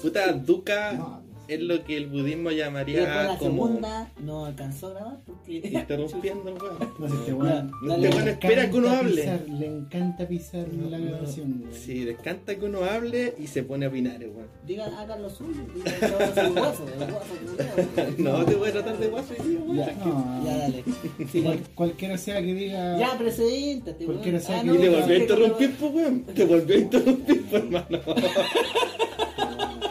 Puta, 0.00 0.32
dukkha 0.32 0.92
No, 0.92 1.17
es 1.48 1.60
lo 1.60 1.82
que 1.84 1.96
el 1.96 2.06
budismo 2.08 2.50
Y 2.50 2.56
llamaría 2.56 3.00
la 3.24 3.38
como 3.38 3.66
segunda 3.66 4.12
no 4.20 4.44
alcanzó 4.44 4.88
a 4.88 4.90
grabar 4.90 5.18
porque. 5.26 5.60
interrumpiendo, 5.64 6.54
weón. 6.54 6.78
No 6.98 7.08
sé, 7.08 7.14
este 7.14 7.32
weón. 7.32 7.70
No 7.82 7.88
dale. 7.92 8.08
te 8.08 8.14
van 8.16 8.28
a 8.28 8.30
esperar 8.32 8.70
que 8.70 8.76
uno 8.76 8.86
encanta 8.88 9.00
hable. 9.06 9.22
pisar, 9.22 9.40
le 9.48 9.66
encanta 9.66 10.28
pisar 10.28 10.68
la 10.68 10.98
grabación. 10.98 11.60
weón. 11.62 11.74
Sí, 11.74 12.04
les 12.04 12.18
canta 12.18 12.54
que 12.56 12.64
uno 12.66 12.84
hable 12.84 13.34
y 13.38 13.46
se 13.46 13.62
pone 13.62 13.86
a 13.86 13.88
opinar, 13.88 14.18
weón. 14.20 14.46
Digan, 14.66 14.92
hagan 14.94 15.22
lo 15.22 15.30
suyo. 15.30 15.60
Digan 15.74 15.94
soy 16.34 16.50
guaso, 16.50 16.86
el 16.86 17.10
guaso, 17.10 17.34
culiao. 17.46 18.08
No 18.38 18.44
te 18.44 18.54
voy 18.54 18.68
a 18.68 18.72
tratar 18.72 18.98
de 18.98 19.06
guaso, 19.08 19.34
tío. 19.34 19.74
Ya, 19.74 19.92
No. 20.04 20.44
ya, 20.44 20.56
dale. 20.58 20.84
Sí, 21.32 21.42
Cual- 21.42 21.60
cualquiera 21.74 22.18
sea 22.18 22.40
que 22.42 22.54
diga. 22.54 22.98
Ya, 22.98 23.16
preséntate, 23.18 24.04
weón. 24.04 24.12
Cualquiera 24.18 24.40
sea 24.40 24.58
Ah, 24.58 24.60
que- 24.62 24.66
no, 24.68 24.74
Y 24.74 24.78
le 24.78 24.90
no, 24.90 24.98
volvió 24.98 25.14
a 25.14 25.18
interrumpir, 25.18 25.76
pues, 25.78 25.92
weón. 25.94 26.22
Te 26.24 26.44
volvió 26.44 26.74
a 26.76 26.78
interrumpir, 26.78 27.42
pues, 27.50 27.62
hermano. 27.62 27.98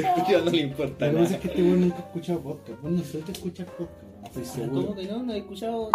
Escucha, 0.16 0.40
no 0.44 0.50
le 0.50 0.58
importa 0.58 1.06
Lo 1.06 1.12
que 1.12 1.18
pasa 1.22 1.34
es 1.34 1.40
que 1.40 1.48
este 1.48 1.62
weón 1.62 1.80
nunca 1.80 1.96
ha 1.96 2.00
escuchado 2.00 2.40
podcast. 2.40 2.82
Vos 2.82 2.92
no 2.92 3.02
suelto 3.04 3.32
escuchar 3.32 3.66
podcast, 3.66 4.02
weón. 4.04 4.24
Estoy 4.26 4.44
seguro. 4.44 4.86
¿Cómo 4.86 4.96
que 4.96 5.06
no? 5.06 5.22
No 5.22 5.32
he 5.34 5.38
escuchado. 5.38 5.90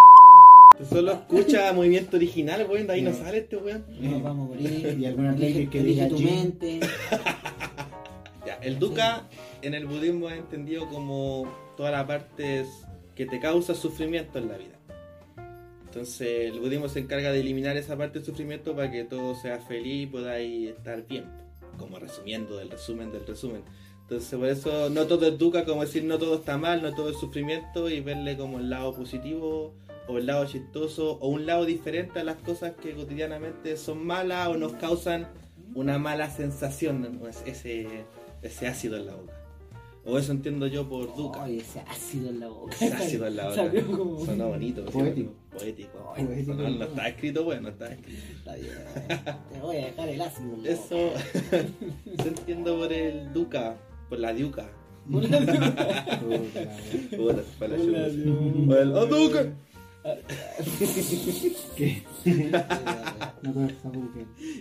Tú 0.77 0.85
solo 0.85 1.11
escucha 1.13 1.71
movimiento 1.73 2.17
original, 2.17 2.65
weón. 2.69 2.87
De 2.87 2.93
ahí 2.93 3.01
no 3.01 3.11
No. 3.11 3.17
sale 3.17 3.37
este 3.39 3.57
weón. 3.57 3.85
Nos 3.99 4.23
vamos 4.23 4.45
a 4.45 4.53
morir. 4.53 4.97
Y 4.99 5.05
alguna 5.05 5.33
vez 5.33 5.69
que 5.69 5.81
diga 5.83 6.07
tu 6.09 6.19
mente. 6.19 6.79
Ya, 8.45 8.55
el 8.61 8.77
dukkha 8.79 9.23
en 9.61 9.73
el 9.73 9.85
budismo 9.87 10.29
es 10.29 10.37
entendido 10.37 10.87
como 10.89 11.47
toda 11.77 11.91
la 11.91 12.05
parte 12.05 12.65
que 13.15 13.25
te 13.25 13.39
causa 13.39 13.73
sufrimiento 13.73 14.37
en 14.39 14.47
la 14.49 14.57
vida. 14.57 14.75
Entonces 15.85 16.51
el 16.53 16.59
budismo 16.59 16.89
se 16.89 16.99
encarga 16.99 17.31
de 17.31 17.39
eliminar 17.39 17.77
esa 17.77 17.97
parte 17.97 18.19
del 18.19 18.25
sufrimiento 18.25 18.75
para 18.75 18.91
que 18.91 19.05
todo 19.05 19.33
sea 19.35 19.59
feliz 19.59 20.03
y 20.03 20.05
podáis 20.07 20.69
estar 20.71 21.07
bien. 21.07 21.23
Como 21.79 21.97
resumiendo 21.99 22.57
del 22.57 22.69
resumen 22.69 23.11
del 23.11 23.25
resumen. 23.25 23.61
Entonces 24.07 24.37
por 24.37 24.47
eso 24.47 24.89
no 24.91 25.07
todo 25.07 25.27
es 25.27 25.37
dukkha, 25.37 25.65
como 25.65 25.81
decir 25.81 26.03
no 26.03 26.19
todo 26.19 26.35
está 26.35 26.57
mal, 26.57 26.81
no 26.83 26.93
todo 26.93 27.09
es 27.09 27.17
sufrimiento 27.17 27.89
y 27.89 28.01
verle 28.01 28.37
como 28.37 28.59
el 28.59 28.69
lado 28.69 28.93
positivo 28.93 29.73
o 30.07 30.17
el 30.19 30.27
lado 30.27 30.45
chistoso 30.45 31.17
o 31.19 31.27
un 31.29 31.47
lado 31.47 31.65
diferente 31.65 32.19
a 32.19 32.23
las 32.23 32.37
cosas 32.37 32.73
que 32.79 32.93
cotidianamente 32.93 33.77
son 33.77 34.05
malas 34.05 34.49
o 34.49 34.57
nos 34.57 34.73
causan 34.73 35.27
una 35.73 35.97
mala 35.97 36.29
sensación, 36.29 37.19
ese, 37.47 37.87
ese 38.43 38.67
ácido 38.67 38.97
en 38.97 39.07
la 39.07 39.15
boca. 39.15 39.33
O 40.07 40.19
eso 40.19 40.31
entiendo 40.33 40.67
yo 40.67 40.87
por 40.87 41.15
dukkha. 41.15 41.45
Ay, 41.45 41.57
ese 41.57 41.79
ácido 41.79 42.29
en 42.29 42.39
la 42.39 42.47
boca. 42.47 42.75
Ese 42.75 42.93
ácido 42.93 43.25
en 43.25 43.35
la 43.37 43.49
boca. 43.49 43.71
Como- 43.87 44.23
Sonó 44.23 44.49
bonito. 44.49 44.85
¿sí? 44.85 44.91
Poético. 44.99 45.31
Poético. 45.51 46.13
Ay, 46.15 46.25
Poético. 46.25 46.53
No, 46.53 46.69
no 46.69 46.83
está 46.85 47.07
escrito, 47.07 47.43
bueno, 47.43 47.61
no 47.63 47.69
está 47.69 47.91
escrito. 47.91 48.21
Está 48.37 48.53
bien. 48.53 48.73
Te 49.51 49.59
voy 49.61 49.77
a 49.77 49.85
dejar 49.87 50.09
el 50.09 50.21
ácido 50.21 50.53
en 50.53 50.63
la 50.63 50.69
Eso 50.69 51.09
se 52.21 52.27
entiendo 52.27 52.77
por 52.77 52.93
el 52.93 53.33
dukkha, 53.33 53.75
por 54.09 54.19
la 54.19 54.33
diuca. 54.33 54.69
Puta 55.11 55.39
la 55.39 56.21
weón. 56.27 56.47
Puta, 57.15 57.41
para 57.59 57.77
la 57.77 58.07
Hola, 58.97 59.45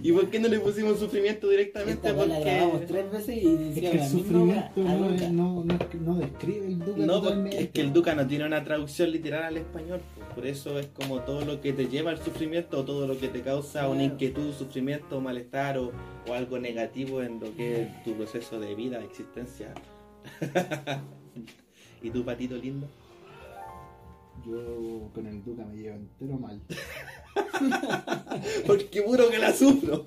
¿Y 0.03 0.13
por 0.13 0.29
qué 0.31 0.39
no 0.39 0.49
le 0.49 0.61
pusimos 0.61 0.99
sufrimiento 0.99 1.49
directamente? 1.49 2.09
Esta 2.09 2.15
weá 2.15 2.27
la 2.27 2.41
grabamos 2.41 2.71
Porque... 2.73 2.87
tres 2.87 3.11
veces 3.13 3.37
y 3.43 3.69
Es 3.75 3.81
que 3.81 3.91
el 3.99 4.09
sufrimiento 4.09 4.71
no, 4.83 4.91
Aruca. 4.91 5.25
es- 5.25 5.33
no, 5.33 5.65
no, 5.65 5.75
es 5.75 5.85
que- 5.87 5.99
no 5.99 6.15
describe 6.17 6.67
el 6.67 6.79
Duca 6.79 7.07
No, 7.07 7.23
porque 7.23 7.59
es 7.59 7.71
que 7.71 7.81
el 7.81 7.93
dukkha 7.93 8.15
no 8.15 8.27
tiene 8.27 8.47
una 8.47 8.65
traducción 8.65 9.11
literal 9.11 9.45
al 9.45 9.57
español. 9.57 10.01
pues. 10.17 10.29
Por 10.35 10.47
eso 10.47 10.79
es 10.79 10.87
como 10.87 11.21
todo 11.21 11.45
lo 11.45 11.61
que 11.61 11.73
te 11.73 11.87
lleva 11.89 12.11
al 12.11 12.19
sufrimiento 12.23 12.81
o 12.81 12.85
todo 12.85 13.07
lo 13.07 13.19
que 13.19 13.29
te 13.29 13.41
causa 13.43 13.89
una 13.89 14.05
inquietud, 14.05 14.53
sufrimiento, 14.53 15.21
malestar 15.21 15.79
o, 15.79 15.93
o 16.29 16.33
algo 16.35 16.59
negativo 16.59 17.23
en 17.23 17.41
lo 17.41 17.55
que 17.57 17.83
es 17.83 18.03
tu 18.05 18.15
proceso 18.15 18.59
de 18.61 18.75
vida, 18.75 19.03
existencia. 19.03 19.73
¿Y 22.03 22.11
tu 22.11 22.25
patito 22.25 22.57
lindo? 22.57 22.89
Yo 24.47 25.11
con 25.15 25.27
el 25.27 25.43
Duca 25.43 25.65
me 25.65 25.77
llevo 25.77 25.97
entero 25.97 26.39
mal. 26.39 26.61
Porque 28.67 29.03
puro 29.03 29.31
que 29.31 29.39
la 29.39 29.53
sufro. 29.55 30.05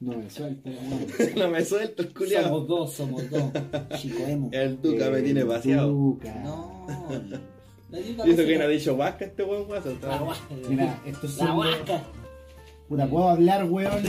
No 0.00 0.16
me 0.16 0.30
suelta, 0.30 0.70
weón. 0.70 1.34
no 1.36 1.48
me 1.48 1.64
suelto 1.64 2.02
el 2.02 2.14
culiado. 2.14 2.48
Somos 2.48 2.68
dos, 2.68 2.92
somos 2.94 3.30
dos. 3.30 3.50
Chico 3.98 4.22
emo. 4.26 4.50
El 4.52 4.80
dukkha 4.80 5.10
me 5.10 5.22
tiene 5.22 5.42
vaciado. 5.42 5.88
Duca. 5.88 6.32
No. 6.44 6.86
Eso 7.92 8.12
no 8.16 8.24
que 8.24 8.58
no 8.58 8.64
ha 8.64 8.68
dicho 8.68 8.96
vasca 8.96 9.24
este 9.24 9.42
buen 9.42 9.64
guaso. 9.64 9.96
La 10.02 10.22
huasca. 10.22 10.54
Mira, 10.68 11.02
esto 11.06 11.26
es 11.26 11.38
La 11.38 11.54
huasca. 11.54 12.02
Puta, 12.88 13.06
¿puedo 13.08 13.28
hablar, 13.28 13.64
weón? 13.64 14.04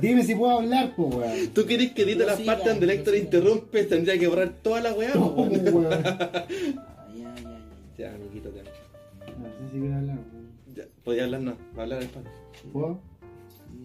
Dime 0.00 0.24
si 0.24 0.34
puedo 0.34 0.58
hablar, 0.58 0.94
po, 0.96 1.04
weón. 1.04 1.48
¿Tú 1.48 1.66
querés 1.66 1.92
que 1.92 2.02
edite 2.02 2.26
las 2.26 2.40
partes 2.40 2.66
donde 2.66 2.84
el 2.84 2.90
Héctor 2.90 3.16
interrumpe? 3.16 3.84
Tendría 3.84 4.18
que 4.18 4.26
borrar 4.26 4.54
toda 4.62 4.80
la 4.80 4.92
weá. 4.92 5.14
No, 5.14 5.34
po, 5.34 5.42
weón. 5.42 5.74
weón. 5.74 5.88
Ya, 7.98 8.04
ya, 8.04 8.08
ya. 8.08 8.10
Ya, 8.10 8.14
amiguito, 8.14 8.48
te 8.50 8.62
No 8.62 9.48
sé 9.48 9.72
si 9.72 9.78
quiero 9.80 9.96
hablar, 9.96 10.16
weón. 10.32 10.48
Ya, 10.74 10.84
podía 11.04 11.24
hablar, 11.24 11.40
no, 11.40 11.52
va 11.76 11.80
a 11.80 11.82
hablar 11.82 12.02
el 12.02 12.08
pato. 12.08 12.30
¿Puedo? 12.72 13.00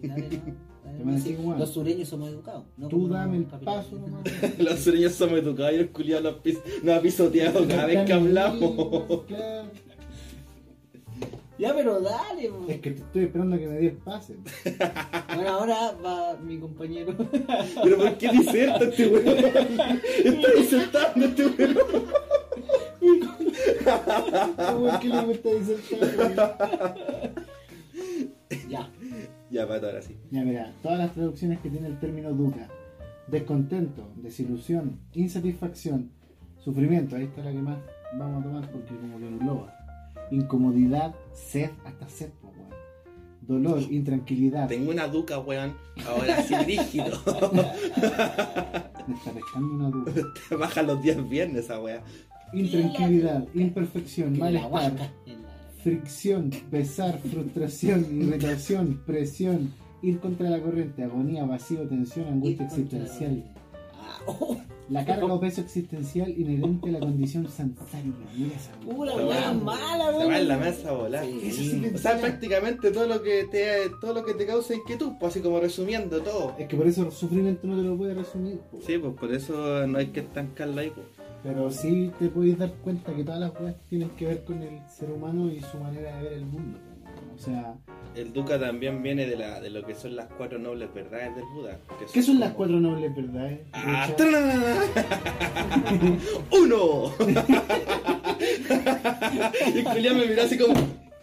Dale, 0.02 0.22
no, 0.22 1.04
dale, 1.04 1.14
a 1.16 1.18
sí. 1.18 1.36
Los 1.58 1.70
sureños 1.70 2.08
somos 2.08 2.28
educados. 2.30 2.64
no 2.76 2.88
Tú 2.88 3.08
dame 3.08 3.38
el 3.38 3.42
los 3.50 3.60
paso 3.62 3.96
nomás. 3.98 4.22
Los 4.58 4.78
sureños 4.80 5.12
somos 5.12 5.38
educados 5.38 5.72
y 5.74 5.76
el 5.76 5.90
culiado 5.90 6.22
nos, 6.22 6.34
pis- 6.42 6.60
nos 6.82 6.94
ha 6.96 7.00
pisoteado 7.00 7.66
cada 7.66 7.86
vez 7.86 8.04
que 8.06 8.12
hablamos. 8.12 9.24
Claro. 9.26 9.70
Ya, 11.56 11.72
pero 11.74 12.00
dale. 12.00 12.48
po. 12.48 12.64
Es 12.68 12.80
que 12.80 12.90
te 12.90 13.00
estoy 13.00 13.24
esperando 13.24 13.54
a 13.56 13.58
que 13.60 13.66
me 13.68 13.74
dé 13.74 13.86
el 13.86 13.92
pase. 13.98 14.34
Bueno, 15.34 15.50
ahora 15.50 15.92
va 16.04 16.36
mi 16.36 16.58
compañero. 16.58 17.14
Pero 17.82 17.96
¿por 17.96 18.18
qué 18.18 18.28
diserta 18.30 18.84
este 18.84 19.06
weón? 19.06 19.28
Está 20.24 20.50
disertando 20.56 21.26
este 21.26 21.46
weón. 21.46 21.76
¿Por 23.84 25.00
qué 25.00 25.08
le 25.08 25.24
gusta 25.24 25.48
disertar? 25.50 27.34
Ya. 28.68 28.90
Ya, 29.50 29.68
pato, 29.68 29.86
ahora 29.86 30.02
sí. 30.02 30.16
Ya, 30.30 30.42
mira, 30.42 30.72
todas 30.82 30.98
las 30.98 31.12
traducciones 31.12 31.60
que 31.60 31.70
tiene 31.70 31.88
el 31.88 31.98
término 31.98 32.32
duca: 32.32 32.68
descontento, 33.28 34.10
desilusión, 34.16 34.98
insatisfacción, 35.12 36.10
sufrimiento. 36.58 37.16
Ahí 37.16 37.24
está 37.24 37.42
la 37.44 37.52
que 37.52 37.58
más 37.58 37.78
vamos 38.18 38.40
a 38.40 38.44
tomar 38.44 38.70
porque 38.70 38.96
como 38.96 39.18
que 39.18 39.28
engloba. 39.28 39.74
Incomodidad, 40.30 41.14
sed, 41.32 41.70
hasta 41.84 42.08
sed, 42.08 42.30
pues, 42.40 42.54
weón. 42.56 42.70
Dolor, 43.42 43.82
intranquilidad. 43.90 44.68
Tengo 44.68 44.90
una 44.90 45.06
duca, 45.06 45.38
weón. 45.38 45.76
Ahora 46.06 46.42
sí, 46.42 46.54
rígido. 46.56 47.18
Me 49.06 49.14
está 49.14 49.32
pescando 49.32 49.74
una 49.74 49.90
duca. 49.90 50.12
Te 50.48 50.56
bajan 50.56 50.86
los 50.86 51.02
días 51.02 51.28
viernes 51.28 51.64
esa 51.64 51.78
weá. 51.78 52.02
Intranquilidad, 52.54 53.44
imperfección, 53.54 54.38
malestar, 54.38 54.92
fricción, 55.82 56.50
pesar, 56.70 57.18
frustración, 57.20 58.06
irritación, 58.20 59.02
presión, 59.06 59.72
ir 60.02 60.18
contra 60.20 60.48
la 60.50 60.60
corriente, 60.60 61.02
agonía, 61.04 61.44
vacío, 61.44 61.86
tensión, 61.88 62.26
angustia 62.28 62.68
contra 62.68 62.98
la 62.98 63.04
existencial. 63.04 63.30
corriente. 63.30 63.60
Ah, 63.94 64.20
oh, 64.26 64.56
La 64.90 65.02
carga 65.04 65.24
o 65.32 65.40
peso 65.40 65.62
existencial 65.62 66.28
inherente 66.28 66.90
a 66.90 66.92
la 66.92 67.00
condición 67.00 67.48
sansárica. 67.48 68.18
Mira 68.36 68.54
esa 68.54 68.72
pura 68.80 69.12
Se 69.14 69.24
weá 69.24 69.52
mala, 69.54 70.10
Se 70.10 70.16
weón. 70.18 70.30
va 70.30 70.38
en 70.38 70.48
la 70.48 70.58
mesa 70.58 70.88
a 70.90 70.92
volar. 70.92 71.24
Sí. 71.24 71.40
Eso 71.42 71.62
sí 71.62 71.80
que 71.80 71.94
O 71.94 71.98
sea, 71.98 72.18
prácticamente 72.20 72.90
todo 72.90 73.06
lo 73.06 73.22
que 73.22 73.44
te 73.50 73.64
todo 74.00 74.12
lo 74.12 74.24
que 74.26 74.34
te 74.34 74.44
causa 74.46 74.74
inquietud, 74.74 75.12
pues 75.18 75.32
así 75.32 75.40
como 75.40 75.58
resumiendo 75.58 76.20
todo. 76.20 76.54
Es 76.58 76.68
que 76.68 76.76
por 76.76 76.86
eso 76.86 77.06
el 77.06 77.12
sufrimiento 77.12 77.66
no 77.66 77.76
te 77.76 77.82
lo 77.82 77.96
puede 77.96 78.12
resumir. 78.14 78.58
po. 78.70 78.78
Sí, 78.86 78.98
pues 78.98 79.14
por 79.14 79.32
eso 79.32 79.86
no 79.86 79.98
hay 79.98 80.08
que 80.08 80.20
estancarlo 80.20 80.78
ahí, 80.80 80.90
pues. 80.94 81.06
Pero 81.44 81.70
sí 81.70 82.10
te 82.18 82.28
puedes 82.28 82.58
dar 82.58 82.72
cuenta 82.82 83.14
que 83.14 83.22
todas 83.22 83.38
las 83.38 83.52
weas 83.60 83.76
tienen 83.90 84.08
que 84.10 84.26
ver 84.26 84.44
con 84.44 84.62
el 84.62 84.80
ser 84.88 85.10
humano 85.10 85.50
y 85.52 85.60
su 85.60 85.76
manera 85.78 86.16
de 86.16 86.22
ver 86.22 86.32
el 86.32 86.46
mundo. 86.46 86.78
O 87.34 87.38
sea, 87.38 87.74
El 88.16 88.32
Duca 88.32 88.58
también 88.58 89.02
viene 89.02 89.26
de 89.26 89.36
la 89.36 89.60
de 89.60 89.68
lo 89.68 89.84
que 89.84 89.94
son 89.94 90.16
las 90.16 90.26
cuatro 90.38 90.58
nobles 90.58 90.92
verdades 90.94 91.36
del 91.36 91.44
Buda. 91.54 91.78
que 91.98 92.06
¿qué 92.12 92.22
son 92.22 92.40
las 92.40 92.52
cuatro 92.52 92.80
nobles 92.80 93.14
verdades? 93.14 93.60
¡Ah! 93.74 94.08
¡Uno! 96.50 97.12
y 99.74 99.84
Julián 99.84 100.16
me 100.16 100.26
miró 100.26 100.42
así 100.42 100.56
como, 100.56 100.74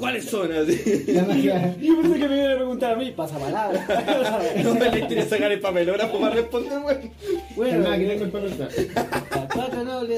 ¿cuáles 0.02 0.26
son? 0.26 0.52
Así. 0.52 0.74
Yo 1.08 2.02
pensé 2.02 2.20
que 2.20 2.28
me 2.28 2.38
iban 2.38 2.52
a 2.52 2.56
preguntar 2.56 2.92
a 2.94 2.96
mí, 2.98 3.12
pasa 3.12 3.40
palabra. 3.40 4.44
No 4.64 4.76
me 4.76 4.90
le 4.92 5.00
interesa 5.00 5.30
sacar 5.30 5.52
el 5.54 5.62
papelógrafo 5.62 6.20
para 6.20 6.36
responder, 6.36 6.80
weón. 6.80 7.12
Bueno, 7.56 7.90
aquí 7.90 8.04
eh, 8.04 8.08
tengo 8.10 8.26
el 8.26 8.32
papel. 8.32 8.90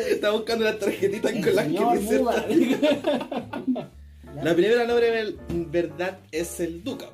Está 0.09 0.31
buscando 0.31 0.65
las 0.65 0.79
tarjetitas 0.79 1.31
con 1.31 1.55
las 1.55 1.67
que 1.67 1.97
dice. 1.99 2.23
La 4.41 4.53
primera 4.55 4.85
noble 4.85 5.11
ver- 5.11 5.35
verdad 5.69 6.17
es 6.31 6.59
el 6.59 6.83
Duca. 6.83 7.05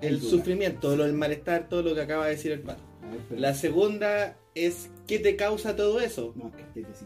El, 0.00 0.14
El 0.14 0.20
Duca. 0.20 0.30
sufrimiento, 0.30 0.94
lo, 0.96 1.04
el 1.04 1.12
malestar, 1.12 1.68
todo 1.68 1.82
lo 1.82 1.94
que 1.94 2.00
acaba 2.02 2.26
de 2.26 2.32
decir 2.32 2.52
el 2.52 2.60
pato. 2.60 2.82
La 3.30 3.54
segunda 3.54 4.36
es 4.54 4.88
¿qué 5.06 5.18
te 5.18 5.34
causa 5.36 5.74
todo 5.76 6.00
eso? 6.00 6.32
No, 6.36 6.48
es 6.48 6.54
que 6.74 6.80
estés 6.80 7.02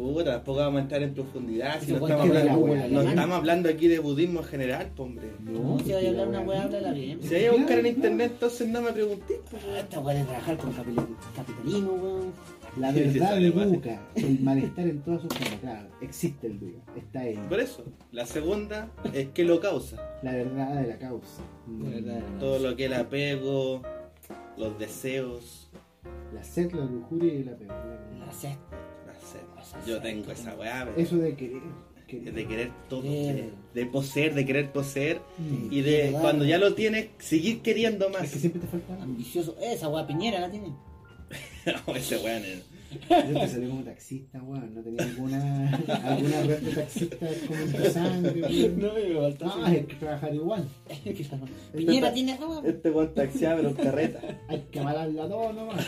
Puta, 0.00 0.32
tampoco 0.36 0.58
vamos 0.60 0.78
a 0.78 0.82
entrar 0.82 1.02
en 1.02 1.14
profundidad. 1.14 1.80
Si 1.80 1.92
no 1.92 1.98
weón 1.98 2.10
estamos, 2.12 2.30
que 2.32 2.38
hablando, 2.38 2.64
wea 2.64 2.88
no 2.88 3.02
estamos 3.02 3.36
hablando 3.36 3.68
aquí 3.68 3.88
de 3.88 3.98
budismo 3.98 4.40
en 4.40 4.46
general, 4.46 4.86
po, 4.96 5.02
hombre. 5.04 5.30
No, 5.40 5.78
si 5.78 5.92
vaya 5.92 6.08
a 6.08 6.10
hablar 6.10 6.28
una 6.28 6.40
weá, 6.40 6.62
háblala 6.62 6.92
bien. 6.92 7.22
Si 7.22 7.34
hay 7.34 7.46
a 7.46 7.52
buscar 7.52 7.78
en 7.80 7.86
internet, 7.86 8.30
entonces 8.34 8.68
no 8.68 8.80
me 8.80 8.92
pregunté. 8.92 9.40
po. 9.50 9.58
Ah, 9.74 9.78
Esta 9.80 10.00
weá 10.00 10.16
de 10.16 10.24
trabajar 10.24 10.56
con 10.56 10.72
capital- 10.72 11.06
capitalismo, 11.36 11.92
weón. 11.92 12.32
La 12.78 12.92
verdad 12.92 13.36
de. 13.36 13.50
Duca, 13.50 14.00
el 14.14 14.40
malestar 14.40 14.86
en 14.86 15.00
todas 15.02 15.22
sus 15.22 15.34
formas. 15.34 15.60
Claro, 15.60 15.88
existe 16.00 16.46
el 16.46 16.60
Duca, 16.60 16.78
está 16.96 17.20
ahí. 17.20 17.34
Por 17.48 17.60
eso, 17.60 17.84
la 18.12 18.24
segunda 18.26 18.88
es 19.12 19.28
qué 19.34 19.44
lo 19.44 19.60
causa. 19.60 19.96
La 20.22 20.32
verdad 20.32 20.80
de 20.80 20.86
la 20.86 20.98
causa. 20.98 21.42
La 21.82 21.88
verdad 21.90 22.14
de 22.14 22.20
la 22.32 22.38
Todo 22.38 22.58
lo 22.60 22.76
que 22.76 22.84
es 22.86 22.92
el 22.92 22.96
apego, 22.96 23.82
los 24.56 24.78
deseos, 24.78 25.68
La 26.32 26.44
sed, 26.44 26.70
la 26.72 26.84
lujuria 26.84 27.34
y 27.34 27.42
la 27.44 27.52
apego. 27.52 27.74
La 28.24 28.32
sed. 28.32 28.54
Yo 29.86 30.00
tengo 30.00 30.30
esa 30.32 30.54
weá, 30.54 30.88
Eso 30.96 31.16
de 31.16 31.34
querer. 31.36 31.60
querer. 32.06 32.34
de 32.34 32.46
querer 32.46 32.70
todo, 32.88 33.02
Querer. 33.02 33.50
de, 33.74 33.86
poseer, 33.86 34.34
de 34.34 34.44
querer 34.44 34.72
poseer 34.72 35.20
Mm. 35.38 35.68
y 35.72 35.80
de 35.82 36.02
Verdad. 36.04 36.20
cuando 36.20 36.44
ya 36.44 36.58
lo 36.58 36.74
tienes, 36.74 37.08
seguir 37.18 37.60
queriendo 37.62 38.08
más. 38.10 38.24
Es 38.24 38.32
que 38.32 38.38
siempre 38.40 38.60
te 38.60 38.66
falta. 38.66 39.00
Ambicioso. 39.02 39.56
Esa 39.60 39.88
weá 39.88 40.06
Piñera 40.06 40.40
la 40.40 40.50
tiene. 40.50 40.68
No, 41.86 41.94
ese 41.94 42.16
weón 42.18 42.44
es- 42.44 42.64
Yo 42.90 43.40
te 43.40 43.48
salí 43.48 43.68
como 43.68 43.82
taxista, 43.82 44.42
weón. 44.42 44.74
No 44.74 44.82
tenía 44.82 45.04
alguna, 45.04 45.76
alguna 46.04 46.42
red 46.42 46.58
de 46.60 46.72
taxista 46.72 47.26
como 47.46 47.60
en 47.60 47.92
sangre, 47.92 48.42
weón. 48.42 48.76
me. 48.78 49.30
No, 49.40 49.64
hay 49.64 49.84
que 49.84 49.94
trabajar 49.94 50.34
igual. 50.34 50.68
Piñera 51.72 52.12
tiene 52.12 52.34
weá. 52.34 52.60
Este 52.64 52.90
weón 52.90 53.14
taxiaba 53.14 53.56
pero 53.56 53.68
en 53.68 53.74
carreta. 53.76 54.20
Hay 54.48 54.60
que 54.70 54.80
avalarla 54.80 55.28
todo 55.28 55.52
nomás. 55.52 55.86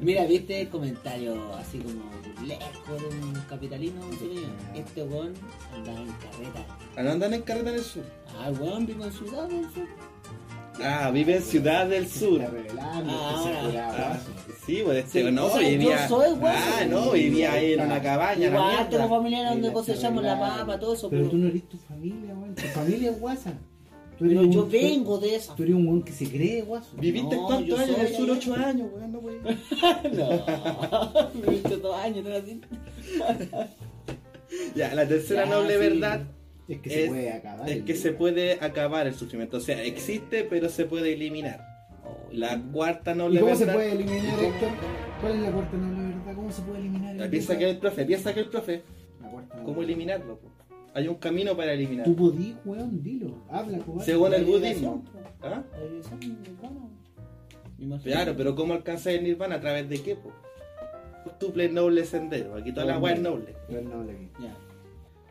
Mira, 0.00 0.24
viste 0.26 0.60
el 0.62 0.68
comentario 0.68 1.52
así 1.54 1.78
como 1.78 2.04
burlesco 2.36 2.94
de 2.94 3.16
un 3.18 3.32
capitalino 3.48 4.00
chileno. 4.18 4.52
Este 4.74 5.02
weón 5.02 5.32
andaba 5.74 6.00
en 6.00 6.12
carreta. 6.12 6.66
Ah, 6.96 7.02
no 7.02 7.10
andan 7.10 7.34
en 7.34 7.42
carreta 7.42 7.70
en 7.70 7.76
el 7.76 7.84
sur. 7.84 8.04
Ah, 8.38 8.48
el 8.48 8.58
weón 8.60 8.86
vive 8.86 9.04
en 9.04 9.12
ciudad 9.12 9.48
del 9.48 9.64
sur. 9.72 9.88
Ah, 10.82 11.10
vive 11.12 11.36
en 11.36 11.42
Ciudad 11.42 11.86
del 11.86 12.08
Sur. 12.08 12.40
Está 12.40 12.50
revelando, 12.52 13.12
Ah, 13.14 14.14
Ah, 14.14 14.18
sí, 14.66 14.80
pues 14.84 15.04
este 15.04 15.24
Sí, 15.24 15.30
no, 15.32 15.46
o 15.46 15.50
sea, 15.50 15.62
yo 15.62 15.68
vivía. 15.68 16.08
soy 16.08 16.34
guaso. 16.38 16.58
ah, 16.80 16.84
no, 16.88 17.10
vivía 17.10 17.52
ahí 17.52 17.72
en 17.74 17.80
una 17.82 18.00
cabaña. 18.00 18.50
la 18.50 18.56
Igual 18.58 18.88
tengo 18.88 19.08
familiares 19.08 19.50
Ahí 19.50 19.60
donde 19.60 19.72
cosechamos 19.72 20.22
la 20.24 20.38
papa, 20.40 20.78
todo 20.78 20.94
eso, 20.94 21.10
Pero 21.10 21.22
pero, 21.22 21.30
tú 21.30 21.36
no 21.38 21.48
eres 21.48 21.68
tu 21.68 21.76
familia, 21.78 22.34
weón. 22.34 22.54
Tu 22.54 22.62
familia 22.68 23.10
es 23.10 23.20
guasa. 23.20 23.52
Pero 24.18 24.44
yo 24.44 24.66
vengo 24.68 25.18
de 25.18 25.34
esa. 25.34 25.54
Tú 25.56 25.62
eres 25.64 25.74
un 25.74 25.86
weón 25.86 26.02
que 26.02 26.12
se 26.12 26.26
cree 26.28 26.62
guaso. 26.62 26.90
¿Viviste 26.96 27.34
No, 27.36 27.46
cuántos 27.46 27.78
años 27.80 27.98
en 27.98 28.06
el 28.06 28.14
sur? 28.14 28.30
Ocho 28.30 28.54
años, 28.54 28.88
weón, 28.94 29.12
no, 29.12 29.18
weón. 29.18 29.42
No, 30.12 31.30
viviste 31.34 31.76
dos 31.78 31.96
años, 31.96 32.24
¿no? 32.24 32.34
Así. 32.36 32.60
Ya, 34.74 34.94
la 34.94 35.06
tercera 35.08 35.44
Ya, 35.44 35.50
noble 35.50 35.72
sí. 35.74 35.78
verdad 35.80 36.22
Es 36.74 36.80
que 36.80 36.90
se 36.90 37.02
es, 37.04 37.08
puede 37.10 37.32
acabar. 37.32 37.68
es 37.68 37.76
el 37.76 37.84
que 37.84 37.94
se 37.94 38.12
puede 38.12 38.52
acabar 38.60 39.06
el 39.06 39.14
sufrimiento. 39.14 39.58
O 39.58 39.60
sea, 39.60 39.82
existe, 39.82 40.44
pero 40.44 40.68
se 40.68 40.84
puede 40.86 41.12
eliminar. 41.12 41.60
La 42.32 42.58
cuarta 42.72 43.12
¿Y 43.12 43.16
noble 43.18 43.40
cómo 43.40 43.54
se 43.54 43.64
verdad. 43.66 43.74
puede 43.74 43.92
eliminar, 43.92 44.38
Héctor? 44.42 44.68
¿Cuál 45.20 45.32
es 45.34 45.40
la 45.42 45.50
cuarta 45.52 45.76
noble 45.76 46.02
verdad? 46.02 46.34
¿Cómo 46.34 46.50
se 46.52 46.62
puede 46.62 46.78
eliminar 46.80 47.16
el 47.16 47.30
Piensa 47.30 47.58
que 47.58 47.70
el 47.70 47.78
profe, 47.78 48.04
piensa 48.06 48.34
que 48.34 48.40
el 48.40 48.48
profe. 48.48 48.82
La 49.20 49.28
cuarta 49.28 49.54
noble 49.54 49.64
¿Cómo 49.64 49.76
verdad. 49.78 49.84
eliminarlo? 49.84 50.38
po? 50.38 50.48
Hay 50.94 51.08
un 51.08 51.14
camino 51.16 51.56
para 51.56 51.72
eliminar. 51.72 52.04
Tú 52.04 52.16
podís, 52.16 52.54
weón, 52.64 53.02
dilo. 53.02 53.44
Habla, 53.50 53.78
cobarde. 53.78 54.04
Según 54.04 54.34
el 54.34 54.44
budismo. 54.44 55.04
¿Ah? 55.42 55.62
Claro, 58.02 58.34
pero 58.36 58.54
¿cómo 58.54 58.74
alcanzar 58.74 59.14
el 59.14 59.24
nirvana? 59.24 59.56
¿A 59.56 59.60
través 59.60 59.88
de 59.88 60.02
qué? 60.02 60.16
Po? 60.16 60.32
Tuple 61.38 61.68
noble 61.68 62.04
sendero. 62.04 62.56
Aquí 62.56 62.72
toda 62.72 62.86
la 62.86 62.98
weá 62.98 63.14
es 63.14 63.20
noble. 63.20 63.54
Es 63.68 63.82
noble 63.82 64.12
aquí. 64.12 64.28
Ya. 64.40 64.56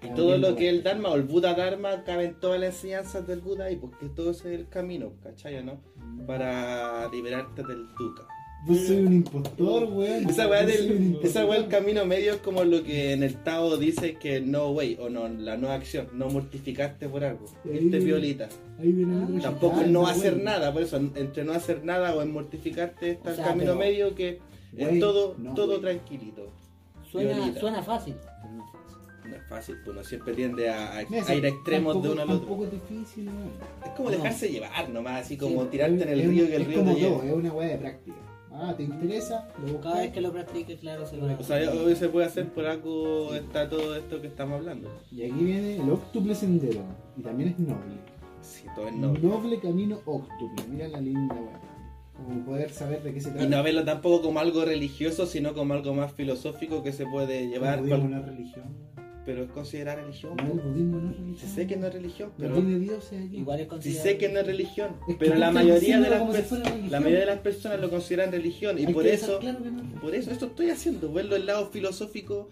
Y 0.03 0.09
todo 0.15 0.37
lo 0.37 0.55
que 0.55 0.67
es 0.69 0.73
el 0.73 0.83
Dharma 0.83 1.09
o 1.09 1.15
el 1.15 1.23
Buda 1.23 1.53
Dharma 1.53 2.03
cabe 2.03 2.25
en 2.25 2.39
todas 2.39 2.59
las 2.59 2.75
enseñanzas 2.75 3.27
del 3.27 3.41
Buda 3.41 3.69
y 3.71 3.75
porque 3.75 4.07
todo 4.07 4.31
ese 4.31 4.53
es 4.53 4.59
el 4.61 4.67
camino, 4.67 5.13
¿cachai? 5.23 5.63
¿no? 5.63 5.79
Para 6.25 7.07
liberarte 7.11 7.63
del 7.63 7.87
dukkha. 7.97 8.23
Yo 8.67 8.75
soy 8.75 8.97
un 8.97 9.13
impostor, 9.13 9.85
weón. 9.85 10.29
Esa 10.29 10.47
weá 10.47 10.63
del 10.63 10.91
impostor. 10.91 11.25
esa 11.29 11.45
weá 11.47 11.59
del 11.59 11.67
camino 11.69 12.05
medio 12.05 12.33
es 12.33 12.39
como 12.41 12.63
lo 12.63 12.83
que 12.83 13.13
en 13.13 13.23
el 13.23 13.35
Tao 13.43 13.75
dice 13.77 14.15
que 14.15 14.39
no 14.39 14.69
way 14.69 14.97
o 15.01 15.09
no, 15.09 15.27
la 15.27 15.57
no 15.57 15.69
acción, 15.71 16.09
no 16.13 16.29
mortificarte 16.29 17.09
por 17.09 17.23
algo. 17.23 17.45
Este 17.65 17.97
violita. 17.99 18.49
Ahí 18.79 18.91
viene 18.91 19.17
el 19.17 19.23
otro 19.23 19.39
Tampoco 19.41 19.81
no 19.87 20.05
hacer 20.05 20.37
nada, 20.43 20.71
por 20.71 20.83
eso 20.83 20.97
entre 20.97 21.43
no 21.43 21.53
hacer 21.53 21.83
nada 21.83 22.13
o 22.15 22.21
en 22.21 22.31
mortificarte 22.31 23.11
está 23.11 23.31
O 23.31 23.35
sea, 23.35 23.45
el 23.45 23.49
camino 23.51 23.65
pero- 23.71 23.79
medio 23.79 24.13
que 24.15 24.39
es 24.77 24.99
todo, 24.99 25.35
no, 25.39 25.55
todo 25.55 25.79
tranquilito. 25.79 26.47
Suena, 27.11 27.33
Violita. 27.37 27.59
suena 27.59 27.81
fácil, 27.83 28.13
no 29.31 29.37
es 29.37 29.43
fácil. 29.49 29.75
No 29.75 29.79
es 29.79 29.85
pues 29.85 29.95
uno 29.97 30.03
siempre 30.03 30.33
tiende 30.33 30.69
a, 30.69 30.97
a- 30.97 31.01
ir 31.03 31.45
a 31.45 31.47
extremos 31.49 31.93
tampoco- 31.93 32.01
de 32.01 32.09
uno 32.13 32.21
al 32.21 32.29
otro. 32.29 32.39
Tampoco 32.39 32.65
es 32.65 32.71
difícil, 32.71 33.27
weón. 33.27 33.51
Es 33.85 33.89
como 33.91 34.09
No. 34.11 34.15
dejarse 34.17 34.49
llevar 34.49 34.89
nomás, 34.89 35.21
así 35.25 35.37
como 35.37 35.63
Sí. 35.63 35.67
tirarte 35.71 36.03
en 36.03 36.09
el 36.09 36.21
Es- 36.21 36.27
río 36.29 36.47
que 36.47 36.55
el 36.55 36.61
es 36.61 36.67
río 36.67 36.79
como 36.79 36.95
te 36.95 37.01
todo, 37.01 37.23
es 37.23 37.31
una 37.33 37.53
weá 37.53 37.67
de 37.69 37.77
práctica. 37.77 38.17
Ah, 38.53 38.73
¿te 38.75 38.83
interesa? 38.83 39.47
Lo 39.65 39.79
Cada 39.79 40.01
vez 40.01 40.11
que 40.11 40.21
lo 40.21 40.31
practiques, 40.33 40.79
claro, 40.79 41.05
se 41.05 41.17
va 41.17 41.33
O 41.39 41.43
sea, 41.43 41.71
hoy 41.71 41.95
se 41.95 42.09
puede 42.09 42.25
hacer 42.27 42.49
por 42.49 42.65
algo, 42.65 43.33
está 43.33 43.69
todo 43.69 43.95
esto 43.95 44.21
que 44.21 44.27
estamos 44.27 44.59
hablando. 44.59 44.89
Y 45.09 45.23
aquí 45.23 45.43
viene 45.43 45.77
el 45.77 45.89
octuple 45.89 46.35
sendero. 46.35 46.81
Y 47.17 47.21
también 47.21 47.49
es 47.51 47.59
noble. 47.59 47.95
Sí, 48.41 48.65
todo 48.75 48.87
es 48.89 48.93
noble. 48.95 49.21
Noble 49.21 49.59
camino 49.59 49.99
octuple. 50.05 50.65
Mira 50.69 50.87
la 50.89 50.99
linda 50.99 51.33
weá. 51.35 51.61
Como 52.13 52.45
poder 52.45 52.69
saber 52.71 53.01
de 53.01 53.13
qué 53.13 53.21
se 53.21 53.29
trata. 53.31 53.45
Y 53.45 53.47
no 53.49 53.63
verlo 53.63 53.83
tampoco 53.85 54.21
como 54.21 54.39
algo 54.39 54.63
religioso, 54.65 55.25
sino 55.25 55.53
como 55.55 55.73
algo 55.73 55.93
más 55.93 56.11
filosófico 56.11 56.83
que 56.83 56.91
se 56.91 57.05
puede 57.05 57.47
llevar, 57.47 57.75
El 57.79 57.85
budismo 57.85 57.99
cual- 58.01 58.11
no 58.11 58.17
es 58.19 58.25
religión. 58.25 58.63
Pero 59.25 59.43
es 59.43 59.51
considerar 59.51 59.99
religión. 59.99 60.35
No, 60.37 60.53
el 60.53 60.59
budismo 60.59 60.99
no 60.99 61.11
es 61.11 61.17
religión. 61.17 61.49
Si 61.49 61.55
sé 61.55 61.67
que 61.67 61.77
no 61.77 61.87
es 61.87 61.93
religión, 61.93 62.29
No 62.29 62.35
pero 62.37 62.55
tiene. 62.55 63.37
Igual 63.37 63.59
es 63.59 63.83
si 63.83 63.93
sé 63.93 64.17
que 64.17 64.29
no 64.29 64.39
es 64.39 64.45
religión, 64.45 64.95
Es 65.01 65.15
que 65.15 65.25
pero 65.25 65.35
la 65.35 65.51
mayoría 65.51 65.99
de 65.99 66.09
las 66.09 66.47
si 66.47 66.89
la 66.89 66.99
mayoría 66.99 67.19
de 67.21 67.25
las 67.27 67.39
personas 67.39 67.79
lo 67.79 67.89
consideran 67.89 68.31
religión 68.31 68.79
y 68.79 68.85
Hay 68.85 68.93
por 68.93 69.05
eso 69.05 69.39
claro 69.39 69.59
no 69.59 70.01
por 70.01 70.15
eso 70.15 70.31
esto 70.31 70.47
estoy 70.47 70.69
haciendo, 70.69 71.11
verlo 71.11 71.35
el 71.35 71.45
lado 71.45 71.67
filosófico 71.67 72.49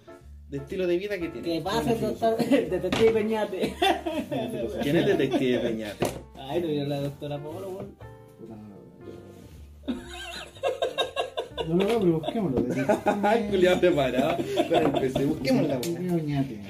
de 0.50 0.58
estilo 0.58 0.88
de 0.88 0.98
vida 0.98 1.20
que 1.20 1.30
tiene. 1.30 1.48
¿Qué 1.48 1.62
pasa, 1.62 1.94
doctor? 1.94 2.38
Detective 2.50 3.12
Peñate. 3.12 3.76
¿Quién 4.82 4.96
es 4.96 5.06
Detective 5.06 5.60
Peñate? 5.60 6.06
Ay, 6.36 6.62
no 6.62 6.68
vieron 6.68 6.90
la 6.90 7.02
doctora 7.02 7.38
Polo. 7.38 7.88
No, 11.70 11.76
no, 11.76 11.84
no, 11.84 12.00
pero 12.00 12.20
busquémoslo. 12.20 12.66
Ay, 13.24 13.48
culiado 13.50 13.80
preparado. 13.80 14.38
Para 14.70 14.86
empecé. 14.86 15.26
Oñate. 15.26 16.62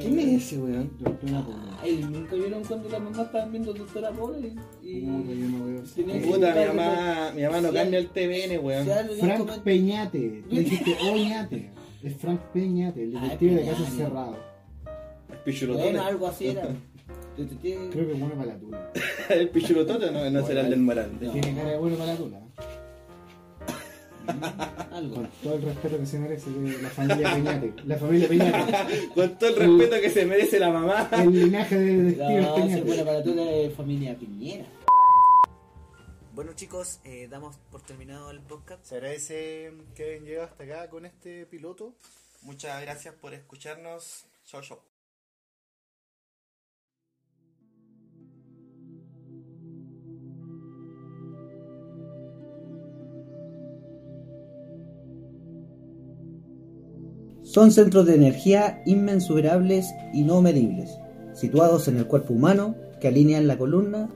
¿Quién 0.00 0.18
es 0.18 0.42
ese 0.42 0.58
weón? 0.58 0.90
Doctora. 0.98 1.44
Ay, 1.80 2.04
nunca 2.10 2.34
vieron 2.34 2.64
cuando 2.64 2.88
la 2.88 2.98
mamá 2.98 3.22
estaban 3.22 3.52
viendo 3.52 3.72
doctora 3.72 4.10
Polo 4.10 4.38
y. 4.40 5.00
Puta, 5.00 5.32
yo 5.32 5.48
no 5.48 5.66
veo. 5.66 5.82
Puta, 6.22 6.54
mi 6.54 6.66
mamá, 6.66 7.32
mi 7.36 7.42
mamá 7.42 7.60
no 7.60 7.72
cambia 7.72 7.98
el 8.00 8.08
TVN, 8.08 8.58
weón. 8.64 8.86
Frank 9.20 9.62
Peñate. 9.62 10.42
Tú 10.50 10.56
dijiste 10.56 10.96
Oñate. 11.08 11.70
Es 12.02 12.16
Frank 12.16 12.40
Peñate, 12.52 13.04
el 13.04 13.12
detective 13.12 13.54
de. 13.54 13.68
El 13.68 15.38
pichulotote. 15.44 15.84
Bueno, 15.84 16.02
algo 16.02 16.26
así 16.26 16.48
era. 16.48 16.68
Creo 17.36 17.48
que 17.60 18.12
es 18.12 18.18
bueno 18.18 18.34
para 18.34 18.46
la 18.46 18.58
tula. 18.58 18.92
El 19.28 19.48
pichulotote 19.48 20.10
no, 20.12 20.30
no 20.30 20.46
será 20.46 20.60
el 20.60 20.70
del 20.70 20.80
Morante. 20.80 21.28
Tiene 21.28 21.54
cara 21.54 21.70
de 21.70 21.78
bueno 21.78 21.96
para 21.96 22.12
la 22.12 22.16
tula. 22.16 22.43
Algo. 24.92 25.14
Con 25.16 25.28
todo 25.42 25.54
el 25.54 25.62
respeto 25.62 25.98
que 25.98 26.06
se 26.06 26.18
merece 26.18 26.50
de 26.50 26.82
la 26.82 26.88
familia 26.90 27.34
Peñate. 27.34 27.74
La 27.84 27.96
familia 27.96 28.28
Peñate. 28.28 29.08
Con 29.14 29.38
todo 29.38 29.50
el 29.50 29.56
respeto 29.56 30.00
que 30.00 30.10
se 30.10 30.26
merece 30.26 30.58
la 30.58 30.70
mamá. 30.70 31.08
El 31.12 31.32
linaje 31.32 31.78
de 31.78 32.02
detectives 32.02 32.42
No, 32.42 32.54
Peñate. 32.54 32.82
buena 32.82 33.04
para 33.04 33.22
tú 33.22 33.34
de 33.34 33.72
familia 33.76 34.16
Piñera. 34.16 34.66
Bueno 36.34 36.52
chicos, 36.54 36.98
eh, 37.04 37.28
damos 37.30 37.56
por 37.70 37.82
terminado 37.82 38.30
el 38.30 38.40
podcast. 38.40 38.84
Se 38.84 38.96
agradece 38.96 39.72
que 39.94 40.04
hayan 40.14 40.24
llegado 40.24 40.46
hasta 40.48 40.64
acá 40.64 40.90
con 40.90 41.06
este 41.06 41.46
piloto. 41.46 41.94
Muchas 42.42 42.80
gracias 42.82 43.14
por 43.14 43.34
escucharnos. 43.34 44.26
Chau, 44.44 44.60
chau. 44.60 44.93
Son 57.54 57.70
centros 57.70 58.04
de 58.04 58.16
energía 58.16 58.82
inmensurables 58.84 59.94
y 60.12 60.24
no 60.24 60.42
medibles, 60.42 60.98
situados 61.34 61.86
en 61.86 61.98
el 61.98 62.08
cuerpo 62.08 62.34
humano, 62.34 62.74
que 63.00 63.06
alinean 63.06 63.46
la 63.46 63.56
columna 63.56 64.10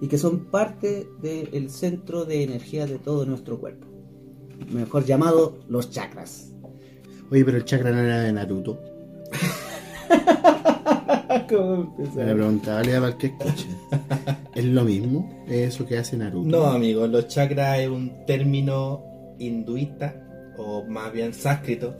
y 0.00 0.08
que 0.08 0.16
son 0.16 0.46
parte 0.46 1.06
del 1.20 1.68
centro 1.68 2.24
de 2.24 2.44
energía 2.44 2.86
de 2.86 2.98
todo 2.98 3.26
nuestro 3.26 3.60
cuerpo. 3.60 3.86
Mejor 4.72 5.04
llamado 5.04 5.58
los 5.68 5.90
chakras. 5.90 6.54
Oye, 7.30 7.44
pero 7.44 7.58
el 7.58 7.66
chakra 7.66 7.90
no 7.90 7.98
era 7.98 8.22
de 8.22 8.32
Naruto. 8.32 8.80
Me 12.16 12.24
la 12.24 12.32
preguntaba 12.32 12.78
válida 12.78 13.00
para 13.00 13.12
el 13.12 13.18
que 13.18 13.26
escuche. 13.26 13.66
¿Es 14.54 14.64
lo 14.64 14.82
mismo? 14.82 15.44
¿Es 15.46 15.74
eso 15.74 15.84
que 15.84 15.98
hace 15.98 16.16
Naruto? 16.16 16.48
No, 16.48 16.64
amigos, 16.64 17.10
los 17.10 17.28
chakras 17.28 17.80
es 17.80 17.88
un 17.88 18.24
término 18.24 19.04
hinduista, 19.38 20.54
o 20.56 20.86
más 20.86 21.12
bien 21.12 21.34
sánscrito, 21.34 21.94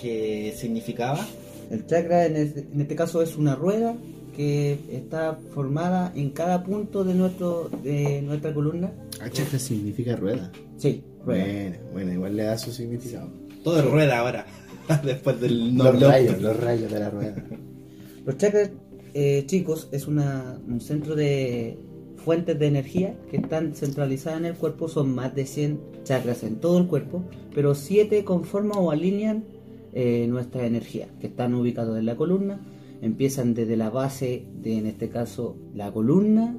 que 0.00 0.54
significaba 0.56 1.26
El 1.70 1.86
chakra 1.86 2.24
en 2.26 2.36
este, 2.36 2.60
en 2.72 2.80
este 2.80 2.96
caso 2.96 3.20
es 3.20 3.36
una 3.36 3.54
rueda 3.54 3.94
que 4.34 4.78
está 4.92 5.36
formada 5.52 6.12
en 6.14 6.30
cada 6.30 6.62
punto 6.62 7.02
de, 7.04 7.12
nuestro, 7.12 7.68
de 7.82 8.22
nuestra 8.22 8.54
columna. 8.54 8.92
Ah, 9.20 9.28
chakra 9.28 9.58
significa 9.58 10.14
rueda. 10.16 10.52
Sí, 10.76 11.02
rueda. 11.26 11.44
Bueno, 11.44 11.76
bueno, 11.92 12.12
igual 12.12 12.36
le 12.36 12.44
da 12.44 12.56
su 12.56 12.70
significado. 12.72 13.28
todo 13.64 13.80
es 13.80 13.84
rueda 13.84 14.20
ahora, 14.20 14.46
después 15.04 15.40
del 15.40 15.74
Los 15.76 15.86
nombre. 15.86 16.06
rayos, 16.06 16.40
los 16.40 16.56
rayos 16.56 16.90
de 16.90 17.00
la 17.00 17.10
rueda. 17.10 17.44
Los 18.24 18.36
chakras 18.36 18.70
eh, 19.14 19.44
chicos 19.46 19.88
es 19.90 20.06
una, 20.06 20.60
un 20.68 20.80
centro 20.82 21.16
de 21.16 21.78
fuentes 22.24 22.58
de 22.58 22.66
energía 22.66 23.16
que 23.30 23.38
están 23.38 23.74
centralizadas 23.74 24.38
en 24.38 24.46
el 24.46 24.54
cuerpo. 24.54 24.86
Son 24.88 25.14
más 25.14 25.34
de 25.34 25.46
100 25.46 25.80
chakras 26.04 26.42
en 26.42 26.56
todo 26.56 26.78
el 26.78 26.86
cuerpo, 26.86 27.24
pero 27.54 27.74
7 27.74 28.22
conforman 28.24 28.78
o 28.78 28.90
alinean 28.90 29.44
eh, 29.92 30.26
nuestra 30.28 30.66
energía, 30.66 31.08
que 31.20 31.26
están 31.28 31.54
ubicados 31.54 31.98
en 31.98 32.06
la 32.06 32.16
columna. 32.16 32.60
Empiezan 33.00 33.54
desde 33.54 33.76
la 33.76 33.90
base 33.90 34.44
de, 34.60 34.78
en 34.78 34.86
este 34.86 35.08
caso, 35.08 35.56
la 35.74 35.92
columna 35.92 36.56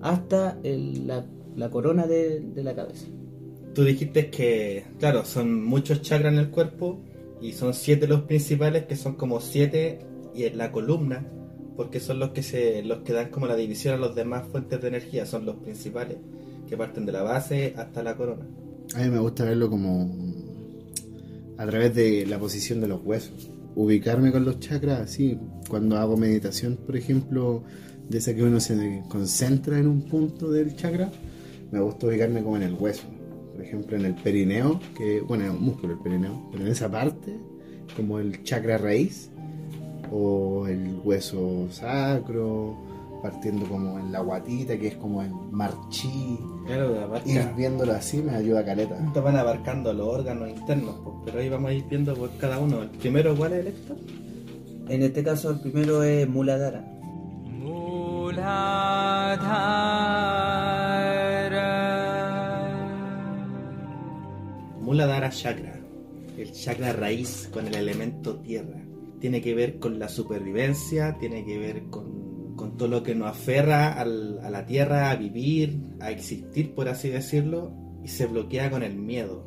hasta 0.00 0.58
el- 0.62 1.06
la, 1.06 1.24
la 1.56 1.70
corona 1.70 2.06
de, 2.06 2.40
de 2.40 2.62
la 2.64 2.74
cabeza. 2.74 3.06
Tú 3.74 3.84
dijiste 3.84 4.30
que, 4.30 4.84
claro, 4.98 5.24
son 5.24 5.64
muchos 5.64 6.02
chakras 6.02 6.32
en 6.32 6.38
el 6.38 6.50
cuerpo 6.50 7.00
y 7.40 7.52
son 7.52 7.74
siete 7.74 8.06
los 8.08 8.22
principales, 8.22 8.86
que 8.86 8.96
son 8.96 9.14
como 9.14 9.40
siete 9.40 10.00
y 10.34 10.44
en 10.44 10.56
la 10.58 10.72
columna, 10.72 11.26
porque 11.76 12.00
son 12.00 12.18
los 12.18 12.30
que 12.30 12.42
se, 12.42 12.82
los 12.82 12.98
que 13.00 13.12
dan 13.12 13.28
como 13.30 13.46
la 13.46 13.54
división 13.56 13.94
a 13.94 13.98
los 13.98 14.14
demás 14.14 14.46
fuentes 14.48 14.80
de 14.80 14.88
energía, 14.88 15.26
son 15.26 15.44
los 15.44 15.56
principales, 15.56 16.16
que 16.68 16.76
parten 16.76 17.04
de 17.06 17.12
la 17.12 17.22
base 17.22 17.74
hasta 17.76 18.02
la 18.02 18.16
corona. 18.16 18.46
A 18.94 19.02
mí 19.02 19.10
me 19.10 19.18
gusta 19.18 19.44
verlo 19.44 19.68
como 19.68 20.25
a 21.58 21.66
través 21.66 21.94
de 21.94 22.26
la 22.26 22.38
posición 22.38 22.80
de 22.80 22.88
los 22.88 23.02
huesos. 23.04 23.50
Ubicarme 23.74 24.32
con 24.32 24.44
los 24.44 24.60
chakras, 24.60 25.00
así, 25.00 25.38
cuando 25.68 25.98
hago 25.98 26.16
meditación, 26.16 26.76
por 26.76 26.96
ejemplo, 26.96 27.62
de 28.08 28.18
esa 28.18 28.34
que 28.34 28.42
uno 28.42 28.60
se 28.60 29.02
concentra 29.08 29.78
en 29.78 29.86
un 29.86 30.02
punto 30.02 30.50
del 30.50 30.76
chakra, 30.76 31.10
me 31.70 31.80
gusta 31.80 32.06
ubicarme 32.06 32.42
como 32.42 32.56
en 32.56 32.62
el 32.62 32.74
hueso. 32.74 33.04
Por 33.52 33.64
ejemplo, 33.64 33.96
en 33.96 34.04
el 34.04 34.14
perineo, 34.14 34.80
que, 34.96 35.20
bueno, 35.20 35.44
es 35.44 35.50
un 35.50 35.62
músculo 35.62 35.94
el 35.94 36.00
perineo, 36.00 36.48
pero 36.52 36.64
en 36.64 36.72
esa 36.72 36.90
parte, 36.90 37.36
como 37.96 38.18
el 38.18 38.42
chakra 38.44 38.78
raíz, 38.78 39.30
o 40.10 40.66
el 40.68 41.00
hueso 41.02 41.66
sacro, 41.70 42.76
partiendo 43.22 43.66
como 43.66 43.98
en 43.98 44.12
la 44.12 44.20
guatita, 44.20 44.78
que 44.78 44.88
es 44.88 44.94
como 44.96 45.22
el 45.22 45.30
marchí. 45.50 46.38
Claro, 46.66 46.94
Ir 46.94 47.02
abarca, 47.02 47.52
viéndolo 47.56 47.92
así 47.92 48.22
me 48.22 48.32
ayuda 48.32 48.64
caleta. 48.64 48.96
te 49.12 49.20
van 49.20 49.36
abarcando 49.36 49.92
los 49.92 50.06
órganos 50.06 50.48
internos, 50.48 50.96
pues, 51.02 51.16
pero 51.24 51.40
ahí 51.40 51.48
vamos 51.48 51.70
a 51.70 51.74
ir 51.74 51.84
viendo 51.88 52.14
por 52.14 52.36
cada 52.38 52.58
uno. 52.58 52.82
El 52.82 52.90
primero, 52.90 53.34
¿cuál 53.36 53.52
es 53.54 53.60
el 53.60 53.66
Héctor? 53.68 53.96
En 54.88 55.02
este 55.02 55.24
caso, 55.24 55.50
el 55.50 55.60
primero 55.60 56.02
es 56.02 56.28
Muladhara. 56.28 56.84
Muladhara 64.80 65.30
Chakra, 65.30 65.80
el 66.38 66.52
chakra 66.52 66.92
raíz 66.92 67.48
con 67.52 67.66
el 67.66 67.74
elemento 67.74 68.36
tierra. 68.36 68.80
Tiene 69.20 69.40
que 69.42 69.54
ver 69.54 69.78
con 69.78 69.98
la 69.98 70.08
supervivencia, 70.08 71.16
tiene 71.18 71.44
que 71.44 71.58
ver 71.58 71.82
con, 71.90 72.35
con 72.56 72.76
todo 72.76 72.88
lo 72.88 73.02
que 73.02 73.14
nos 73.14 73.28
aferra 73.28 73.92
al- 73.92 74.38
a 74.42 74.50
la 74.50 74.66
tierra, 74.66 75.10
a 75.10 75.16
vivir, 75.16 75.78
a 76.00 76.10
existir, 76.10 76.74
por 76.74 76.88
así 76.88 77.08
decirlo, 77.08 77.70
y 78.02 78.08
se 78.08 78.26
bloquea 78.26 78.70
con 78.70 78.82
el 78.82 78.96
miedo. 78.96 79.46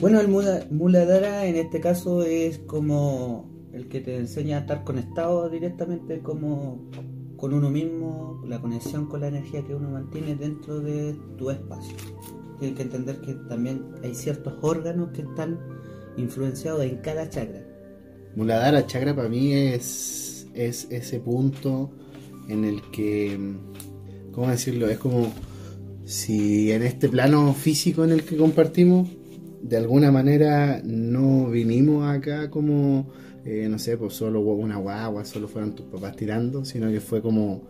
Bueno, 0.00 0.20
el 0.20 0.28
Mula- 0.28 0.66
Muladhara 0.70 1.46
en 1.46 1.56
este 1.56 1.80
caso 1.80 2.22
es 2.24 2.58
como 2.60 3.48
el 3.72 3.88
que 3.88 4.00
te 4.00 4.16
enseña 4.16 4.56
a 4.58 4.60
estar 4.60 4.84
conectado 4.84 5.48
directamente 5.48 6.18
como 6.20 6.90
con 7.36 7.54
uno 7.54 7.70
mismo, 7.70 8.42
la 8.46 8.60
conexión 8.60 9.06
con 9.06 9.20
la 9.20 9.28
energía 9.28 9.64
que 9.64 9.74
uno 9.74 9.90
mantiene 9.90 10.34
dentro 10.36 10.80
de 10.80 11.16
tu 11.36 11.50
espacio. 11.50 11.96
Tienes 12.58 12.76
que 12.76 12.82
entender 12.84 13.20
que 13.20 13.34
también 13.48 13.84
hay 14.04 14.14
ciertos 14.14 14.54
órganos 14.62 15.10
que 15.10 15.22
están 15.22 15.58
influenciados 16.16 16.84
en 16.84 16.96
cada 16.98 17.28
chakra. 17.28 17.64
Muladhara 18.36 18.86
chakra 18.86 19.14
para 19.16 19.28
mí 19.28 19.52
es, 19.52 20.46
es 20.54 20.86
ese 20.90 21.18
punto 21.20 21.90
en 22.48 22.64
el 22.64 22.82
que, 22.90 23.38
¿cómo 24.32 24.50
decirlo? 24.50 24.88
Es 24.88 24.98
como 24.98 25.32
si 26.04 26.72
en 26.72 26.82
este 26.82 27.08
plano 27.08 27.54
físico 27.54 28.04
en 28.04 28.10
el 28.10 28.24
que 28.24 28.36
compartimos, 28.36 29.08
de 29.62 29.76
alguna 29.76 30.10
manera 30.10 30.82
no 30.84 31.48
vinimos 31.50 32.08
acá 32.08 32.50
como, 32.50 33.10
eh, 33.44 33.68
no 33.70 33.78
sé, 33.78 33.96
pues 33.96 34.14
solo 34.14 34.40
una 34.40 34.76
guagua, 34.76 35.24
solo 35.24 35.48
fueron 35.48 35.74
tus 35.74 35.86
papás 35.86 36.16
tirando, 36.16 36.64
sino 36.64 36.90
que 36.90 37.00
fue 37.00 37.22
como 37.22 37.62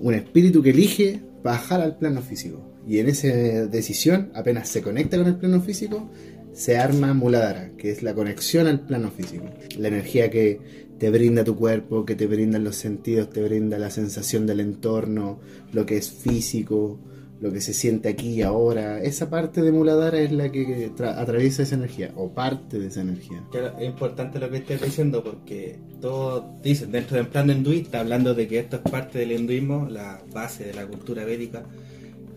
un 0.00 0.14
espíritu 0.14 0.62
que 0.62 0.70
elige 0.70 1.20
bajar 1.42 1.80
al 1.80 1.98
plano 1.98 2.22
físico. 2.22 2.60
Y 2.86 2.98
en 2.98 3.08
esa 3.08 3.28
decisión, 3.28 4.30
apenas 4.34 4.68
se 4.68 4.82
conecta 4.82 5.16
con 5.16 5.26
el 5.26 5.36
plano 5.36 5.60
físico, 5.60 6.08
se 6.52 6.76
arma 6.76 7.14
Muladhara, 7.14 7.72
que 7.76 7.90
es 7.90 8.02
la 8.02 8.14
conexión 8.14 8.66
al 8.66 8.80
plano 8.80 9.10
físico. 9.10 9.44
La 9.76 9.88
energía 9.88 10.30
que 10.30 10.83
te 10.98 11.10
brinda 11.10 11.44
tu 11.44 11.56
cuerpo, 11.56 12.04
que 12.04 12.14
te 12.14 12.26
brindan 12.26 12.64
los 12.64 12.76
sentidos, 12.76 13.30
te 13.30 13.42
brinda 13.42 13.78
la 13.78 13.90
sensación 13.90 14.46
del 14.46 14.60
entorno, 14.60 15.40
lo 15.72 15.84
que 15.86 15.96
es 15.96 16.10
físico, 16.10 16.98
lo 17.40 17.52
que 17.52 17.60
se 17.60 17.74
siente 17.74 18.08
aquí 18.08 18.28
y 18.34 18.42
ahora. 18.42 19.02
Esa 19.02 19.28
parte 19.28 19.60
de 19.60 19.72
Muladhara 19.72 20.18
es 20.20 20.32
la 20.32 20.50
que 20.50 20.90
tra- 20.96 21.18
atraviesa 21.18 21.62
esa 21.64 21.74
energía, 21.74 22.12
o 22.16 22.32
parte 22.32 22.78
de 22.78 22.86
esa 22.86 23.00
energía. 23.02 23.42
Claro, 23.50 23.76
es 23.78 23.86
importante 23.86 24.38
lo 24.38 24.48
que 24.50 24.58
estés 24.58 24.80
diciendo 24.80 25.22
porque 25.22 25.78
todos 26.00 26.44
dicen 26.62 26.92
dentro 26.92 27.16
del 27.16 27.26
plano 27.26 27.52
hinduista, 27.52 28.00
hablando 28.00 28.34
de 28.34 28.46
que 28.48 28.60
esto 28.60 28.76
es 28.76 28.82
parte 28.90 29.18
del 29.18 29.32
hinduismo, 29.32 29.86
la 29.90 30.22
base 30.32 30.64
de 30.64 30.74
la 30.74 30.86
cultura 30.86 31.24
védica, 31.24 31.64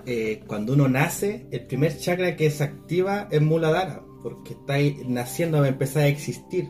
eh, 0.05 0.41
cuando 0.47 0.73
uno 0.73 0.87
nace, 0.87 1.45
el 1.51 1.65
primer 1.67 1.97
chakra 1.97 2.35
que 2.35 2.49
se 2.49 2.63
activa 2.63 3.27
es 3.31 3.41
Muladhara. 3.41 4.01
porque 4.23 4.53
estáis 4.53 5.07
naciendo, 5.07 5.63
empezar 5.63 6.03
a 6.03 6.07
existir. 6.07 6.69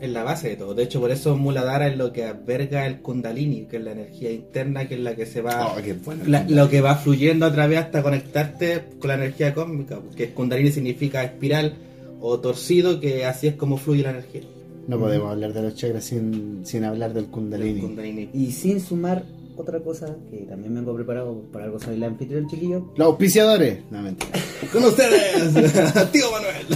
Es 0.00 0.10
la 0.10 0.22
base 0.24 0.50
de 0.50 0.56
todo. 0.56 0.74
De 0.74 0.82
hecho, 0.82 1.00
por 1.00 1.10
eso 1.10 1.36
Muladhara 1.36 1.88
es 1.88 1.96
lo 1.96 2.12
que 2.12 2.24
alberga 2.24 2.86
el 2.86 2.98
Kundalini, 3.00 3.62
que 3.64 3.78
es 3.78 3.82
la 3.82 3.92
energía 3.92 4.30
interna, 4.30 4.86
que 4.86 4.94
es 4.96 5.00
la 5.00 5.14
que 5.16 5.24
se 5.24 5.40
va. 5.40 5.68
Oh, 5.72 5.82
qué 5.82 5.94
bueno. 5.94 6.22
la- 6.26 6.44
lo 6.48 6.68
que 6.68 6.80
va 6.82 6.96
fluyendo 6.96 7.46
a 7.46 7.52
través 7.52 7.78
hasta 7.78 8.02
conectarte 8.02 8.82
con 8.98 9.08
la 9.08 9.14
energía 9.14 9.54
cósmica. 9.54 9.98
Porque 10.00 10.30
Kundalini 10.32 10.70
significa 10.70 11.24
espiral 11.24 11.74
o 12.20 12.38
torcido, 12.40 13.00
que 13.00 13.24
así 13.24 13.46
es 13.46 13.54
como 13.54 13.78
fluye 13.78 14.02
la 14.02 14.10
energía. 14.10 14.42
No 14.86 14.98
podemos 14.98 15.30
hablar 15.32 15.52
de 15.52 15.62
los 15.62 15.74
chakras 15.74 16.04
sin, 16.04 16.60
sin 16.64 16.84
hablar 16.84 17.12
del 17.14 17.24
El 17.24 17.30
Kundalini. 17.30 17.80
Kundalini. 17.80 18.28
Y 18.34 18.52
sin 18.52 18.80
sumar 18.80 19.24
otra 19.56 19.80
cosa 19.80 20.16
que 20.30 20.38
también 20.42 20.74
vengo 20.74 20.94
preparado 20.94 21.42
por 21.52 21.62
algo 21.62 21.78
soy 21.80 21.96
la 21.96 22.06
anfitrión 22.08 22.46
chiquillo. 22.48 22.92
Los 22.96 23.06
auspiciadores. 23.08 23.80
No, 23.90 24.02
mentira. 24.02 24.32
Con 24.72 24.84
ustedes, 24.84 25.52
tío 26.12 26.26
Manuel. 26.30 26.66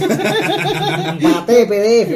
Mate 1.21 1.65
PDF. 1.65 2.11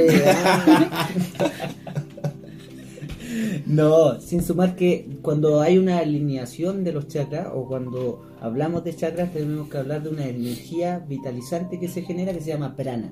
No, 3.66 4.20
sin 4.22 4.44
sumar 4.44 4.76
que 4.76 5.18
cuando 5.22 5.60
hay 5.62 5.78
una 5.78 5.98
alineación 6.00 6.84
de 6.84 6.94
los 6.94 7.08
chakras 7.08 7.48
o 7.54 7.68
cuando 7.68 8.24
hablamos 8.40 8.84
de 8.84 8.96
chakras 8.96 9.34
tenemos 9.34 9.70
que 9.70 9.78
hablar 9.78 10.04
de 10.04 10.10
una 10.10 10.26
energía 10.28 11.00
vitalizante 11.08 11.80
que 11.80 11.88
se 11.88 12.04
genera 12.04 12.34
que 12.34 12.42
se 12.42 12.50
llama 12.50 12.76
prana. 12.76 13.12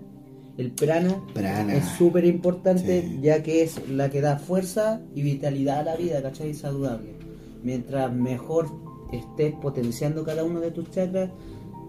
El 0.55 0.71
prana, 0.71 1.19
Prana. 1.33 1.75
es 1.75 1.83
súper 1.97 2.25
importante 2.25 3.01
Sí. 3.01 3.19
ya 3.23 3.41
que 3.41 3.63
es 3.63 3.89
la 3.89 4.11
que 4.11 4.21
da 4.21 4.37
fuerza 4.37 5.01
y 5.15 5.23
vitalidad 5.23 5.79
a 5.79 5.83
la 5.83 5.95
vida, 5.95 6.21
¿cachai? 6.21 6.53
Saludable. 6.53 7.15
Mientras 7.63 8.13
mejor 8.13 8.67
estés 9.11 9.53
potenciando 9.55 10.23
cada 10.23 10.43
uno 10.43 10.59
de 10.59 10.71
tus 10.71 10.89
chakras, 10.91 11.31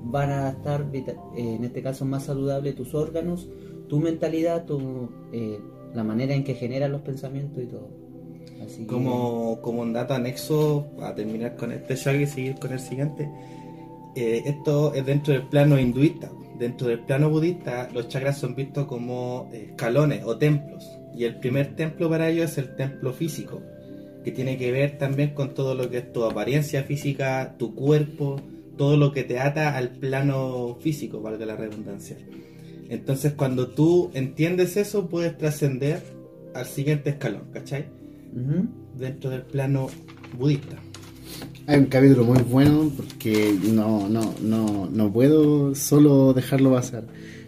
van 0.05 0.31
a 0.31 0.51
estar, 0.51 0.87
eh, 0.93 1.05
en 1.37 1.65
este 1.65 1.83
caso, 1.83 2.05
más 2.05 2.25
saludables 2.25 2.75
tus 2.75 2.95
órganos, 2.95 3.49
tu 3.89 3.99
mentalidad, 3.99 4.65
tu, 4.65 5.09
eh, 5.33 5.59
la 5.95 6.05
manera 6.05 6.35
en 6.35 6.45
que 6.45 6.55
generas 6.55 6.91
los 6.91 7.03
pensamientos 7.03 7.63
y 7.63 7.67
todo. 7.67 7.89
Como, 8.87 9.61
como 9.61 9.83
un 9.83 9.93
dato 9.93 10.15
anexo, 10.15 10.87
para 10.97 11.15
terminar 11.15 11.57
con 11.57 11.73
este 11.73 11.97
chakra 11.97 12.23
y 12.23 12.27
seguir 12.27 12.55
con 12.59 12.73
el 12.73 12.81
siguiente, 12.81 13.31
eh, 14.15 14.43
esto 14.47 14.95
es 14.95 15.05
dentro 15.05 15.35
del 15.35 15.49
plano 15.49 15.79
hinduista. 15.79 16.31
Dentro 16.59 16.87
del 16.87 17.01
plano 17.01 17.31
budista, 17.31 17.89
los 17.93 18.09
chakras 18.09 18.39
son 18.39 18.55
vistos 18.55 18.87
como 18.87 19.51
escalones 19.53 20.23
o 20.25 20.39
templos. 20.39 20.89
Y 21.15 21.25
el 21.25 21.41
primer 21.41 21.75
templo 21.75 22.09
para 22.09 22.29
ellos 22.29 22.53
es 22.53 22.59
el 22.59 22.77
templo 22.77 23.13
físico, 23.13 23.61
que 24.25 24.33
tiene 24.33 24.57
que 24.57 24.73
ver 24.73 24.99
también 24.99 25.35
con 25.35 25.55
todo 25.55 25.75
lo 25.75 25.91
que 25.91 25.99
es 25.99 26.13
tu 26.13 26.25
apariencia 26.25 26.83
física, 26.83 27.57
tu 27.59 27.75
cuerpo, 27.75 28.41
todo 28.77 28.97
lo 28.97 29.13
que 29.13 29.23
te 29.23 29.39
ata 29.39 29.77
al 29.77 29.91
plano 29.91 30.79
físico, 30.81 31.21
valga 31.21 31.47
la 31.47 31.57
redundancia. 31.57 32.17
Entonces, 32.89 33.35
cuando 33.35 33.69
tú 33.69 34.11
entiendes 34.15 34.77
eso, 34.77 35.09
puedes 35.09 35.37
trascender 35.37 36.03
al 36.55 36.67
siguiente 36.67 37.11
escalón, 37.11 37.43
¿cachai? 37.53 37.87
Dentro 38.97 39.31
del 39.31 39.43
plano 39.43 39.89
budista. 40.39 40.77
Hay 41.67 41.79
un 41.79 41.87
capítulo 41.87 42.25
muy 42.25 42.43
bueno 42.43 42.91
porque 42.97 43.55
no, 43.73 44.09
no, 44.09 44.35
no, 44.43 44.89
no 44.91 45.13
puedo 45.13 45.75
solo 45.75 46.33
dejarlo 46.33 46.73
pasar. 46.73 47.05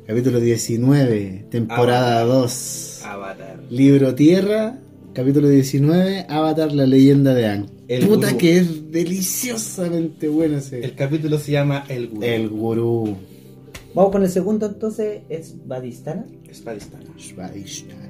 Capítulo 0.06 0.40
19, 0.40 1.46
temporada 1.50 2.24
2. 2.24 3.02
Avatar. 3.04 3.60
Libro 3.70 4.14
Tierra, 4.14 4.78
capítulo 5.16 5.48
19, 5.48 6.26
Avatar, 6.28 6.72
la 6.74 6.84
leyenda 6.84 7.32
de 7.32 7.46
Aang. 7.46 7.66
El 7.88 8.06
Puta 8.06 8.26
gurú. 8.26 8.38
que 8.38 8.58
es 8.58 8.92
deliciosamente 8.92 10.28
bueno 10.28 10.58
ese. 10.58 10.84
El 10.84 10.94
capítulo 10.94 11.38
se 11.38 11.52
llama 11.52 11.86
El 11.88 12.08
Gurú. 12.08 12.22
El 12.22 12.48
gurú. 12.50 13.16
Vamos 13.94 14.12
con 14.12 14.22
el 14.24 14.28
segundo 14.28 14.66
entonces, 14.66 15.22
es 15.30 15.54
Vadistana. 15.66 16.26
Espadistana. 16.46 17.06
Svadhisthana. 17.16 18.04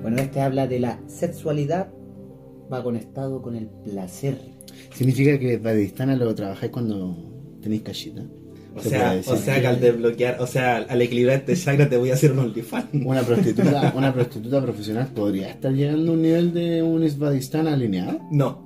Bueno, 0.00 0.16
este 0.16 0.40
habla 0.40 0.66
de 0.66 0.80
la 0.80 0.98
sexualidad, 1.08 1.92
va 2.72 2.82
conectado 2.82 3.42
con 3.42 3.54
el 3.54 3.66
placer. 3.66 4.38
Significa 4.94 5.38
que 5.38 5.58
Svadhisthana 5.58 6.16
lo 6.16 6.34
trabajáis 6.34 6.72
cuando 6.72 7.18
tenéis 7.60 7.82
cachita. 7.82 8.24
O 8.74 8.82
Se 8.82 8.90
sea, 8.90 9.20
o 9.26 9.36
sea 9.36 9.60
que 9.60 9.66
al 9.66 9.80
desbloquear, 9.80 10.40
o 10.40 10.46
sea, 10.46 10.76
al 10.76 11.02
equilibrar 11.02 11.36
este 11.36 11.56
chakra 11.56 11.88
te 11.88 11.96
voy 11.96 12.10
a 12.10 12.14
hacer 12.14 12.32
un 12.32 12.38
OnlyFans. 12.38 12.86
Una 13.04 13.22
prostituta, 13.22 13.92
una 13.96 14.12
prostituta 14.14 14.62
profesional 14.62 15.08
podría 15.14 15.50
estar 15.50 15.72
llegando 15.72 16.12
a 16.12 16.14
un 16.14 16.22
nivel 16.22 16.54
de 16.54 16.82
un 16.82 17.08
Svadhisthana 17.08 17.74
alineado. 17.74 18.18
No, 18.30 18.64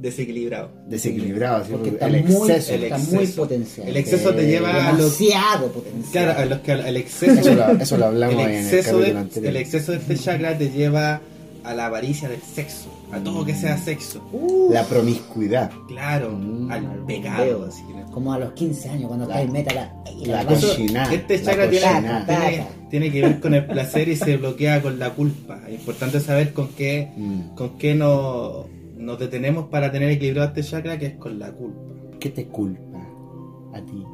desequilibrado. 0.00 0.70
Desequilibrado, 0.86 1.64
¿sí? 1.64 1.70
Porque 1.72 1.90
Porque 1.90 2.04
está 2.04 2.18
el 2.18 2.24
muy, 2.24 2.50
exceso. 2.50 2.74
el 2.74 2.84
está 2.84 2.98
muy 2.98 3.26
potencial. 3.26 3.88
El 3.88 3.96
exceso 3.96 4.34
te 4.34 4.46
lleva 4.46 4.88
a 4.88 4.92
los... 4.92 5.18
demasiado 5.18 5.72
potencial. 5.72 6.12
Claro, 6.12 6.40
a 6.40 6.44
los 6.46 6.58
que 6.60 6.72
al 6.72 6.80
al 6.82 6.96
Eso 6.96 7.26
exceso... 7.26 7.54
lo, 7.54 7.70
eso 7.72 7.96
lo 7.98 8.04
hablamos 8.06 8.34
el 8.34 8.40
ahí 8.40 8.46
en 8.46 8.58
el 8.60 8.64
exceso, 8.66 8.90
capítulo 8.90 9.12
de, 9.14 9.18
anterior. 9.20 9.50
el 9.50 9.56
exceso 9.56 9.92
de 9.92 9.98
este 9.98 10.16
chakra 10.16 10.58
te 10.58 10.70
lleva 10.70 11.20
a 11.64 11.74
la 11.74 11.86
avaricia 11.86 12.28
del 12.28 12.40
sexo, 12.40 12.88
a 13.12 13.18
todo 13.20 13.44
que 13.44 13.54
sea 13.54 13.76
sexo. 13.76 14.22
Uh, 14.32 14.72
La 14.72 14.84
promiscuidad. 14.84 15.70
Claro, 15.88 16.30
Mm, 16.30 16.70
al 16.70 17.04
pecado. 17.06 17.68
como 18.12 18.32
a 18.32 18.38
los 18.38 18.52
15 18.52 18.88
años 18.88 19.08
cuando 19.08 19.26
La- 19.26 19.42
estáis 19.42 19.50
meta 19.52 19.74
la, 19.74 19.92
La 20.26 20.44
cosa- 20.44 20.66
cochinada. 20.68 21.12
Este 21.14 21.38
la 21.38 21.44
chakra 21.44 21.70
tiene, 21.70 21.86
cochinada. 21.86 22.26
tiene, 22.26 22.66
tiene 22.90 23.10
que 23.12 23.22
ver 23.22 23.40
con 23.40 23.54
el 23.54 23.66
placer 23.66 24.08
y 24.08 24.16
se 24.16 24.36
bloquea 24.36 24.82
con 24.82 24.98
la 24.98 25.10
culpa. 25.10 25.60
Es 25.68 25.74
importante 25.80 26.20
saber 26.20 26.52
con 26.52 26.68
qué, 26.68 27.12
Mm. 27.16 27.54
con 27.54 27.78
qué 27.78 27.94
nos, 27.94 28.66
nos 28.96 29.18
detenemos 29.18 29.66
para 29.68 29.90
tener 29.90 30.10
equilibrado 30.10 30.48
este 30.48 30.62
chakra, 30.62 30.98
que 30.98 31.06
es 31.06 31.14
con 31.14 31.38
la 31.38 31.50
culpa. 31.52 31.80
¿Qué 32.20 32.28
te 32.30 32.46
culpa 32.46 32.98
a 33.74 33.80
ti? 33.80 34.04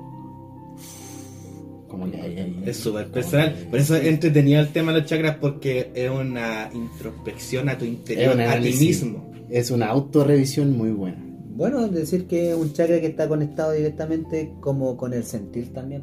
Como 1.99 2.13
que 2.13 2.21
hay 2.21 2.39
ahí. 2.39 2.63
Es 2.67 2.77
súper 2.77 3.11
personal. 3.11 3.55
Por 3.71 3.79
eso 3.79 3.97
es 3.97 4.05
entretenido 4.05 4.61
el 4.61 4.69
tema 4.69 4.93
de 4.93 5.01
los 5.01 5.09
chakras, 5.09 5.37
porque 5.41 5.91
es 5.95 6.11
una 6.11 6.69
introspección 6.75 7.71
a 7.71 7.79
tu 7.79 7.87
interior, 7.87 8.39
a 8.39 8.61
ti 8.61 8.73
mismo. 8.73 9.33
Es 9.49 9.71
una 9.71 9.87
autorrevisión 9.87 10.77
muy 10.77 10.91
buena. 10.91 11.25
Bueno, 11.55 11.89
decir 11.89 12.27
que 12.27 12.51
es 12.51 12.55
un 12.55 12.75
chakra 12.75 13.01
que 13.01 13.07
está 13.07 13.29
conectado 13.29 13.73
directamente 13.73 14.53
como 14.61 14.99
con 14.99 15.15
el 15.15 15.25
sentir 15.25 15.73
también. 15.73 16.03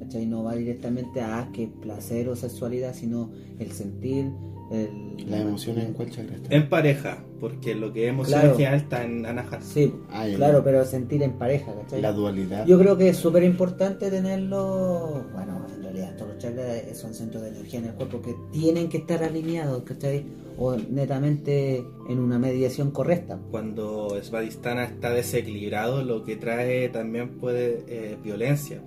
¿Cachai? 0.00 0.26
No 0.26 0.42
va 0.42 0.56
directamente 0.56 1.20
a 1.20 1.38
ah, 1.38 1.50
que 1.52 1.68
placer 1.68 2.28
o 2.28 2.34
sexualidad, 2.34 2.92
sino 2.92 3.30
el 3.60 3.70
sentir, 3.70 4.26
el... 4.72 5.30
¿Las 5.30 5.40
emociones 5.40 5.84
en 5.86 5.92
cuál 5.92 6.10
chakra 6.10 6.36
está? 6.36 6.54
En 6.54 6.68
pareja, 6.68 7.24
porque 7.40 7.74
lo 7.74 7.92
que 7.92 8.04
es 8.04 8.10
emoción 8.10 8.40
Claro. 8.40 8.50
en 8.52 8.56
general 8.58 8.78
está 8.80 9.04
en 9.04 9.26
Anahata. 9.26 9.60
Sí, 9.62 9.92
claro, 10.36 10.62
pero 10.64 10.84
sentir 10.84 11.22
en 11.22 11.32
pareja, 11.38 11.72
¿cachai? 11.74 12.00
La 12.02 12.12
dualidad. 12.12 12.66
Yo 12.66 12.78
creo 12.78 12.96
que 12.96 13.08
es 13.10 13.16
súper 13.16 13.42
importante 13.44 14.10
tenerlo, 14.10 15.24
bueno, 15.32 15.64
en 15.76 15.82
realidad 15.82 16.16
todos 16.16 16.32
los 16.34 16.38
chakras 16.42 16.98
son 16.98 17.14
centros 17.14 17.42
de 17.42 17.50
energía 17.50 17.78
en 17.80 17.86
el 17.86 17.94
cuerpo 17.94 18.20
que 18.20 18.34
tienen 18.52 18.88
que 18.88 18.98
estar 18.98 19.22
alineados, 19.22 19.82
¿cachai? 19.84 20.24
O 20.58 20.76
netamente 20.76 21.84
en 22.08 22.18
una 22.18 22.38
mediación 22.38 22.90
correcta. 22.90 23.38
Cuando 23.50 24.18
Svadhisthana 24.22 24.84
está 24.84 25.10
desequilibrado, 25.10 26.02
lo 26.04 26.24
que 26.24 26.36
trae 26.36 26.88
también 26.88 27.38
puede 27.38 27.84
eh, 27.86 28.16
violencia. 28.22 28.82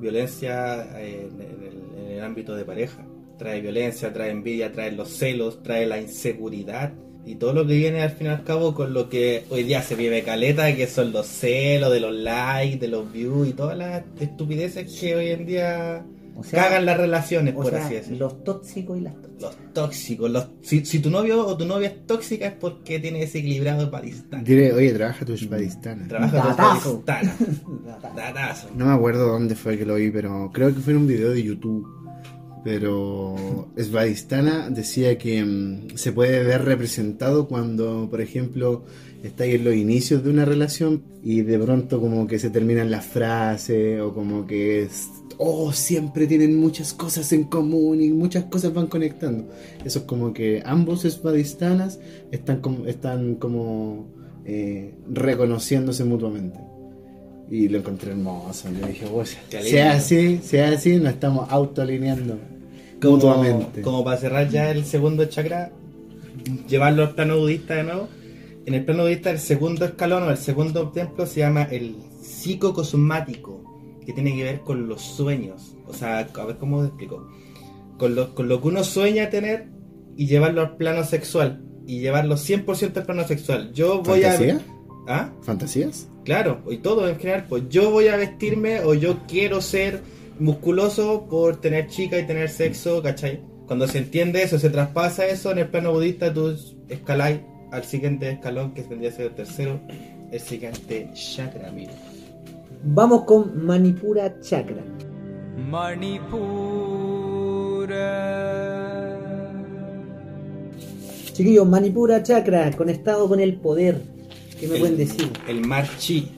Violencia 0.00 0.98
eh, 1.00 1.28
en, 1.30 1.40
el, 1.40 2.04
en 2.06 2.12
el 2.12 2.20
ámbito 2.24 2.54
de 2.56 2.64
pareja. 2.64 3.06
Trae 3.42 3.60
violencia, 3.60 4.12
trae 4.12 4.30
envidia, 4.30 4.70
trae 4.70 4.92
los 4.92 5.08
celos, 5.08 5.64
trae 5.64 5.84
la 5.84 6.00
inseguridad. 6.00 6.92
Y 7.26 7.34
todo 7.34 7.52
lo 7.52 7.66
que 7.66 7.74
viene 7.74 8.00
al 8.00 8.10
fin 8.10 8.28
y 8.28 8.30
al 8.30 8.44
cabo 8.44 8.72
con 8.72 8.94
lo 8.94 9.08
que 9.08 9.42
hoy 9.50 9.64
día 9.64 9.82
se 9.82 9.96
vive 9.96 10.22
caleta, 10.22 10.72
que 10.76 10.86
son 10.86 11.10
los 11.10 11.26
celos, 11.26 11.92
de 11.92 11.98
los 11.98 12.14
likes, 12.14 12.78
de 12.78 12.86
los 12.86 13.12
views 13.12 13.48
y 13.48 13.52
todas 13.52 13.76
las 13.76 14.04
estupideces 14.20 14.96
que 15.00 15.16
hoy 15.16 15.28
en 15.30 15.44
día 15.46 16.06
O 16.36 16.44
sea, 16.44 16.62
cagan 16.62 16.86
las 16.86 16.96
relaciones, 16.98 17.54
o 17.54 17.62
por 17.62 17.70
sea, 17.72 17.84
así 17.84 17.94
decirlo. 17.94 18.26
los 18.26 18.44
tóxicos 18.44 18.96
y 18.96 19.00
las 19.00 19.14
tóxicas. 19.14 19.42
Los 19.42 19.72
tóxicos. 19.74 20.30
Los, 20.30 20.46
si, 20.62 20.84
si 20.84 21.00
tu 21.00 21.10
novio 21.10 21.44
o 21.44 21.56
tu 21.56 21.64
novia 21.64 21.88
es 21.88 22.06
tóxica 22.06 22.46
es 22.46 22.52
porque 22.54 23.00
tiene 23.00 23.18
desequilibrado 23.18 23.88
Svadhisthana. 23.88 24.44
Diré, 24.44 24.72
oye, 24.72 24.92
trabaja 24.92 25.24
tu 25.24 25.36
Svadhisthana. 25.36 26.06
Trabaja 26.06 26.36
Datazo. 26.36 27.02
Svadhisthana. 27.04 27.36
Datazo. 28.16 28.68
No 28.76 28.86
me 28.86 28.92
acuerdo 28.92 29.26
dónde 29.26 29.56
fue 29.56 29.76
que 29.76 29.84
lo 29.84 29.96
vi, 29.96 30.12
pero 30.12 30.48
creo 30.52 30.72
que 30.72 30.80
fue 30.80 30.92
en 30.92 31.00
un 31.00 31.06
video 31.08 31.32
de 31.32 31.42
YouTube. 31.42 32.01
Pero 32.64 33.68
Svadhisthana 33.76 34.70
decía 34.70 35.18
que 35.18 35.44
mm, 35.44 35.96
se 35.96 36.12
puede 36.12 36.44
ver 36.44 36.64
representado 36.64 37.48
cuando, 37.48 38.08
por 38.08 38.20
ejemplo, 38.20 38.84
estáis 39.24 39.56
en 39.56 39.64
los 39.64 39.74
inicios 39.74 40.22
de 40.22 40.30
una 40.30 40.44
relación 40.44 41.02
y 41.22 41.42
de 41.42 41.58
pronto 41.58 42.00
como 42.00 42.26
que 42.26 42.38
se 42.38 42.50
terminan 42.50 42.90
las 42.90 43.04
frases 43.06 44.00
o 44.00 44.12
como 44.14 44.46
que 44.46 44.82
es, 44.82 45.08
oh, 45.38 45.72
siempre 45.72 46.26
tienen 46.28 46.56
muchas 46.58 46.92
cosas 46.92 47.32
en 47.32 47.44
común 47.44 48.00
y 48.00 48.10
muchas 48.10 48.44
cosas 48.44 48.72
van 48.72 48.86
conectando. 48.86 49.48
Eso 49.84 50.00
es 50.00 50.04
como 50.04 50.32
que 50.32 50.62
ambos 50.64 51.00
Svadhisthanas 51.02 51.98
están 52.30 52.60
como, 52.60 52.86
están 52.86 53.34
como 53.36 54.06
eh, 54.44 54.94
reconociéndose 55.10 56.04
mutuamente. 56.04 56.60
Y 57.50 57.68
lo 57.68 57.78
encontré 57.78 58.12
hermoso. 58.12 58.68
Yo 58.80 58.86
dije, 58.86 59.06
"Oye, 59.12 59.36
Qué 59.50 59.56
lindo. 59.58 59.70
sea 59.70 59.92
así, 59.92 60.38
sea 60.42 60.68
así, 60.70 60.96
nos 60.96 61.12
estamos 61.12 61.46
autoalineando 61.50 62.38
Como, 63.02 63.16
mutuamente. 63.16 63.82
como 63.82 64.04
para 64.04 64.16
cerrar 64.16 64.48
ya 64.48 64.70
el 64.70 64.84
segundo 64.84 65.24
chakra, 65.26 65.72
llevarlo 66.68 67.02
al 67.02 67.14
plano 67.14 67.38
budista 67.38 67.74
de 67.74 67.82
nuevo. 67.84 68.08
En 68.64 68.74
el 68.74 68.84
plano 68.84 69.02
budista, 69.02 69.30
el 69.30 69.40
segundo 69.40 69.84
escalón 69.84 70.22
o 70.22 70.30
el 70.30 70.36
segundo 70.36 70.90
templo 70.90 71.26
se 71.26 71.40
llama 71.40 71.64
el 71.64 71.96
psicocosmático, 72.22 73.64
que 74.06 74.12
tiene 74.12 74.36
que 74.36 74.44
ver 74.44 74.60
con 74.60 74.88
los 74.88 75.02
sueños. 75.02 75.76
O 75.86 75.92
sea, 75.92 76.20
a 76.20 76.44
ver 76.46 76.56
cómo 76.58 76.84
explico. 76.84 77.28
Con 77.98 78.14
lo, 78.14 78.34
con 78.34 78.48
lo 78.48 78.60
que 78.60 78.68
uno 78.68 78.84
sueña 78.84 79.30
tener 79.30 79.68
y 80.16 80.26
llevarlo 80.26 80.60
al 80.60 80.76
plano 80.76 81.04
sexual. 81.04 81.62
Y 81.86 82.00
llevarlo 82.00 82.36
100% 82.36 82.96
al 82.96 83.04
plano 83.04 83.26
sexual. 83.26 83.72
Yo 83.72 84.02
voy 84.02 84.22
¿Fantasía? 84.22 84.60
a... 85.08 85.16
¿Ah? 85.16 85.32
¿Fantasías? 85.42 86.08
Claro, 86.24 86.62
y 86.70 86.78
todo 86.78 87.08
en 87.08 87.18
general, 87.18 87.46
pues 87.48 87.64
yo 87.68 87.90
voy 87.90 88.06
a 88.06 88.16
vestirme 88.16 88.80
o 88.80 88.94
yo 88.94 89.18
quiero 89.26 89.60
ser 89.60 90.02
musculoso 90.38 91.26
por 91.28 91.60
tener 91.60 91.86
chica 91.88 92.18
y 92.18 92.26
tener 92.26 92.48
sexo, 92.48 93.02
¿cachai? 93.02 93.40
Cuando 93.66 93.86
se 93.86 93.98
entiende 93.98 94.42
eso, 94.42 94.58
se 94.58 94.70
traspasa 94.70 95.26
eso 95.26 95.50
en 95.52 95.58
el 95.58 95.68
plano 95.68 95.92
budista, 95.92 96.32
tú 96.32 96.54
escaláis 96.88 97.40
al 97.70 97.84
siguiente 97.84 98.30
escalón, 98.30 98.74
que 98.74 98.82
vendría 98.82 99.10
a 99.10 99.12
ser 99.14 99.26
el 99.26 99.34
tercero, 99.34 99.80
el 100.30 100.40
siguiente 100.40 101.08
chakra, 101.14 101.68
amigo. 101.68 101.92
Vamos 102.84 103.24
con 103.24 103.64
Manipura 103.64 104.40
Chakra. 104.40 104.82
Chiquillos, 111.32 111.66
Manipura 111.66 112.22
Chakra, 112.22 112.70
conectado 112.72 113.28
con 113.28 113.40
el 113.40 113.54
poder. 113.56 114.02
¿Qué 114.58 114.66
me 114.68 114.74
El- 114.74 114.80
pueden 114.80 114.96
decir? 114.98 115.30
El 115.48 115.66
mar 115.66 115.88
chi. 115.98 116.28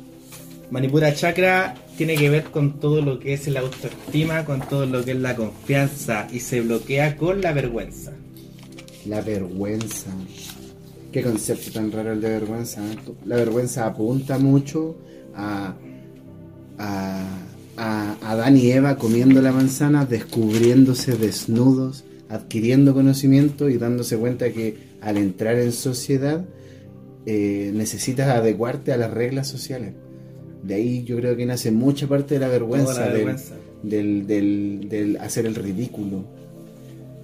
Manipura 0.75 1.14
chakra 1.14 1.72
tiene 1.97 2.16
que 2.16 2.29
ver 2.29 2.51
con 2.51 2.81
todo 2.81 3.01
lo 3.01 3.20
que 3.20 3.33
es 3.33 3.47
la 3.47 3.61
autoestima, 3.61 4.45
con 4.45 4.59
todo 4.59 4.87
lo 4.87 5.05
que 5.05 5.12
es 5.12 5.18
la 5.18 5.37
confianza 5.37 6.27
y 6.33 6.41
se 6.41 6.62
bloquea 6.62 7.16
con 7.16 7.41
la 7.41 7.53
vergüenza. 7.53 8.11
La 9.07 9.20
vergüenza. 9.20 10.11
Qué 11.12 11.22
concepto 11.22 11.70
tan 11.70 11.93
raro 11.93 12.11
el 12.11 12.20
de 12.20 12.29
vergüenza. 12.29 12.85
¿eh? 12.85 12.97
La 13.25 13.37
vergüenza 13.37 13.87
apunta 13.87 14.37
mucho 14.39 14.97
a, 15.37 15.77
a, 16.77 17.25
a 17.77 18.16
Adán 18.33 18.57
y 18.57 18.72
Eva 18.72 18.97
comiendo 18.97 19.41
la 19.41 19.53
manzana, 19.53 20.07
descubriéndose 20.07 21.16
desnudos, 21.16 22.03
adquiriendo 22.29 22.95
conocimiento 22.95 23.68
y 23.68 23.79
dándose 23.79 24.16
cuenta 24.16 24.51
que 24.51 24.77
al 25.01 25.18
entrar 25.18 25.57
en 25.57 25.70
sociedad 25.70 26.45
eh, 27.27 27.70
necesitas 27.72 28.27
adecuarte 28.29 28.93
a 28.93 28.97
las 28.97 29.12
reglas 29.12 29.47
sociales. 29.47 29.95
De 30.65 30.75
ahí 30.75 31.05
yo 31.05 31.17
creo 31.17 31.37
que 31.37 31.47
nace 31.47 31.71
mucha 31.71 32.07
parte 32.07 32.35
de 32.35 32.41
la 32.41 32.49
vergüenza, 32.49 33.01
la 33.01 33.07
del- 33.07 33.15
vergüenza. 33.15 33.55
Del, 33.83 34.27
del, 34.27 34.87
del 34.89 35.17
hacer 35.19 35.45
el 35.47 35.55
ridículo. 35.55 36.25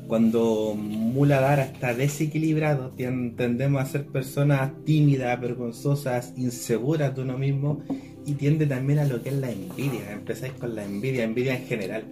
Cuando 0.06 0.74
Muladhara 0.76 1.62
está 1.64 1.94
desequilibrado, 1.94 2.90
tendemos 3.36 3.80
a 3.80 3.86
ser 3.86 4.06
personas 4.06 4.72
tímidas, 4.84 5.40
vergonzosas, 5.40 6.32
inseguras 6.36 7.14
de 7.14 7.22
uno 7.22 7.38
mismo 7.38 7.78
y 8.26 8.32
tiende 8.34 8.66
también 8.66 8.98
a 8.98 9.04
lo 9.04 9.22
que 9.22 9.28
es 9.28 9.36
la 9.36 9.52
envidia. 9.52 10.12
Empezáis 10.12 10.52
con 10.54 10.74
la 10.74 10.84
envidia, 10.84 11.22
envidia 11.22 11.56
en 11.56 11.64
general. 11.64 12.04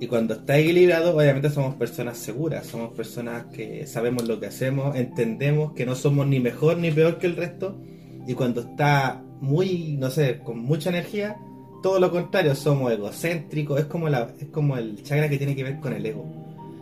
Y 0.00 0.06
cuando 0.06 0.32
está 0.34 0.58
equilibrado, 0.58 1.14
obviamente 1.14 1.50
somos 1.50 1.74
personas 1.74 2.16
seguras, 2.16 2.66
somos 2.66 2.92
personas 2.94 3.44
que 3.52 3.86
sabemos 3.86 4.26
lo 4.26 4.40
que 4.40 4.46
hacemos, 4.46 4.96
entendemos 4.96 5.74
que 5.74 5.84
no 5.84 5.94
somos 5.94 6.26
ni 6.26 6.40
mejor 6.40 6.78
ni 6.78 6.90
peor 6.90 7.18
que 7.18 7.26
el 7.26 7.36
resto. 7.36 7.78
Y 8.26 8.32
cuando 8.32 8.62
está 8.62 9.22
muy, 9.40 9.96
no 9.98 10.10
sé, 10.10 10.40
con 10.40 10.58
mucha 10.60 10.90
energía, 10.90 11.36
todo 11.82 12.00
lo 12.00 12.10
contrario, 12.10 12.54
somos 12.54 12.92
egocéntricos, 12.92 13.78
es 13.80 13.86
como, 13.86 14.08
la, 14.08 14.34
es 14.40 14.48
como 14.48 14.76
el 14.76 15.02
chakra 15.02 15.28
que 15.28 15.38
tiene 15.38 15.54
que 15.54 15.64
ver 15.64 15.80
con 15.80 15.92
el 15.92 16.04
ego. 16.04 16.24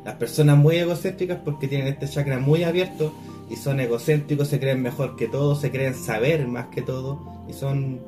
Las 0.05 0.15
personas 0.17 0.57
muy 0.59 0.77
egocéntricas 0.77 1.39
porque 1.45 1.67
tienen 1.69 1.89
este 1.89 2.09
chakra 2.09 2.39
muy 2.39 2.63
abierto 2.63 3.13
y 3.51 3.57
son 3.57 3.81
egocéntricos, 3.81 4.49
se 4.49 4.61
creen 4.61 4.83
mejor 4.83 5.17
que 5.17 5.29
todo, 5.29 5.55
se 5.57 5.71
creen 5.71 5.95
saber 5.95 6.47
más 6.47 6.67
que 6.67 6.83
todo 6.83 7.45
y 7.49 7.53
son 7.53 8.01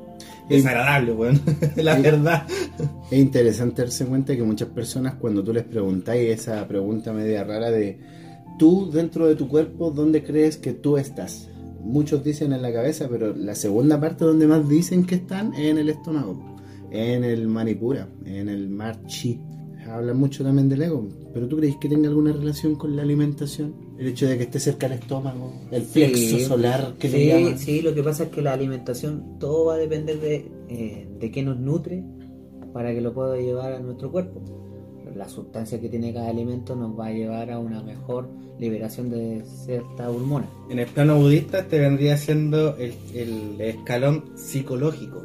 desagradables, 0.49 1.15
weón. 1.15 1.41
la 1.75 1.95
Sí. 1.95 2.01
verdad. 2.01 2.47
Es 3.11 3.17
interesante 3.19 3.81
darse 3.81 4.05
cuenta 4.05 4.35
que 4.35 4.43
muchas 4.43 4.69
personas 4.69 5.15
cuando 5.15 5.43
tú 5.43 5.53
les 5.53 5.63
preguntáis 5.63 6.29
esa 6.39 6.67
pregunta 6.67 7.11
media 7.13 7.43
rara 7.43 7.69
de 7.71 7.99
tú 8.57 8.89
dentro 8.91 9.27
de 9.27 9.35
tu 9.35 9.47
cuerpo, 9.47 9.91
¿dónde 9.91 10.23
crees 10.23 10.57
que 10.57 10.73
tú 10.73 10.97
estás? 10.97 11.49
Muchos 11.81 12.23
dicen 12.23 12.53
en 12.53 12.61
la 12.61 12.71
cabeza, 12.73 13.07
pero 13.09 13.33
la 13.35 13.55
segunda 13.55 13.99
parte 13.99 14.25
donde 14.25 14.47
más 14.47 14.67
dicen 14.67 15.05
que 15.05 15.15
están 15.15 15.53
es 15.53 15.69
en 15.71 15.77
el 15.77 15.89
estómago, 15.89 16.57
en 16.91 17.23
el 17.23 17.47
manipura, 17.47 18.07
en 18.25 18.49
el 18.49 18.69
marchi. 18.69 19.39
Hablan 19.89 20.17
mucho 20.17 20.43
también 20.43 20.67
del 20.67 20.81
ego, 20.81 21.07
pero 21.33 21.47
¿tú 21.47 21.55
crees 21.57 21.77
que 21.77 21.87
tenga 21.87 22.09
alguna 22.09 22.33
relación 22.33 22.75
con 22.75 22.95
la 22.97 23.03
alimentación? 23.03 23.73
El 23.97 24.07
hecho 24.07 24.27
de 24.27 24.37
que 24.37 24.43
esté 24.43 24.59
cerca 24.59 24.89
del 24.89 24.99
estómago, 24.99 25.53
el 25.71 25.83
plexo 25.83 26.37
Sí. 26.37 26.43
solar 26.43 26.95
que 26.99 27.07
le 27.07 27.17
Sí, 27.19 27.27
llaman. 27.27 27.57
sí, 27.57 27.81
lo 27.81 27.95
que 27.95 28.03
pasa 28.03 28.23
es 28.25 28.29
que 28.29 28.41
la 28.41 28.51
alimentación, 28.51 29.39
todo 29.39 29.65
va 29.65 29.75
a 29.75 29.77
depender 29.77 30.19
de, 30.19 30.51
eh, 30.67 31.07
de 31.19 31.31
qué 31.31 31.41
nos 31.41 31.57
nutre 31.57 32.03
para 32.73 32.93
que 32.93 32.99
lo 32.99 33.13
pueda 33.13 33.37
llevar 33.37 33.71
a 33.73 33.79
nuestro 33.79 34.11
cuerpo. 34.11 34.43
La 35.15 35.27
sustancia 35.29 35.79
que 35.79 35.89
tiene 35.89 36.13
cada 36.13 36.29
alimento 36.29 36.75
nos 36.75 36.97
va 36.97 37.07
a 37.07 37.11
llevar 37.11 37.51
a 37.51 37.59
una 37.59 37.81
mejor 37.81 38.29
liberación 38.59 39.09
de 39.09 39.43
cierta 39.65 40.09
hormona. 40.09 40.47
En 40.69 40.79
el 40.79 40.87
plano 40.87 41.17
budista 41.17 41.67
te 41.67 41.79
vendría 41.79 42.17
siendo 42.17 42.75
el, 42.77 42.93
el 43.13 43.59
escalón 43.61 44.25
psicológico. 44.35 45.23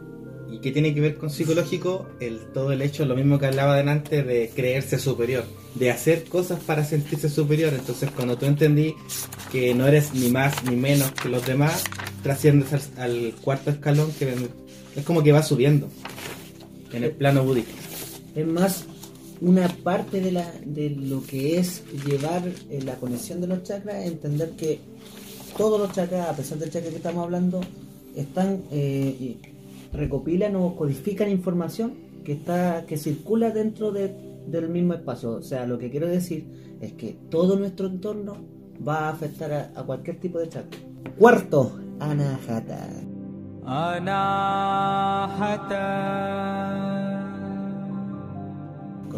¿Y 0.50 0.58
qué 0.58 0.70
tiene 0.70 0.94
que 0.94 1.00
ver 1.00 1.16
con 1.16 1.30
psicológico? 1.30 2.06
El, 2.20 2.38
todo 2.52 2.72
el 2.72 2.82
hecho, 2.82 3.06
lo 3.06 3.16
mismo 3.16 3.38
que 3.38 3.46
hablaba 3.46 3.76
delante, 3.76 4.22
de 4.22 4.50
creerse 4.54 4.98
superior, 4.98 5.44
de 5.74 5.90
hacer 5.90 6.24
cosas 6.24 6.60
para 6.60 6.84
sentirse 6.84 7.30
superior. 7.30 7.72
Entonces, 7.72 8.10
cuando 8.10 8.36
tú 8.36 8.44
entendí 8.44 8.94
que 9.50 9.74
no 9.74 9.86
eres 9.86 10.12
ni 10.12 10.28
más 10.28 10.62
ni 10.64 10.76
menos 10.76 11.10
que 11.12 11.30
los 11.30 11.46
demás, 11.46 11.84
trasciendes 12.22 12.72
al, 12.72 12.82
al 12.98 13.34
cuarto 13.40 13.70
escalón, 13.70 14.12
que 14.18 14.34
es 14.94 15.04
como 15.04 15.22
que 15.22 15.32
va 15.32 15.42
subiendo 15.42 15.88
en 16.92 17.04
el 17.04 17.12
plano 17.12 17.44
budista. 17.44 17.72
Es 18.34 18.46
más 18.46 18.84
una 19.42 19.68
parte 19.82 20.20
de, 20.20 20.32
la, 20.32 20.50
de 20.64 20.90
lo 20.90 21.22
que 21.22 21.58
es 21.58 21.82
llevar 22.06 22.42
eh, 22.70 22.80
la 22.84 22.94
conexión 22.94 23.40
de 23.40 23.48
los 23.48 23.62
chakras, 23.64 24.06
entender 24.06 24.50
que 24.52 24.78
todos 25.58 25.78
los 25.80 25.92
chakras, 25.92 26.28
a 26.30 26.32
pesar 26.36 26.58
del 26.58 26.70
chakra 26.70 26.90
que 26.90 26.96
estamos 26.96 27.24
hablando, 27.24 27.60
están 28.16 28.62
eh, 28.70 29.36
recopilan 29.92 30.54
o 30.56 30.74
codifican 30.76 31.28
información 31.30 31.94
que 32.24 32.32
está 32.32 32.84
que 32.86 32.96
circula 32.96 33.50
dentro 33.50 33.90
de- 33.92 34.14
del 34.46 34.68
mismo 34.68 34.94
espacio. 34.94 35.32
O 35.32 35.42
sea, 35.42 35.66
lo 35.66 35.78
que 35.78 35.90
quiero 35.90 36.06
decir 36.08 36.46
es 36.80 36.92
que 36.94 37.16
todo 37.30 37.56
nuestro 37.58 37.86
entorno 37.88 38.36
va 38.86 39.08
a 39.08 39.10
afectar 39.10 39.52
a, 39.52 39.72
a 39.74 39.82
cualquier 39.84 40.18
tipo 40.20 40.38
de 40.38 40.48
chakra. 40.48 40.78
Cuarto, 41.18 41.78
Anahata. 42.00 42.88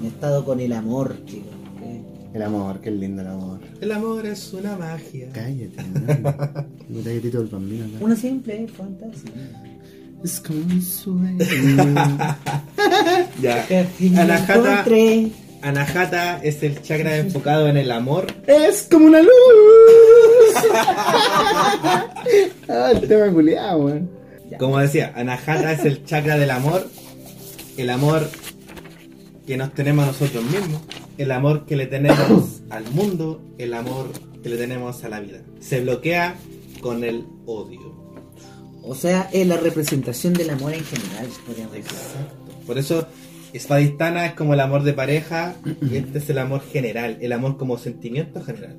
Conectado 0.05 0.45
con 0.45 0.61
el 0.61 0.71
amor, 0.75 1.17
chicos. 1.25 1.55
El 2.35 2.43
amor, 2.43 2.79
qué 2.83 2.91
lindo 2.91 3.23
el 3.23 3.29
amor. 3.29 3.61
El 3.81 3.91
amor 3.91 4.27
es 4.27 4.53
una 4.53 4.77
magia. 4.77 5.31
Cállate. 5.33 5.83
Un 6.91 7.03
galletito 7.03 7.39
del 7.39 7.47
bambino 7.47 7.87
acá. 7.87 8.05
Una 8.05 8.15
simple 8.15 8.69
fantasía. 8.69 9.33
Es 10.23 10.41
como 10.41 10.61
un 10.61 10.83
sueño. 10.83 11.39
Ya. 13.41 13.67
Anahata. 14.19 14.85
Anahata 15.63 16.45
es 16.45 16.63
el 16.63 16.83
chakra 16.83 17.17
enfocado 17.17 17.67
en 17.69 17.79
el 17.79 17.91
amor 17.91 18.27
es 18.47 18.87
como 18.91 19.07
una 19.07 19.23
luz. 19.23 19.31
ah, 22.69 22.93
el 22.93 23.09
tema 23.09 23.33
culiado, 23.33 23.79
weón. 23.87 24.11
Como 24.59 24.79
decía, 24.81 25.15
Anahata 25.17 25.73
es 25.73 25.87
el 25.87 26.05
chakra 26.05 26.37
del 26.37 26.51
amor, 26.51 26.87
el 27.79 27.89
amor 27.89 28.29
que 29.47 29.57
nos 29.57 29.75
tenemos 29.75 30.05
a 30.05 30.09
nosotros 30.09 30.45
mismos, 30.45 30.83
el 31.19 31.31
amor 31.31 31.67
que 31.67 31.77
le 31.77 31.87
tenemos 31.87 32.63
al 32.71 32.91
mundo, 32.91 33.41
el 33.59 33.75
amor 33.75 34.11
que 34.43 34.49
le 34.49 34.57
tenemos 34.57 35.05
a 35.05 35.09
la 35.09 35.21
vida. 35.21 35.41
Se 35.61 35.81
bloquea 35.81 36.37
con 36.81 37.05
el 37.05 37.25
odio. 37.47 37.95
O 38.83 38.95
sea, 38.95 39.31
es 39.33 39.47
la 39.47 39.57
representación 39.57 40.35
del 40.35 40.51
amor 40.51 40.75
en 40.75 40.85
general, 40.85 41.27
podríamos 41.47 41.73
decir. 41.75 41.97
Por 42.67 42.79
eso, 42.79 43.07
Espadistana 43.55 44.27
es 44.27 44.35
como 44.35 44.55
el 44.55 44.61
amor 44.61 44.83
de 44.83 44.93
pareja 44.93 45.57
y 45.81 45.97
este 45.97 46.19
es 46.19 46.29
el 46.29 46.39
amor 46.39 46.61
general, 46.61 47.19
el 47.21 47.33
amor 47.33 47.57
como 47.57 47.79
sentimiento 47.79 48.43
general. 48.43 48.79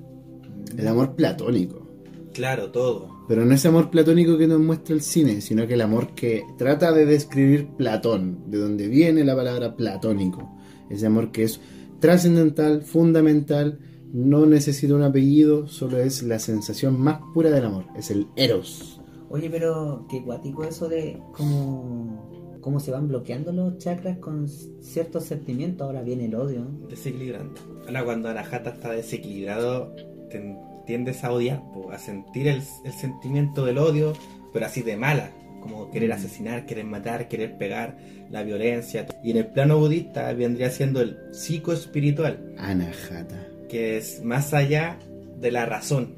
El 0.78 0.88
amor 0.88 1.16
platónico. 1.16 1.88
Claro, 2.34 2.70
todo. 2.70 3.16
Pero 3.28 3.45
no 3.45 3.55
ese 3.55 3.70
amor 3.70 3.89
platónico 3.89 4.38
que 4.38 4.47
nos 4.47 4.59
muestra 4.59 4.93
el 4.93 5.01
cine, 5.01 5.41
sino 5.41 5.66
que 5.66 5.74
el 5.74 5.82
amor 5.82 6.13
que 6.13 6.43
trata 6.57 6.91
de 6.91 7.05
describir 7.05 7.70
Platón, 7.78 8.51
de 8.51 8.57
donde 8.57 8.88
viene 8.88 9.24
la 9.24 9.36
palabra 9.36 9.76
platónico. 9.76 10.55
Ese 10.89 11.05
amor 11.07 11.31
que 11.31 11.43
es 11.43 11.59
trascendental, 11.99 12.81
fundamental, 12.81 13.79
no 14.13 14.45
necesita 14.45 14.93
un 14.95 15.01
apellido, 15.03 15.67
solo 15.67 15.97
es 15.97 16.23
la 16.23 16.39
sensación 16.39 16.99
más 16.99 17.19
pura 17.33 17.49
del 17.49 17.65
amor, 17.65 17.86
es 17.97 18.11
el 18.11 18.27
eros. 18.36 19.01
Oye, 19.29 19.49
pero 19.49 20.05
qué 20.09 20.19
guático 20.21 20.63
eso 20.63 20.88
de 20.88 21.19
cómo, 21.33 22.57
cómo 22.61 22.79
se 22.79 22.91
van 22.91 23.07
bloqueando 23.07 23.51
los 23.51 23.77
chakras 23.79 24.17
con 24.19 24.47
ciertos 24.47 25.25
sentimientos. 25.25 25.86
Ahora 25.86 26.03
viene 26.03 26.25
el 26.25 26.36
odio. 26.36 26.65
Desequilibrante. 26.89 27.59
Ahora 27.88 28.05
cuando 28.05 28.29
Anahata 28.29 28.69
está 28.69 28.91
desequilibrado, 28.91 29.93
te- 30.29 30.55
tiendes 30.86 31.23
a 31.23 31.31
odiar, 31.33 31.63
po, 31.73 31.91
a 31.91 31.97
sentir 31.97 32.47
el, 32.47 32.61
el 32.86 32.93
sentimiento 32.93 33.65
del 33.65 33.79
odio, 33.79 34.13
pero 34.53 34.67
así 34.67 34.83
de 34.83 34.95
mala, 34.95 35.31
como 35.66 35.89
querer 35.89 36.11
asesinar, 36.13 36.68
querer 36.68 36.86
matar, 36.86 37.28
querer 37.28 37.57
pegar, 37.57 37.97
la 38.30 38.43
violencia. 38.43 39.07
Y 39.24 39.32
en 39.32 39.38
el 39.38 39.47
plano 39.47 39.80
budista 39.80 40.32
vendría 40.34 40.70
siendo 40.70 41.01
el 41.01 41.18
psicoespiritual, 41.32 42.53
Anahata. 42.59 43.47
que 43.68 43.97
es 43.97 44.24
más 44.24 44.53
allá 44.53 44.99
de 45.41 45.49
la 45.51 45.66
razón, 45.66 46.13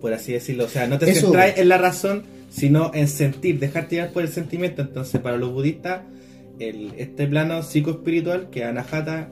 por 0.00 0.14
así 0.14 0.32
decirlo. 0.32 0.64
O 0.64 0.68
sea, 0.68 0.86
no 0.86 0.98
te 0.98 1.10
Eso- 1.10 1.26
centras 1.26 1.58
en 1.58 1.68
la 1.68 1.76
razón, 1.76 2.22
sino 2.48 2.90
en 2.94 3.06
sentir, 3.06 3.58
dejarte 3.58 3.96
llevar 3.96 4.12
por 4.12 4.22
el 4.22 4.30
sentimiento. 4.30 4.80
Entonces, 4.80 5.20
para 5.20 5.36
los 5.36 5.52
budistas, 5.52 6.00
el, 6.58 6.94
este 6.96 7.26
plano 7.26 7.62
psicoespiritual, 7.62 8.48
que 8.48 8.64
Anahata 8.64 9.28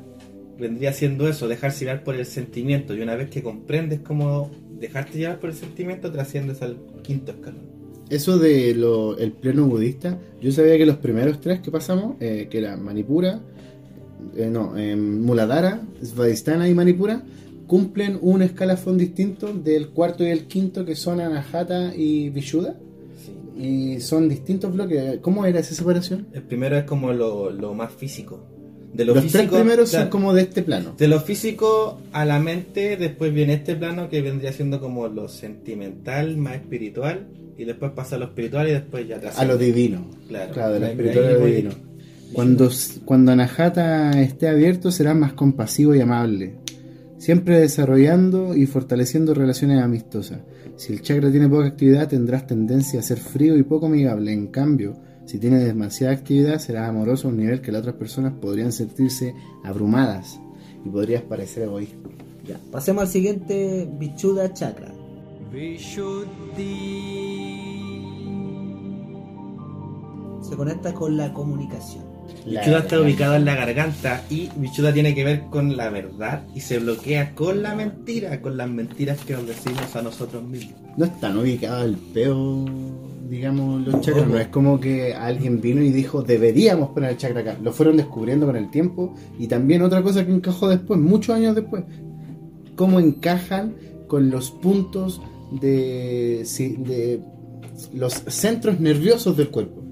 vendría 0.59 0.92
siendo 0.92 1.26
eso, 1.26 1.49
dejarse 1.49 1.86
llevar 1.86 2.05
por 2.05 2.16
el 2.16 2.26
sentimiento. 2.26 2.94
Y 2.94 3.01
una 3.01 3.14
vez 3.16 3.30
que 3.30 3.42
comprendes 3.42 4.01
cómo 4.01 4.51
dejarte 4.78 5.16
llevar 5.16 5.38
por 5.40 5.49
el 5.51 5.57
sentimiento, 5.57 6.12
trasciendes 6.12 6.61
al 6.61 6.76
quinto 7.03 7.32
escalón. 7.32 7.77
Eso 8.11 8.38
de 8.38 8.74
lo, 8.74 9.18
el 9.18 9.32
pleno 9.32 9.66
budista, 9.66 10.18
yo 10.40 10.50
sabía 10.50 10.78
que 10.78 10.86
los 10.86 10.96
primeros 10.96 11.40
tres 11.40 11.61
que 11.61 11.70
pasamos, 11.70 12.16
eh, 12.20 12.48
que 12.50 12.59
era 12.59 12.76
Manipura, 12.76 13.40
eh, 14.34 14.48
no, 14.50 14.76
eh, 14.78 14.96
Muladhara, 14.96 15.82
Svadhisthana 16.02 16.68
y 16.68 16.74
Manipura, 16.74 17.22
cumplen 17.66 18.18
un 18.22 18.40
escalafón 18.40 18.96
distinto 18.96 19.52
del 19.52 19.90
cuarto 19.90 20.24
y 20.24 20.28
el 20.28 20.46
quinto 20.46 20.86
que 20.86 20.96
son 20.96 21.20
Anahata 21.20 21.94
y 21.94 22.30
Vishuddha. 22.30 22.76
Sí. 23.24 23.62
Y 23.62 24.00
son 24.00 24.28
distintos 24.28 24.72
bloques. 24.72 25.18
¿Cómo 25.20 25.44
era 25.44 25.61
esa 25.61 25.74
separación? 25.74 26.28
El 26.32 26.42
primero 26.42 26.78
es 26.78 26.84
como 26.84 27.12
lo, 27.12 27.50
lo 27.50 27.74
más 27.74 27.92
físico. 27.92 28.40
De 28.93 29.05
lo 29.05 29.14
Los 29.14 29.24
físico, 29.24 29.45
tres 29.45 29.61
primeros 29.61 29.91
claro, 29.91 30.05
son 30.05 30.11
como 30.11 30.34
de 30.34 30.43
este 30.43 30.62
plano. 30.62 30.95
De 30.97 31.09
lo 31.09 31.20
físico 31.20 32.01
a 32.12 32.24
la 32.24 32.39
mente, 32.41 32.97
después 32.97 33.32
viene 33.32 33.55
este 33.55 33.76
plano 33.76 34.09
que 34.09 34.22
vendría 34.22 34.53
siendo 34.53 34.80
como 34.80 35.09
lo 35.09 35.28
sentimental, 35.28 36.36
más 36.36 36.55
espiritual, 36.55 37.26
y 37.57 37.64
después 37.64 37.93
pasa 37.93 38.16
a 38.16 38.18
lo 38.18 38.26
espiritual 38.26 38.68
y 38.68 38.72
después 38.72 39.07
ya 39.07 39.20
A 39.36 39.45
lo 39.45 39.59
divino. 39.59 40.07
Claro. 40.28 40.53
Claro, 40.53 40.74
de 40.74 40.80
lo 40.80 40.86
espiritual 40.86 41.26
a 41.26 41.30
lo 41.32 41.47
divino. 41.47 41.70
Cuando, 42.32 42.70
cuando 43.05 43.32
Anahata 43.32 44.20
esté 44.20 44.49
abierto 44.49 44.91
será 44.91 45.14
más 45.14 45.32
compasivo 45.32 45.95
y 45.95 46.01
amable, 46.01 46.57
siempre 47.18 47.59
desarrollando 47.59 48.55
y 48.55 48.66
fortaleciendo 48.66 49.34
relaciones 49.34 49.82
amistosas. 49.82 50.41
Si 50.76 50.93
el 50.93 51.03
chakra 51.03 51.30
tiene 51.30 51.49
poca 51.49 51.66
actividad 51.66 52.09
tendrás 52.09 52.47
tendencia 52.47 53.01
a 53.01 53.03
ser 53.03 53.18
frío 53.18 53.57
y 53.57 53.62
poco 53.64 53.86
amigable, 53.86 54.32
en 54.32 54.49
cambio, 54.49 54.95
si 55.28 55.38
tiene 55.38 55.58
demasiada 55.58 56.12
actividad 56.14 56.58
serás 56.58 56.88
amoroso 56.88 57.28
a 57.28 57.30
un 57.30 57.36
nivel 57.36 57.60
que 57.60 57.70
las 57.70 57.80
otras 57.82 57.96
personas 57.96 58.32
podrían 58.40 58.72
sentirse 58.72 59.34
abrumadas 59.62 60.40
y 60.84 60.88
podrías 60.88 61.22
parecer 61.22 61.64
egoísta. 61.64 61.96
Ya, 62.46 62.58
pasemos 62.72 63.02
al 63.02 63.08
siguiente 63.08 63.86
Bichuda 63.98 64.52
Chakra. 64.54 64.90
Se 70.42 70.56
conecta 70.56 70.94
con 70.94 71.16
la 71.16 71.32
comunicación. 71.34 72.04
La- 72.46 72.60
Bichuda 72.60 72.78
está 72.80 73.00
ubicado 73.00 73.34
en 73.36 73.44
la 73.44 73.54
garganta 73.54 74.22
y 74.30 74.48
Bichuda 74.56 74.92
tiene 74.92 75.14
que 75.14 75.24
ver 75.24 75.44
con 75.50 75.76
la 75.76 75.90
verdad 75.90 76.46
y 76.54 76.60
se 76.60 76.78
bloquea 76.78 77.34
con 77.34 77.62
la 77.62 77.74
mentira, 77.74 78.40
con 78.40 78.56
las 78.56 78.68
mentiras 78.70 79.18
que 79.26 79.34
nos 79.34 79.46
decimos 79.46 79.94
a 79.96 80.02
nosotros 80.02 80.42
mismos. 80.42 80.74
No 80.96 81.04
están 81.04 81.36
ubicados 81.38 81.82
al 81.84 81.96
peo, 81.96 82.64
digamos, 83.28 83.86
los 83.86 84.00
chakras. 84.00 84.26
No 84.26 84.38
es 84.38 84.48
como 84.48 84.80
que 84.80 85.14
alguien 85.14 85.60
vino 85.60 85.82
y 85.82 85.90
dijo, 85.90 86.22
deberíamos 86.22 86.90
poner 86.90 87.10
el 87.10 87.16
chakra 87.16 87.40
acá. 87.40 87.58
Lo 87.62 87.72
fueron 87.72 87.96
descubriendo 87.96 88.46
con 88.46 88.56
el 88.56 88.70
tiempo. 88.70 89.14
Y 89.38 89.46
también 89.46 89.82
otra 89.82 90.02
cosa 90.02 90.24
que 90.24 90.32
encajó 90.32 90.68
después, 90.68 90.98
muchos 90.98 91.34
años 91.34 91.54
después. 91.54 91.84
Cómo 92.76 93.00
encajan 93.00 93.74
con 94.06 94.30
los 94.30 94.50
puntos 94.50 95.20
de, 95.60 96.46
de 96.78 97.20
los 97.92 98.14
centros 98.14 98.80
nerviosos 98.80 99.36
del 99.36 99.50
cuerpo. 99.50 99.82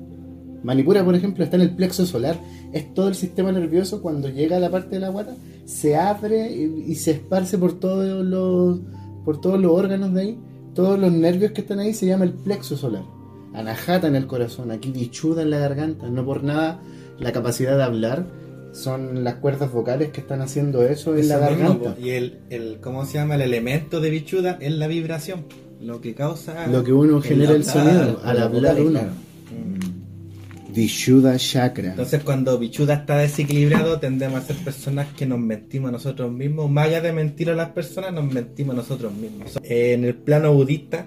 Manipura, 0.62 1.05
por 1.05 1.14
ejemplo, 1.14 1.45
está 1.45 1.57
en 1.57 1.62
el 1.62 1.76
plexo 1.76 2.07
solar. 2.07 2.41
Es 2.72 2.93
todo 2.95 3.09
el 3.09 3.14
sistema 3.14 3.53
nervioso 3.53 4.03
cuando 4.03 4.28
llega 4.28 4.57
a 4.57 4.61
la 4.61 4.70
parte 4.70 4.97
de 4.97 5.01
la 5.01 5.11
guata, 5.11 5.37
se 5.64 5.97
abre 5.97 6.53
y, 6.53 6.84
y 6.89 6.95
se 6.97 7.12
esparce 7.12 7.59
por 7.59 7.78
todos 7.78 8.24
los 8.24 8.80
por 9.24 9.41
todos 9.41 9.61
los 9.61 9.72
órganos 9.72 10.14
de 10.14 10.20
ahí, 10.20 10.39
todos 10.72 10.99
los 10.99 11.11
nervios 11.11 11.51
que 11.51 11.62
están 11.62 11.80
ahí 11.80 11.93
se 11.93 12.07
llama 12.07 12.24
el 12.24 12.32
plexo 12.32 12.76
solar. 12.76 13.16
Anahata 13.57 14.07
en 14.07 14.17
el 14.17 14.27
corazón, 14.27 14.71
aquí 14.71 14.93
dichuda 14.93 15.43
en 15.43 15.51
la 15.51 15.59
garganta, 15.59 16.09
no 16.09 16.25
por 16.25 16.45
nada 16.45 16.81
la 17.19 17.33
capacidad 17.33 17.77
de 17.77 17.83
hablar 17.83 18.27
son 18.73 19.25
las 19.25 19.37
cuerdas 19.37 19.73
vocales 19.73 20.11
que 20.11 20.21
están 20.21 20.43
haciendo 20.43 20.83
eso 20.87 21.17
en 21.17 21.29
la 21.29 21.37
Eso 21.37 21.41
garganta. 21.45 21.97
y 21.99 22.11
el, 22.11 22.41
el, 22.51 22.79
¿cómo 22.83 23.07
se 23.07 23.15
llama? 23.15 23.37
El 23.37 23.41
elemento 23.41 24.01
de 24.01 24.11
Bichuda 24.11 24.59
es 24.61 24.71
la 24.73 24.87
vibración, 24.87 25.47
lo 25.81 26.03
que 26.03 26.15
causa... 26.15 26.67
Lo 26.67 26.85
que 26.85 26.93
uno 26.93 27.23
genera 27.23 27.53
el 27.53 27.65
sonido 27.65 28.21
al 28.23 28.43
hablar 28.43 28.79
uno. 28.81 28.91
claro. 28.91 29.13
Vishuddha 30.77 31.39
chakra. 31.39 31.91
Entonces 31.93 32.23
cuando 32.23 32.59
Bichuda 32.59 32.93
está 32.95 33.17
desequilibrado 33.17 33.99
tendemos 33.99 34.43
a 34.43 34.47
ser 34.47 34.57
personas 34.57 35.07
que 35.17 35.25
nos 35.25 35.39
mentimos 35.39 35.89
a 35.89 35.93
nosotros 35.93 36.31
mismos. 36.31 36.71
Más 36.71 36.89
allá 36.89 37.01
de 37.01 37.13
mentir 37.15 37.49
a 37.49 37.55
las 37.55 37.71
personas, 37.71 38.13
nos 38.13 38.31
mentimos 38.31 38.75
a 38.75 38.77
nosotros 38.77 39.11
mismos. 39.15 39.53
En 39.63 40.05
el 40.05 40.15
plano 40.17 40.53
budista, 40.53 41.07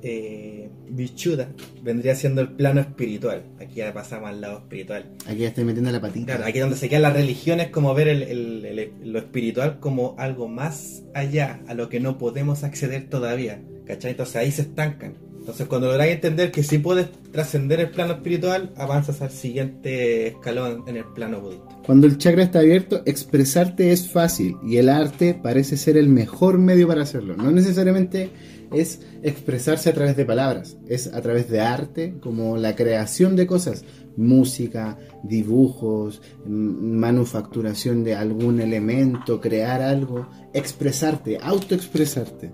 eh, 0.00 0.51
Bichuda 0.94 1.48
vendría 1.82 2.14
siendo 2.14 2.40
el 2.42 2.50
plano 2.52 2.80
espiritual. 2.80 3.42
Aquí 3.60 3.76
ya 3.76 3.92
pasamos 3.92 4.28
al 4.30 4.40
lado 4.40 4.58
espiritual. 4.58 5.10
Aquí 5.26 5.38
ya 5.40 5.48
estoy 5.48 5.64
metiendo 5.64 5.90
la 5.90 6.00
patita. 6.00 6.26
Claro, 6.36 6.44
aquí 6.44 6.58
donde 6.58 6.76
se 6.76 6.88
quedan 6.88 7.02
las 7.02 7.14
religiones, 7.14 7.68
como 7.68 7.94
ver 7.94 8.08
el- 8.08 8.22
el- 8.22 8.64
el- 8.64 8.92
lo 9.12 9.18
espiritual 9.18 9.80
como 9.80 10.14
algo 10.18 10.48
más 10.48 11.02
allá, 11.14 11.60
a 11.66 11.74
lo 11.74 11.88
que 11.88 11.98
no 12.00 12.18
podemos 12.18 12.62
acceder 12.64 13.08
todavía. 13.08 13.62
¿Cachai? 13.86 14.12
Entonces 14.12 14.36
ahí 14.36 14.52
se 14.52 14.62
estancan. 14.62 15.14
Entonces 15.40 15.66
cuando 15.66 15.88
lográis 15.88 16.12
entender 16.14 16.52
que 16.52 16.62
sí 16.62 16.78
puedes 16.78 17.08
trascender 17.32 17.80
el 17.80 17.90
plano 17.90 18.12
espiritual, 18.12 18.72
avanzas 18.76 19.22
al 19.22 19.30
siguiente 19.32 20.28
escalón 20.28 20.84
en 20.86 20.96
el 20.98 21.04
plano 21.04 21.40
budista. 21.40 21.64
Cuando 21.84 22.06
el 22.06 22.16
chakra 22.16 22.44
está 22.44 22.60
abierto, 22.60 23.02
expresarte 23.06 23.90
es 23.90 24.08
fácil 24.08 24.56
y 24.64 24.76
el 24.76 24.88
arte 24.88 25.34
parece 25.34 25.76
ser 25.76 25.96
el 25.96 26.08
mejor 26.08 26.58
medio 26.58 26.86
para 26.86 27.02
hacerlo. 27.02 27.36
No 27.36 27.50
necesariamente 27.50 28.30
es 28.74 29.00
expresarse 29.22 29.90
a 29.90 29.94
través 29.94 30.16
de 30.16 30.24
palabras, 30.24 30.76
es 30.88 31.06
a 31.08 31.20
través 31.20 31.48
de 31.50 31.60
arte, 31.60 32.14
como 32.20 32.56
la 32.56 32.74
creación 32.74 33.36
de 33.36 33.46
cosas, 33.46 33.84
música, 34.16 34.98
dibujos, 35.22 36.20
manufacturación 36.46 38.04
de 38.04 38.14
algún 38.14 38.60
elemento, 38.60 39.40
crear 39.40 39.82
algo, 39.82 40.28
expresarte, 40.52 41.38
autoexpresarte. 41.40 42.50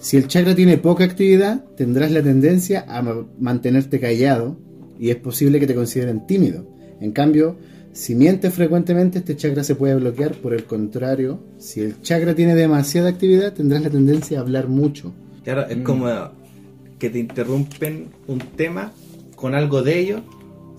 Si 0.00 0.16
el 0.16 0.28
chakra 0.28 0.54
tiene 0.54 0.78
poca 0.78 1.04
actividad, 1.04 1.64
tendrás 1.76 2.10
la 2.10 2.22
tendencia 2.22 2.84
a 2.88 3.02
ma- 3.02 3.26
mantenerte 3.38 4.00
callado 4.00 4.58
y 4.98 5.10
es 5.10 5.16
posible 5.16 5.60
que 5.60 5.66
te 5.66 5.74
consideren 5.74 6.26
tímido. 6.26 6.66
En 7.00 7.12
cambio, 7.12 7.56
si 7.92 8.14
mientes 8.14 8.52
frecuentemente, 8.52 9.18
este 9.18 9.36
chakra 9.36 9.64
se 9.64 9.76
puede 9.76 9.94
bloquear. 9.94 10.32
Por 10.34 10.52
el 10.52 10.64
contrario, 10.64 11.40
si 11.58 11.80
el 11.80 12.00
chakra 12.02 12.34
tiene 12.34 12.54
demasiada 12.54 13.08
actividad, 13.08 13.52
tendrás 13.54 13.82
la 13.82 13.90
tendencia 13.90 14.38
a 14.38 14.42
hablar 14.42 14.68
mucho. 14.68 15.14
Claro, 15.44 15.66
es 15.68 15.78
como 15.78 16.08
que 16.98 17.10
te 17.10 17.18
interrumpen 17.18 18.08
un 18.26 18.38
tema 18.38 18.92
con 19.36 19.54
algo 19.54 19.82
de 19.82 19.98
ello 19.98 20.20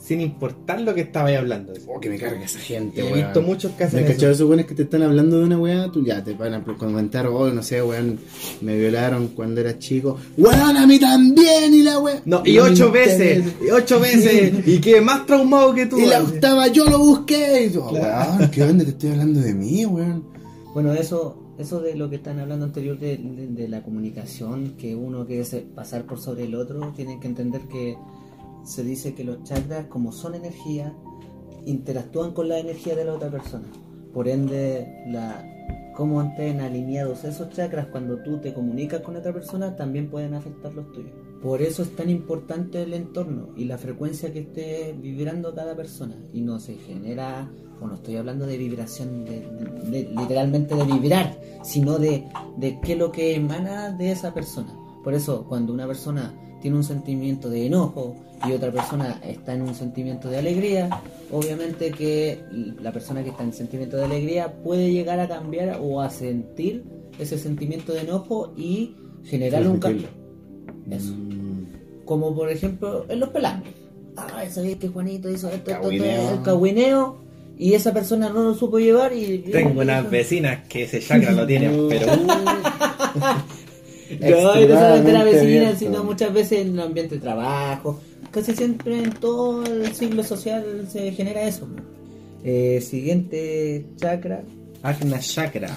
sin 0.02 0.22
importar 0.22 0.82
lo 0.82 0.94
que 0.94 1.02
estabais 1.02 1.36
hablando. 1.36 1.74
Oh, 1.88 2.00
que 2.00 2.10
me 2.12 2.18
carga 2.20 2.44
esa 2.44 2.60
gente, 2.60 3.00
He 3.02 3.04
weón. 3.04 3.16
visto 3.16 3.42
muchos 3.42 3.72
que 3.72 3.86
hacen 3.86 4.02
¿Me 4.04 4.08
cachado 4.12 4.34
esos 4.34 4.48
weones 4.48 4.68
que 4.68 4.76
te 4.76 4.84
están 4.84 5.02
hablando 5.02 5.40
de 5.40 5.46
una 5.46 5.58
weá? 5.58 5.92
Tú 5.92 6.06
ya 6.06 6.24
te 6.24 6.34
van 6.34 6.54
a 6.54 6.64
comentar, 6.64 7.26
oh, 7.26 7.50
no 7.52 7.64
sé, 7.64 7.82
weón, 7.82 8.20
me 8.62 8.78
violaron 8.78 9.30
cuando 9.30 9.62
era 9.62 9.80
chico. 9.80 10.18
Weón, 10.38 10.78
a 10.78 10.86
mí 10.86 11.00
también, 11.00 11.74
y 11.74 11.82
la 11.82 11.98
weá. 12.00 12.22
No, 12.26 12.44
y 12.46 12.60
ocho 12.60 12.92
veces, 12.92 13.46
y 13.68 13.72
ocho 13.72 14.00
veces, 14.00 14.54
y 14.68 14.80
que 14.80 15.02
más 15.02 15.26
traumado 15.26 15.74
que 15.74 15.88
tú. 15.88 16.00
Y 16.00 16.06
la 16.06 16.22
octava 16.22 16.68
yo 16.68 16.86
lo 16.86 17.00
busqué. 17.00 17.66
Y 17.66 17.74
yo, 17.74 17.88
Claro. 17.90 18.34
weón, 18.38 18.52
¿qué 18.52 18.62
onda? 18.64 18.84
Te 18.84 18.92
estoy 18.92 19.10
hablando 19.10 19.40
de 19.42 19.54
mí, 19.56 19.86
weón. 19.88 20.24
Bueno, 20.76 20.94
eso, 20.94 21.36
eso 21.58 21.82
de 21.82 21.96
lo 21.96 22.10
que 22.10 22.18
están 22.18 22.40
hablando 22.40 22.66
anterior 22.66 23.00
de, 23.00 23.68
la 23.70 23.82
comunicación, 23.82 24.76
que 24.78 24.96
uno 24.96 25.26
quiere 25.26 25.44
pasar 25.74 26.06
por 26.06 26.20
sobre 26.20 26.46
el 26.46 26.56
otro, 26.56 26.92
tienen 26.96 27.20
que 27.20 27.28
entender 27.28 27.62
que 27.68 27.98
se 28.64 28.84
dice 28.84 29.14
que 29.14 29.24
los 29.24 29.44
chakras, 29.44 29.86
como 29.88 30.12
son 30.12 30.36
energía, 30.36 30.94
interactúan 31.66 32.34
con 32.34 32.50
la 32.50 32.60
energía 32.60 32.96
de 32.96 33.06
la 33.06 33.14
otra 33.14 33.30
persona. 33.30 33.68
Por 34.14 34.28
ende, 34.28 35.04
la, 35.08 35.92
cómo 35.96 36.22
estén 36.22 36.60
alineados 36.60 37.24
esos 37.24 37.50
chakras 37.52 37.88
cuando 37.88 38.22
tú 38.22 38.40
te 38.40 38.54
comunicas 38.54 39.02
con 39.02 39.16
otra 39.16 39.34
persona 39.34 39.76
también 39.76 40.10
pueden 40.10 40.34
afectar 40.34 40.74
los 40.74 40.92
tuyos. 40.92 41.25
Por 41.42 41.62
eso 41.62 41.84
es 41.84 41.96
tan 41.96 42.10
importante 42.10 42.82
el 42.82 42.94
entorno 42.94 43.50
y 43.56 43.66
la 43.66 43.78
frecuencia 43.78 44.34
que 44.34 44.40
esté 44.40 44.96
vibrando 45.00 45.54
cada 45.54 45.76
persona. 45.76 46.16
Y 46.34 46.42
no 46.42 46.60
se 46.60 46.76
genera, 46.76 47.50
o 47.82 47.88
no 47.88 47.96
estoy 47.96 48.16
hablando 48.16 48.48
de 48.48 48.58
vibración, 48.58 49.26
de, 49.26 49.42
de- 49.42 49.92
de- 50.04 50.10
literalmente 50.18 50.74
de 50.76 50.84
vibrar, 50.86 51.40
sino 51.64 52.00
de, 52.00 52.24
de 52.58 52.80
qué 52.82 52.94
es 52.94 52.98
lo 53.00 53.12
que 53.12 53.36
emana 53.36 53.92
de 53.92 54.12
esa 54.12 54.34
persona. 54.34 54.74
Por 55.04 55.14
eso, 55.14 55.46
cuando 55.48 55.72
una 55.74 55.86
persona 55.86 56.34
tiene 56.62 56.78
un 56.78 56.84
sentimiento 56.84 57.48
de 57.50 57.68
enojo 57.68 58.16
y 58.48 58.52
otra 58.54 58.72
persona 58.72 59.22
está 59.24 59.54
en 59.54 59.62
un 59.62 59.76
sentimiento 59.76 60.30
de 60.30 60.38
alegría, 60.40 60.90
obviamente 61.32 61.92
que 61.92 62.40
la 62.82 62.92
persona 62.92 63.24
que 63.24 63.30
está 63.30 63.44
en 63.44 63.54
sentimiento 63.54 63.98
de 63.98 64.06
alegría 64.06 64.52
puede 64.64 64.92
llegar 64.92 65.20
a 65.20 65.28
cambiar 65.28 65.80
o 65.80 66.02
a 66.02 66.10
sentir 66.10 66.84
ese 67.20 67.38
sentimiento 67.38 67.94
de 67.94 68.02
enojo 68.02 68.54
y 68.58 68.96
generarle 69.26 69.68
un 69.70 69.80
cambio. 69.80 70.25
Eso. 70.90 71.14
Mm, 71.14 72.06
Como 72.06 72.36
por 72.36 72.50
ejemplo 72.50 73.06
en 73.10 73.20
los 73.20 73.30
pelambres. 73.30 73.74
Ah, 74.18 74.44
¿sabes 74.50 74.78
que 74.78 74.88
Juanito 74.88 75.30
hizo 75.30 75.50
esto, 75.50 75.72
esto, 75.72 75.92
esto, 75.92 76.34
el 76.34 76.42
cagüineo? 76.44 77.18
Y 77.58 77.74
esa 77.74 77.94
persona 77.94 78.30
no 78.30 78.44
lo 78.44 78.54
supo 78.54 78.80
llevar 78.80 79.14
y... 79.14 79.40
Tengo 79.40 79.82
unas 79.82 80.10
vecinas 80.12 80.68
que 80.68 80.84
ese 80.84 81.00
chakra 81.00 81.32
lo 81.32 81.46
tienen, 81.48 81.72
pero 81.90 82.14
uh, 82.14 82.18
No, 84.20 84.62
y 84.62 84.68
no 84.68 84.76
solamente 84.76 85.14
la 85.14 85.24
vecina, 85.24 85.76
sino 85.76 86.04
muchas 86.04 86.34
veces 86.34 86.62
en 86.62 86.74
el 86.74 86.80
ambiente 86.82 87.16
de 87.16 87.22
trabajo. 87.22 88.00
Casi 88.32 88.54
siempre 88.54 89.02
en 89.02 89.12
todo 89.12 89.64
el 89.66 89.94
ciclo 89.94 90.24
social 90.24 90.88
se 90.92 91.12
genera 91.14 91.44
eso. 91.44 91.68
Eh, 92.44 92.82
siguiente 92.82 93.86
chakra. 93.96 94.44
Agna 94.84 95.20
Chakra. 95.20 95.70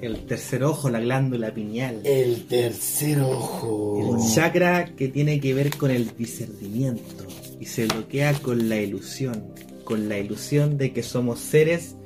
El 0.00 0.26
tercer 0.26 0.62
ojo, 0.62 0.90
la 0.90 1.00
glándula 1.00 1.52
pineal. 1.52 2.00
El 2.04 2.46
tercer 2.46 3.20
ojo. 3.20 4.16
El 4.16 4.32
chakra 4.32 4.94
que 4.94 5.08
tiene 5.08 5.40
que 5.40 5.54
ver 5.54 5.76
con 5.76 5.90
el 5.90 6.16
discernimiento 6.16 7.26
y 7.58 7.66
se 7.66 7.86
bloquea 7.86 8.34
con 8.34 8.68
la 8.68 8.80
ilusión, 8.80 9.54
con 9.84 10.08
la 10.08 10.18
ilusión 10.18 10.78
de 10.78 10.92
que 10.92 11.02
somos 11.02 11.40
seres 11.40 11.96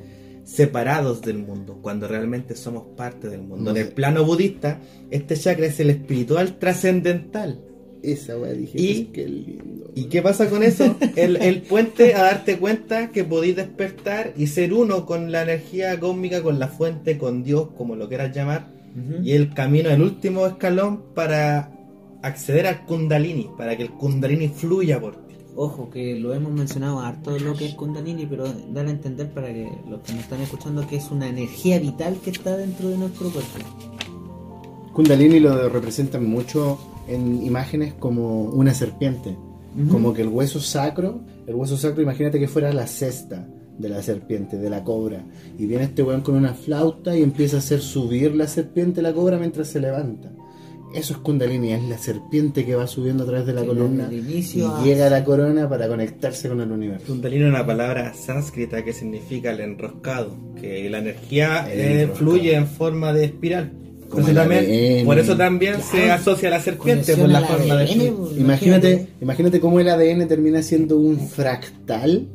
separados 0.45 1.21
del 1.23 1.39
mundo, 1.39 1.79
cuando 1.83 2.09
realmente 2.09 2.57
somos 2.57 2.85
parte 2.97 3.29
del 3.29 3.43
mundo. 3.43 3.71
En 3.71 3.77
el 3.77 3.89
plano 3.89 4.25
budista, 4.25 4.81
este 5.11 5.37
chakra 5.37 5.67
es 5.67 5.79
el 5.81 5.91
espiritual 5.91 6.59
trascendental. 6.59 7.61
Esa 8.03 8.37
weá 8.37 8.53
dije, 8.53 8.81
Y- 8.81 8.95
pues, 9.05 9.09
qué 9.15 9.29
lindo. 9.29 9.91
¿Y 9.95 10.05
qué 10.05 10.23
pasa 10.23 10.49
con 10.51 10.63
eso? 10.63 10.97
El, 11.17 11.37
el 11.37 11.63
puente 11.63 12.15
a 12.15 12.23
darte 12.23 12.59
cuenta 12.59 13.11
que 13.11 13.25
podéis 13.25 13.57
despertar 13.57 14.33
y 14.37 14.47
ser 14.47 14.73
uno 14.73 15.05
con 15.07 15.31
la 15.31 15.43
energía 15.43 16.01
cósmica, 16.01 16.43
con 16.43 16.59
la 16.59 16.69
fuente, 16.69 17.19
con 17.19 17.45
Dios, 17.45 17.69
como 17.77 17.95
lo 17.95 18.09
quieras 18.09 18.35
llamar, 18.35 18.69
y 19.23 19.33
el 19.33 19.55
camino, 19.55 19.89
el 19.91 20.03
último 20.03 20.47
escalón 20.47 21.03
para 21.15 21.71
acceder 22.23 22.67
al 22.67 22.85
Kundalini, 22.87 23.49
para 23.57 23.77
que 23.77 23.85
el 23.85 23.91
Kundalini 23.91 24.49
fluya 24.49 25.01
por 25.01 25.15
ti. 25.27 25.35
Ojo, 25.55 25.91
que 25.91 26.19
lo 26.19 26.33
hemos 26.35 26.53
mencionado 26.53 27.01
harto 27.01 27.39
lo 27.39 27.55
que 27.55 27.67
es 27.67 27.75
Kundalini, 27.75 28.25
pero 28.27 28.45
dar 28.73 28.87
a 28.87 28.91
entender 28.91 29.31
para 29.31 29.49
que 29.53 29.69
los 29.89 30.01
que 30.01 30.13
nos 30.15 30.23
están 30.23 30.41
escuchando 30.41 30.87
que 30.87 30.97
es 30.97 31.11
una 31.11 31.29
energía 31.29 31.79
vital 31.79 32.17
que 32.25 32.31
está 32.31 32.57
dentro 32.57 32.89
de 32.89 32.97
nuestro 32.99 33.29
cuerpo. 33.31 33.59
Kundalini 34.93 35.41
lo 35.41 35.69
representan 35.69 36.27
mucho 36.27 36.79
en 37.09 37.45
imágenes 37.45 37.95
como 37.95 38.45
una 38.45 38.75
serpiente. 38.75 39.37
Como 39.91 40.13
que 40.13 40.21
el 40.21 40.29
hueso 40.29 40.61
sacro, 40.61 41.23
el 41.47 41.55
hueso 41.55 41.79
sacro, 41.79 42.03
imagínate 42.03 42.39
que 42.39 42.47
fuera 42.47 42.71
la 42.75 42.87
cesta 42.87 43.49
de 43.79 43.89
la 43.89 44.03
serpiente, 44.03 44.59
de 44.59 44.69
la 44.69 44.85
cobra. 44.85 45.25
Y 45.59 45.67
viene 45.67 45.85
este 45.85 46.03
weón 46.03 46.21
con 46.21 46.35
una 46.35 46.53
flauta 46.53 47.17
y 47.17 47.23
empieza 47.23 47.57
a 47.57 47.61
hacer 47.61 47.81
subir 47.81 48.35
la 48.35 48.47
serpiente, 48.47 49.01
la 49.01 49.15
cobra, 49.15 49.39
mientras 49.39 49.69
se 49.69 49.81
levanta. 49.81 50.31
Eso 50.95 51.15
es 51.15 51.21
Kundalini, 51.21 51.73
es 51.73 51.83
la 51.85 51.97
serpiente 51.97 52.67
que 52.67 52.75
va 52.75 52.87
subiendo 52.87 53.25
a 53.25 53.27
través 53.27 53.47
de 53.47 53.55
la 53.55 53.63
Sí, 53.63 53.67
columna 53.67 54.09
y 54.13 54.85
llega 54.85 55.07
a 55.07 55.11
la 55.11 55.25
corona 55.25 55.67
para 55.67 55.89
conectarse 55.89 56.51
con 56.51 56.61
el 56.61 56.71
universo. 56.71 57.07
Kundalini 57.07 57.45
es 57.45 57.49
una 57.49 57.65
palabra 57.65 58.13
sánscrita 58.13 58.85
que 58.85 58.93
significa 58.93 59.53
el 59.53 59.61
enroscado, 59.61 60.37
que 60.61 60.91
la 60.91 60.99
energía 60.99 61.67
El 61.73 61.81
eh, 61.81 62.09
fluye 62.09 62.55
en 62.55 62.67
forma 62.67 63.15
de 63.15 63.25
espiral. 63.25 63.73
Como 64.13 64.29
Entonces 64.29 64.29
el 64.29 64.37
también- 64.37 64.65
ADN. 65.01 65.07
por 65.07 65.19
eso 65.19 65.37
también 65.39 65.75
se 65.83 66.11
asocia 66.11 66.49
a 66.49 66.53
la 66.53 66.61
serpiente 66.61 67.17
por 67.17 67.29
la 67.31 67.41
forma 67.41 67.77
de 67.77 68.13
pues, 68.13 68.37
Imagínate, 68.37 69.09
imagínate 69.23 69.59
cómo 69.59 69.81
el 69.81 69.89
ADN 69.89 70.29
termina 70.29 70.63
siendo 70.63 70.99
un 70.99 71.19
fractal, 71.19 72.29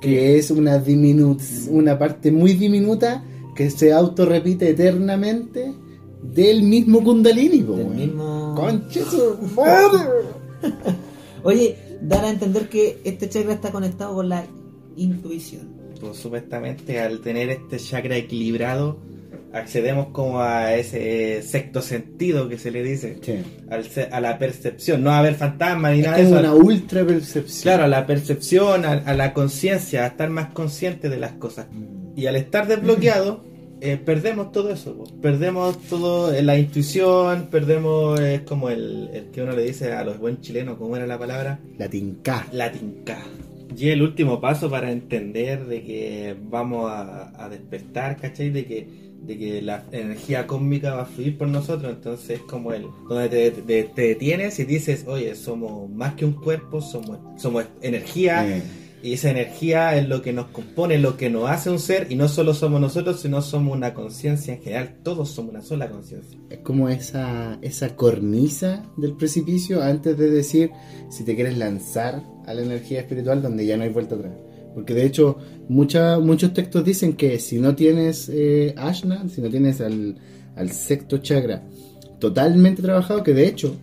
que 0.00 0.36
es 0.38 0.50
una 0.50 0.78
diminu 0.78 1.36
una 1.70 1.96
parte 1.98 2.32
muy 2.32 2.54
diminuta 2.54 3.22
que 3.54 3.70
se 3.70 3.92
autorrepite 3.92 4.68
eternamente 4.70 5.72
del 6.20 6.64
mismo 6.64 7.04
Kundalini, 7.04 7.62
Del 7.62 7.86
mismo-. 7.86 8.56
Oye, 11.44 11.76
dar 12.02 12.24
a 12.24 12.30
entender 12.30 12.68
que 12.68 12.98
este 13.04 13.28
chakra 13.28 13.52
está 13.52 13.70
conectado 13.70 14.14
con 14.14 14.28
la 14.28 14.44
intuición. 14.96 15.68
Pues, 16.00 16.16
supuestamente 16.16 16.98
al 17.00 17.20
tener 17.20 17.50
este 17.50 17.76
chakra 17.78 18.16
equilibrado 18.16 18.98
accedemos 19.54 20.08
como 20.08 20.40
a 20.40 20.74
ese 20.74 21.42
sexto 21.42 21.80
sentido 21.80 22.48
que 22.48 22.58
se 22.58 22.70
le 22.70 22.82
dice, 22.82 23.18
Sí. 23.22 23.34
al 23.70 23.84
a 24.12 24.20
la 24.20 24.38
percepción, 24.38 25.02
no 25.02 25.10
a 25.12 25.22
ver 25.22 25.34
fantasmas 25.34 25.92
ni 25.92 26.00
Es 26.00 26.04
nada 26.06 26.16
de 26.18 26.24
como 26.24 26.36
eso. 26.40 26.40
una 26.54 26.54
ultra 26.54 27.06
percepción. 27.06 27.62
Claro, 27.62 27.84
a 27.84 27.88
la 27.88 28.06
percepción, 28.06 28.84
a, 28.84 28.92
a 28.92 29.14
la 29.14 29.32
conciencia, 29.32 30.04
a 30.04 30.08
estar 30.08 30.28
más 30.30 30.48
consciente 30.52 31.08
de 31.08 31.16
las 31.18 31.32
cosas. 31.32 31.66
Y 32.16 32.26
al 32.26 32.36
estar 32.36 32.66
desbloqueado, 32.68 33.44
eh, 33.80 33.96
perdemos 33.96 34.50
todo 34.52 34.70
eso. 34.72 34.96
po. 34.96 35.04
Perdemos 35.20 35.78
todo, 35.88 36.32
eh, 36.32 36.42
la 36.42 36.58
intuición, 36.58 37.48
perdemos, 37.50 38.18
es 38.20 38.40
como 38.42 38.70
el, 38.70 39.10
el 39.12 39.26
que 39.30 39.42
uno 39.42 39.52
le 39.52 39.62
dice 39.64 39.92
a 39.92 40.04
los 40.04 40.18
buen 40.18 40.40
chilenos, 40.40 40.78
¿cómo 40.78 40.96
era 40.96 41.06
la 41.06 41.18
palabra? 41.18 41.58
La 41.78 41.88
tinca. 41.88 42.46
La 42.52 42.70
tinca. 42.72 43.18
Y 43.76 43.88
el 43.88 44.02
último 44.02 44.40
paso 44.40 44.70
para 44.70 44.90
entender 44.92 45.66
de 45.66 45.82
que 45.82 46.36
vamos 46.48 46.90
a, 46.90 47.32
a 47.44 47.48
despertar, 47.48 48.16
¿cachai? 48.16 48.50
De 48.50 48.64
que, 48.64 48.86
de 49.26 49.38
que 49.38 49.62
la 49.62 49.84
energía 49.92 50.46
cósmica 50.46 50.94
va 50.94 51.02
a 51.02 51.06
fluir 51.06 51.38
por 51.38 51.48
nosotros. 51.48 51.92
Entonces 51.92 52.30
es 52.30 52.40
como 52.40 52.72
el, 52.72 52.86
donde 53.08 53.28
te, 53.28 53.50
te- 53.50 53.84
te 53.84 54.02
detienes 54.02 54.58
y 54.58 54.64
dices, 54.64 55.04
oye, 55.06 55.34
somos 55.34 55.88
más 55.90 56.14
que 56.14 56.24
un 56.24 56.32
cuerpo, 56.34 56.80
somos, 56.80 57.18
somos 57.40 57.64
energía. 57.82 58.44
Y 59.02 59.12
esa 59.12 59.30
energía 59.30 59.96
es 59.98 60.08
lo 60.08 60.22
que 60.22 60.32
nos 60.32 60.46
compone, 60.46 60.96
lo 60.98 61.18
que 61.18 61.28
nos 61.28 61.50
hace 61.50 61.68
un 61.68 61.78
ser. 61.78 62.06
Y 62.10 62.14
no 62.16 62.26
solo 62.26 62.54
somos 62.54 62.80
nosotros, 62.80 63.20
sino 63.20 63.42
somos 63.42 63.76
una 63.76 63.92
conciencia 63.92 64.54
en 64.54 64.62
general. 64.62 64.96
Todos 65.02 65.28
somos 65.28 65.50
una 65.50 65.60
sola 65.60 65.90
conciencia. 65.90 66.38
es 66.48 66.60
como 66.60 66.88
esa, 66.88 67.58
esa 67.60 67.96
cornisa 67.96 68.82
del 68.96 69.12
precipicio 69.14 69.82
antes 69.82 70.16
de 70.16 70.30
decir 70.30 70.70
si 71.10 71.22
te 71.22 71.34
quieres 71.34 71.58
lanzar 71.58 72.22
a 72.46 72.54
la 72.54 72.62
energía 72.62 73.00
espiritual 73.00 73.42
donde 73.42 73.66
ya 73.66 73.76
no 73.76 73.82
hay 73.82 73.90
vuelta 73.90 74.14
atrás. 74.14 74.32
Porque 74.74 74.94
de 74.94 75.06
hecho 75.06 75.38
muchos 75.68 76.52
textos 76.52 76.84
dicen 76.84 77.14
que 77.14 77.38
si 77.38 77.58
no 77.58 77.74
tienes 77.74 78.28
eh, 78.32 78.74
Ashna, 78.76 79.28
si 79.28 79.40
no 79.40 79.48
tienes 79.48 79.80
al, 79.80 80.16
al 80.56 80.70
sexto 80.70 81.18
chakra 81.18 81.62
totalmente 82.18 82.82
trabajado, 82.82 83.22
que 83.22 83.34
de 83.34 83.46
hecho 83.46 83.76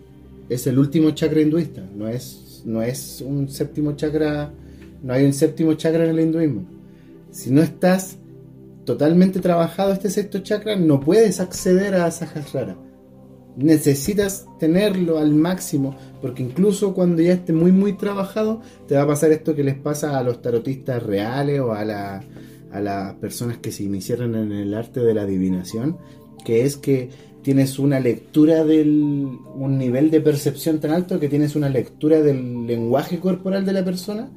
es 0.48 0.66
el 0.66 0.78
último 0.78 1.12
chakra 1.12 1.40
hinduista, 1.40 1.82
no 1.94 2.08
es, 2.08 2.62
no 2.64 2.82
es 2.82 3.22
un 3.24 3.48
séptimo 3.48 3.92
chakra, 3.92 4.52
no 5.02 5.12
hay 5.12 5.24
un 5.24 5.32
séptimo 5.32 5.74
chakra 5.74 6.04
en 6.04 6.10
el 6.10 6.20
hinduismo. 6.20 6.64
Si 7.30 7.50
no 7.50 7.62
estás 7.62 8.16
totalmente 8.84 9.40
trabajado 9.40 9.92
este 9.92 10.10
sexto 10.10 10.40
chakra, 10.40 10.76
no 10.76 11.00
puedes 11.00 11.40
acceder 11.40 11.94
a 11.94 12.10
Sahasrara. 12.10 12.76
Necesitas 13.56 14.46
tenerlo 14.58 15.18
al 15.18 15.32
máximo, 15.32 15.96
porque 16.22 16.42
incluso 16.42 16.94
cuando 16.94 17.20
ya 17.20 17.34
esté 17.34 17.52
muy 17.52 17.72
muy 17.72 17.92
trabajado, 17.94 18.60
te 18.88 18.94
va 18.94 19.02
a 19.02 19.06
pasar 19.06 19.32
esto 19.32 19.54
que 19.54 19.64
les 19.64 19.74
pasa 19.74 20.16
a 20.18 20.22
los 20.22 20.40
tarotistas 20.40 21.02
reales 21.02 21.60
o 21.60 21.72
a, 21.72 21.84
la- 21.84 22.22
a 22.70 22.80
las 22.80 23.14
personas 23.16 23.58
que 23.58 23.72
se 23.72 23.82
iniciaron 23.82 24.34
en 24.36 24.52
el 24.52 24.72
arte 24.72 25.00
de 25.00 25.12
la 25.12 25.22
adivinación, 25.22 25.98
que 26.44 26.64
es 26.64 26.76
que 26.78 27.10
tienes 27.42 27.78
una 27.80 27.98
lectura 28.00 28.64
del 28.64 28.88
un 29.56 29.76
nivel 29.76 30.10
de 30.12 30.20
percepción 30.20 30.78
tan 30.78 30.92
alto 30.92 31.18
que 31.20 31.28
tienes 31.28 31.56
una 31.56 31.68
lectura 31.68 32.22
del 32.22 32.66
lenguaje 32.66 33.18
corporal 33.18 33.66
de 33.66 33.72
la 33.72 33.84
persona 33.84 34.30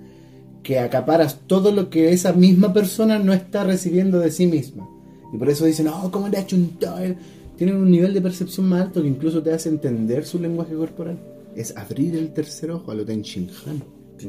que 0.64 0.80
acaparas 0.80 1.42
todo 1.46 1.72
lo 1.72 1.92
que 1.92 2.12
esa 2.12 2.34
misma 2.34 2.74
persona 2.74 3.20
no 3.20 3.32
está 3.32 3.64
recibiendo 3.64 4.20
de 4.20 4.32
sí 4.32 4.48
misma. 4.48 4.90
Y 5.32 5.38
por 5.38 5.48
eso 5.50 5.66
dicen, 5.66 5.88
oh, 5.90 6.10
¿cómo 6.12 6.28
le 6.28 6.40
ha 6.40 6.48
chuntado? 6.48 6.98
él?". 6.98 7.16
Tienen 7.58 7.76
un 7.78 7.92
nivel 7.92 8.14
de 8.16 8.22
percepción 8.22 8.68
más 8.68 8.82
alto 8.82 9.02
que 9.04 9.08
incluso 9.08 9.44
te 9.44 9.54
hace 9.54 9.70
entender 9.70 10.26
su 10.26 10.40
lenguaje 10.40 10.74
corporal. 10.74 11.20
Es 11.56 11.76
abrir 11.78 12.16
el 12.16 12.34
tercer 12.34 12.72
ojo 12.72 12.92
a 12.92 12.96
lo 12.96 13.06
Ten 13.06 13.22
Shin 13.22 13.50
Han. 13.66 13.84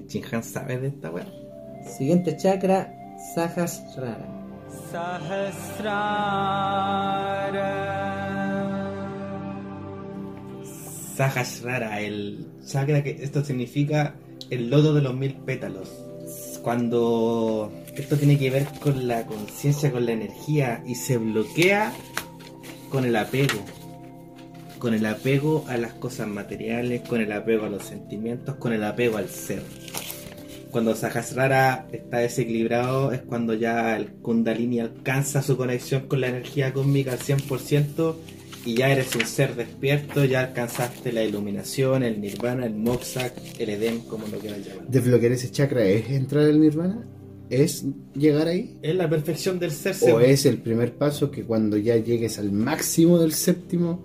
Chinhan 0.06 0.42
sabe 0.42 0.78
de 0.78 0.88
esta 0.88 1.10
weá. 1.10 1.26
Siguiente 1.96 2.36
chakra, 2.36 2.92
Sahasrara. 3.34 4.26
Sahasrara, 11.16 12.00
el 12.00 12.46
chakra 12.64 13.02
que 13.02 13.10
esto 13.22 13.44
significa 13.44 14.14
el 14.50 14.70
lodo 14.70 14.94
de 14.94 15.02
los 15.02 15.14
mil 15.14 15.34
pétalos. 15.34 15.90
Cuando 16.62 17.72
esto 17.96 18.16
tiene 18.16 18.38
que 18.38 18.50
ver 18.50 18.66
con 18.80 19.06
la 19.06 19.24
conciencia, 19.26 19.90
con 19.92 20.06
la 20.06 20.12
energía 20.12 20.82
y 20.86 20.94
se 20.94 21.16
bloquea 21.18 21.92
con 22.90 23.04
el 23.04 23.16
apego. 23.16 23.64
Con 24.78 24.94
el 24.94 25.06
apego 25.06 25.64
a 25.68 25.76
las 25.78 25.94
cosas 25.94 26.28
materiales, 26.28 27.02
con 27.02 27.20
el 27.20 27.32
apego 27.32 27.64
a 27.64 27.68
los 27.70 27.84
sentimientos, 27.84 28.56
con 28.56 28.72
el 28.72 28.84
apego 28.84 29.16
al 29.16 29.28
ser. 29.28 29.62
Cuando 30.70 30.94
Sahasrara 30.94 31.86
está 31.92 32.18
desequilibrado 32.18 33.12
es 33.12 33.22
cuando 33.22 33.54
ya 33.54 33.96
el 33.96 34.08
Kundalini 34.08 34.80
alcanza 34.80 35.42
su 35.42 35.56
conexión 35.56 36.06
con 36.06 36.20
la 36.20 36.28
energía 36.28 36.72
cósmica 36.74 37.12
al 37.12 37.18
100% 37.18 38.14
y 38.66 38.74
ya 38.74 38.90
eres 38.90 39.14
un 39.14 39.24
ser 39.24 39.54
despierto, 39.54 40.24
ya 40.24 40.40
alcanzaste 40.40 41.12
la 41.12 41.22
iluminación, 41.24 42.02
el 42.02 42.20
nirvana, 42.20 42.66
el 42.66 42.74
moksha, 42.74 43.32
el 43.58 43.68
edén, 43.70 44.00
como 44.00 44.26
lo 44.26 44.38
quieras 44.38 44.66
llamar. 44.66 44.86
Desbloquear 44.88 45.32
ese 45.32 45.50
chakra 45.50 45.84
es 45.84 46.10
entrar 46.10 46.44
al 46.44 46.60
nirvana. 46.60 47.06
es 47.48 47.84
llegar 48.16 48.48
ahí? 48.48 48.76
Es 48.82 48.96
la 48.96 49.08
perfección 49.08 49.60
del 49.60 49.70
ser. 49.70 49.92
¿O 49.92 49.98
según- 49.98 50.22
es 50.24 50.44
el 50.46 50.58
primer 50.58 50.94
paso 50.94 51.30
que 51.30 51.44
cuando 51.44 51.76
ya 51.76 51.96
llegues 51.96 52.40
al 52.40 52.50
máximo 52.50 53.20
del 53.20 53.32
séptimo 53.32 54.04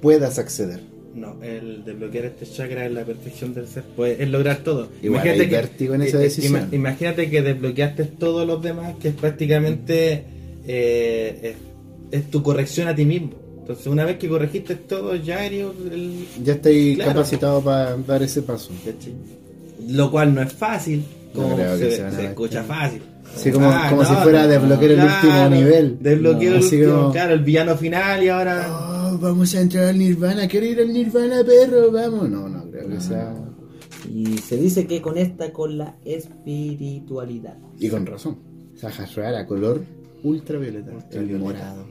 puedas 0.00 0.38
acceder? 0.38 0.80
No, 1.14 1.36
el 1.42 1.84
desbloquear 1.84 2.26
este 2.26 2.46
chakra 2.46 2.86
es 2.86 2.92
la 2.92 3.04
perfección 3.04 3.52
del 3.52 3.66
ser. 3.66 3.82
Pues 3.96 4.20
es 4.20 4.28
lograr 4.28 4.58
todo. 4.58 4.88
Igual 5.02 5.26
hay 5.28 5.46
vértigo 5.46 5.94
en 5.94 6.02
esa 6.02 6.18
eh, 6.18 6.22
decisión. 6.22 6.68
imagínate 6.72 7.28
que 7.28 7.42
desbloqueaste 7.42 8.04
todos 8.04 8.46
los 8.46 8.62
demás, 8.62 8.94
que 9.00 9.08
es 9.08 9.14
prácticamente 9.14 10.24
eh, 10.66 11.54
es, 12.12 12.20
es 12.20 12.30
tu 12.30 12.42
corrección 12.42 12.86
a 12.88 12.94
ti 12.94 13.04
mismo. 13.04 13.32
Entonces, 13.58 13.86
una 13.88 14.04
vez 14.04 14.18
que 14.18 14.28
corregiste 14.28 14.74
todo, 14.76 15.14
ya 15.16 15.44
eres 15.44 15.66
el. 15.92 16.26
Ya 16.44 16.54
estoy 16.54 16.94
Claro. 16.96 17.12
capacitado 17.12 17.60
para 17.60 17.96
dar 17.96 18.22
ese 18.22 18.42
paso. 18.42 18.70
Lo 19.88 20.10
cual 20.10 20.34
no 20.34 20.42
es 20.42 20.52
fácil, 20.52 21.04
como 21.34 21.56
se, 21.56 22.24
escucha 22.24 22.62
fácil. 22.64 23.02
Sí, 23.36 23.50
como- 23.52 23.70
Ah, 23.70 23.86
como 23.90 24.02
no, 24.02 24.08
si 24.08 24.14
fuera 24.16 24.42
no, 24.42 24.48
desbloquear 24.48 24.90
el 24.90 24.96
claro, 24.98 25.28
último 25.28 25.48
nivel. 25.50 25.96
Desbloquear 26.00 26.54
el 26.54 26.62
último, 26.62 26.92
como- 26.96 27.12
claro, 27.12 27.34
el 27.34 27.40
villano 27.40 27.76
final 27.76 28.22
y 28.24 28.28
ahora. 28.28 28.89
Oh, 29.12 29.18
vamos 29.18 29.54
a 29.54 29.60
entrar 29.60 29.88
al 29.88 29.98
Nirvana. 29.98 30.46
¿Quiero 30.46 30.66
ir 30.66 30.80
al 30.80 30.92
Nirvana, 30.92 31.42
perro? 31.44 31.90
Vamos. 31.90 32.28
No, 32.28 32.48
no 32.48 32.70
creo 32.70 32.88
que 32.88 33.00
sea. 33.00 33.34
Y 34.08 34.38
se 34.38 34.56
dice 34.56 34.86
que 34.86 35.02
conecta 35.02 35.52
con 35.52 35.78
la 35.78 35.96
espiritualidad. 36.04 37.58
Y 37.78 37.88
con 37.88 38.06
razón. 38.06 38.38
Sahasrara, 38.76 39.40
a 39.40 39.46
color 39.46 39.84
ultravioleta. 40.22 40.90
El 40.90 40.96
Ultravioleta. 40.96 41.38
morado. 41.38 41.86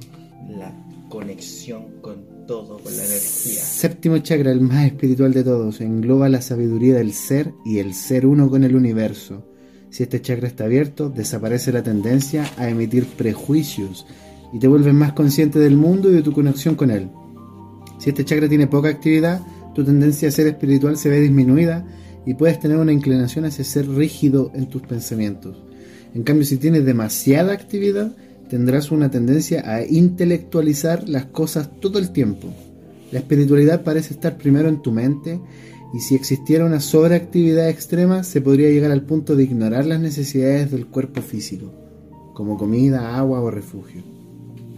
La 0.50 0.74
conexión 1.10 2.00
con 2.02 2.46
todo, 2.48 2.78
con 2.80 2.96
la 2.96 3.06
energía. 3.06 3.62
Séptimo 3.62 4.18
chakra, 4.20 4.52
el 4.52 4.62
más 4.62 4.86
espiritual 4.86 5.34
de 5.34 5.44
todos, 5.44 5.82
engloba 5.82 6.30
la 6.30 6.42
sabiduría 6.42 6.96
del 6.96 7.14
ser 7.14 7.54
y 7.66 7.80
el 7.80 7.94
ser 7.94 8.26
uno 8.26 8.50
con 8.50 8.64
el 8.64 8.76
universo. 8.76 9.46
Si 9.90 10.04
este 10.04 10.22
chakra 10.22 10.48
está 10.48 10.66
abierto, 10.66 11.10
desaparece 11.10 11.72
la 11.74 11.84
tendencia 11.84 12.46
a 12.58 12.70
emitir 12.70 13.06
prejuicios 13.06 14.06
y 14.54 14.60
te 14.60 14.68
vuelves 14.68 14.94
más 14.94 15.14
consciente 15.14 15.60
del 15.60 15.78
mundo 15.78 16.10
y 16.10 16.14
de 16.14 16.22
tu 16.22 16.32
conexión 16.32 16.76
con 16.76 16.92
él. 16.92 17.10
Si 18.00 18.10
este 18.10 18.26
chakra 18.26 18.48
tiene 18.48 18.68
poca 18.68 18.90
actividad, 18.90 19.42
tu 19.76 19.84
tendencia 19.84 20.30
a 20.30 20.32
ser 20.32 20.48
espiritual 20.48 20.98
se 20.98 21.10
ve 21.10 21.20
disminuida 21.20 21.86
y 22.26 22.34
puedes 22.34 22.60
tener 22.60 22.78
una 22.78 22.94
inclinación 22.94 23.46
hacia 23.46 23.64
ser 23.64 23.88
rígido 23.90 24.52
en 24.54 24.68
tus 24.68 24.82
pensamientos. 24.82 25.58
En 26.14 26.24
cambio, 26.24 26.46
si 26.46 26.58
tienes 26.58 26.86
demasiada 26.86 27.54
actividad, 27.54 28.16
tendrás 28.50 28.92
una 28.92 29.12
tendencia 29.12 29.64
a 29.66 29.86
intelectualizar 29.86 31.08
las 31.08 31.26
cosas 31.26 31.70
todo 31.80 32.00
el 32.00 32.12
tiempo. 32.12 32.48
La 33.12 33.20
espiritualidad 33.20 33.84
parece 33.84 34.14
estar 34.14 34.38
primero 34.38 34.70
en 34.70 34.82
tu 34.82 34.92
mente 34.92 35.40
y 35.94 36.00
si 36.00 36.16
existiera 36.16 36.66
una 36.66 36.80
sobreactividad 36.80 37.70
extrema 37.70 38.24
se 38.24 38.42
podría 38.42 38.70
llegar 38.70 38.92
al 38.92 39.04
punto 39.04 39.36
de 39.36 39.44
ignorar 39.44 39.86
las 39.86 40.00
necesidades 40.00 40.72
del 40.72 40.88
cuerpo 40.88 41.22
físico, 41.22 41.72
como 42.34 42.58
comida, 42.58 43.18
agua 43.18 43.42
o 43.42 43.50
refugio. 43.50 44.19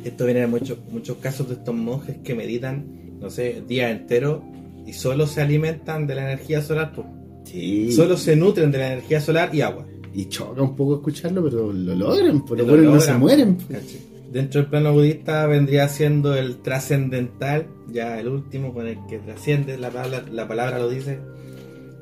Esto 0.04 0.26
viene 0.26 0.42
de 0.42 0.48
muchos 0.48 0.80
muchos 0.92 1.18
casos 1.18 1.48
de 1.48 1.56
estos 1.56 1.76
monjes 1.76 2.18
que 2.24 2.34
meditan, 2.34 3.20
no 3.20 3.30
sé, 3.30 3.64
días 3.68 3.92
enteros 3.92 4.42
y 4.86 4.94
solo 4.94 5.28
se 5.28 5.42
alimentan 5.42 6.08
de 6.08 6.16
la 6.16 6.24
energía 6.24 6.62
solar, 6.62 6.94
pues. 6.94 7.08
Sí. 7.44 7.92
solo 7.92 8.18
se 8.18 8.36
nutren 8.36 8.72
de 8.72 8.78
la 8.78 8.94
energía 8.94 9.20
solar 9.20 9.54
y 9.54 9.62
agua. 9.62 9.86
Y 10.14 10.26
choca 10.26 10.62
un 10.62 10.76
poco 10.76 10.96
escucharlo, 10.96 11.44
pero 11.44 11.72
lo 11.72 11.96
logran, 11.96 12.46
por 12.46 12.58
lo 12.58 12.66
lo 12.66 12.70
bueno 12.72 12.84
no 12.84 12.96
logran, 12.96 13.14
se 13.14 13.18
mueren. 13.18 13.56
pues. 13.56 13.98
Dentro 14.32 14.62
del 14.62 14.70
plano 14.70 14.94
budista 14.94 15.46
vendría 15.46 15.90
siendo 15.90 16.36
el 16.36 16.62
trascendental, 16.62 17.68
ya 17.90 18.18
el 18.18 18.30
último 18.30 18.74
con 18.74 18.88
el 18.88 18.98
que 19.10 19.20
trasciende, 19.20 19.78
la 19.78 19.90
palabra, 19.90 20.24
la 20.32 20.48
palabra 20.48 20.80
lo 20.80 20.90
dice. 20.90 21.20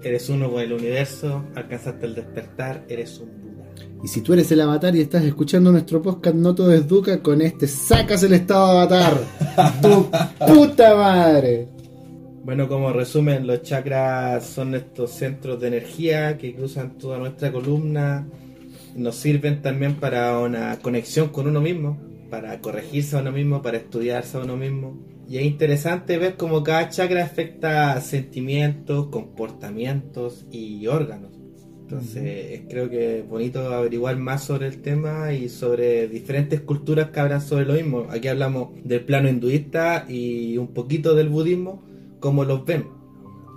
Eres 0.03 0.29
uno 0.29 0.51
con 0.51 0.61
el 0.61 0.71
universo, 0.71 1.43
alcanzaste 1.55 2.05
el 2.05 2.15
despertar, 2.15 2.85
eres 2.87 3.19
un. 3.19 3.48
Y 4.01 4.07
si 4.07 4.21
tú 4.21 4.33
eres 4.33 4.49
el 4.51 4.61
avatar 4.61 4.95
y 4.95 5.01
estás 5.01 5.23
escuchando 5.23 5.71
nuestro 5.71 6.01
podcast 6.01 6.35
No 6.35 6.55
todo 6.55 6.73
es 6.73 6.87
Duca, 6.87 7.21
con 7.21 7.41
este 7.41 7.67
sacas 7.67 8.23
el 8.23 8.33
estado 8.33 8.67
de 8.67 8.71
avatar. 8.71 9.17
¡Tu 9.81 10.09
puta 10.53 10.95
madre! 10.95 11.67
Bueno, 12.43 12.69
como 12.69 12.93
resumen, 12.93 13.45
los 13.45 13.61
chakras 13.61 14.45
son 14.45 14.73
estos 14.73 15.11
centros 15.11 15.59
de 15.59 15.67
energía 15.67 16.37
que 16.37 16.55
cruzan 16.55 16.97
toda 16.97 17.17
nuestra 17.17 17.51
columna. 17.51 18.25
Nos 18.95 19.15
sirven 19.15 19.61
también 19.61 19.95
para 19.95 20.39
una 20.39 20.79
conexión 20.79 21.29
con 21.29 21.47
uno 21.47 21.59
mismo, 21.59 21.99
para 22.29 22.59
corregirse 22.61 23.17
a 23.17 23.19
uno 23.19 23.33
mismo, 23.33 23.61
para 23.61 23.77
estudiarse 23.77 24.37
a 24.37 24.41
uno 24.41 24.55
mismo. 24.55 24.97
Y 25.27 25.37
es 25.37 25.43
interesante 25.43 26.17
ver 26.17 26.37
cómo 26.37 26.63
cada 26.63 26.89
chakra 26.89 27.23
afecta 27.23 27.99
sentimientos, 28.01 29.07
comportamientos 29.09 30.45
y 30.49 30.87
órganos. 30.87 31.38
Entonces, 31.89 32.61
creo 32.69 32.87
que 32.87 33.19
es 33.19 33.27
bonito 33.27 33.73
averiguar 33.73 34.15
más 34.15 34.43
sobre 34.43 34.67
el 34.67 34.77
tema 34.77 35.33
y 35.33 35.49
sobre 35.49 36.07
diferentes 36.07 36.61
culturas 36.61 37.09
que 37.09 37.19
hablan 37.19 37.41
sobre 37.41 37.65
lo 37.65 37.73
mismo. 37.73 38.05
Aquí 38.11 38.27
hablamos 38.27 38.69
del 38.83 39.01
plano 39.01 39.27
hinduista 39.27 40.05
y 40.07 40.55
un 40.59 40.67
poquito 40.67 41.15
del 41.15 41.29
budismo, 41.29 41.81
como 42.19 42.45
los 42.45 42.63
ven. 42.63 42.85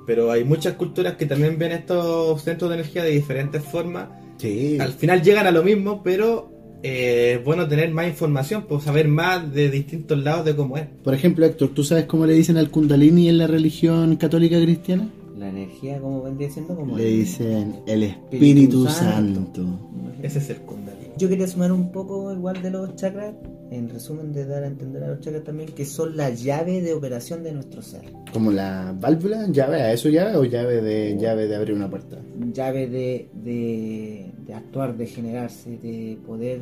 Pero 0.07 0.31
hay 0.31 0.45
muchas 0.45 0.77
culturas 0.77 1.17
que 1.17 1.27
también 1.27 1.59
ven 1.59 1.73
estos 1.73 2.41
centros 2.41 2.71
de 2.71 2.77
energía 2.77 3.05
de 3.05 3.11
diferentes 3.11 3.63
formas. 3.63 4.09
Sí. 4.39 4.79
Al 4.81 4.95
final 4.95 5.21
llegan 5.21 5.47
a 5.47 5.51
lo 5.51 5.63
mismo, 5.63 6.03
pero 6.03 6.51
eh, 6.83 7.37
es 7.37 7.45
bueno 7.45 7.69
tener 7.69 7.93
más 7.93 8.07
información, 8.07 8.65
pues 8.67 8.85
saber 8.85 9.09
más 9.09 9.53
de 9.53 9.69
distintos 9.69 10.19
lados 10.19 10.47
de 10.47 10.57
cómo 10.57 10.79
es. 10.79 10.87
Por 11.05 11.13
ejemplo, 11.13 11.45
Héctor, 11.45 11.69
¿tú 11.75 11.85
sabes 11.85 12.07
cómo 12.07 12.25
le 12.25 12.33
dicen 12.33 12.57
al 12.57 12.71
Kundalini 12.71 13.29
en 13.29 13.37
la 13.37 13.47
religión 13.47 14.17
católica 14.17 14.59
cristiana? 14.59 15.11
La 15.43 15.49
energía, 15.49 16.01
como 16.01 16.23
vendría 16.23 16.49
siendo, 16.51 16.77
como. 16.77 16.97
Le 16.97 17.09
el- 17.09 17.19
dicen 17.25 17.81
el 17.87 18.05
Espíritu 18.05 18.85
Espíritu 18.85 18.87
Santo. 18.87 19.41
Santo. 19.41 19.79
Ese 20.23 20.39
es 20.39 20.51
el 20.51 20.59
Kundalini. 20.59 21.09
Yo 21.19 21.29
quería 21.29 21.49
sumar 21.49 21.73
un 21.73 21.91
poco 21.91 22.33
igual 22.33 22.63
de 22.63 22.71
los 22.71 22.95
chakras, 22.95 23.35
en 23.71 23.89
resumen 23.89 24.33
de 24.33 24.47
dar 24.47 24.63
a 24.63 24.69
entender 24.69 25.03
a 25.03 25.09
los 25.09 25.21
chakras 25.21 25.43
también 25.45 25.71
que 25.71 25.85
son 25.85 26.17
la 26.17 26.31
llave 26.31 26.81
de 26.81 26.95
operación 26.95 27.43
de 27.43 27.53
nuestro 27.53 27.83
ser. 27.83 28.03
Como 28.33 28.53
la 28.53 28.95
válvula, 28.99 29.49
llave, 29.51 29.83
¿a 29.83 29.93
eso 29.93 30.09
llave 30.09 30.37
o 30.37 30.45
llave 30.45 30.81
de 30.81 31.19
llave 31.19 31.49
de 31.49 31.57
abrir 31.57 31.75
una 31.75 31.91
puerta? 31.91 32.19
Llave 32.53 32.87
de, 32.87 33.29
de, 33.35 34.31
de 34.47 34.55
actuar, 34.55 34.97
de 34.97 35.07
generarse, 35.07 35.77
de 35.79 36.19
poder... 36.27 36.61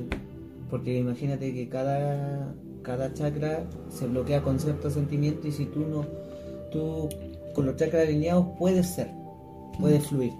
Porque 0.71 0.97
imagínate 0.99 1.53
que 1.53 1.69
cada, 1.69 2.55
cada 2.83 3.13
chakra 3.13 3.65
se 3.91 4.07
bloquea 4.07 4.41
con 4.43 4.59
ciertos 4.59 4.95
sentimientos 4.95 5.47
y 5.47 5.53
si 5.53 5.67
tú 5.67 5.81
no... 5.81 6.07
Tú 6.73 7.09
con 7.61 7.67
los 7.67 7.77
chakras 7.77 8.07
alineados 8.09 8.47
puedes 8.59 8.87
ser, 8.87 9.09
puedes 9.79 10.07
fluir. 10.07 10.33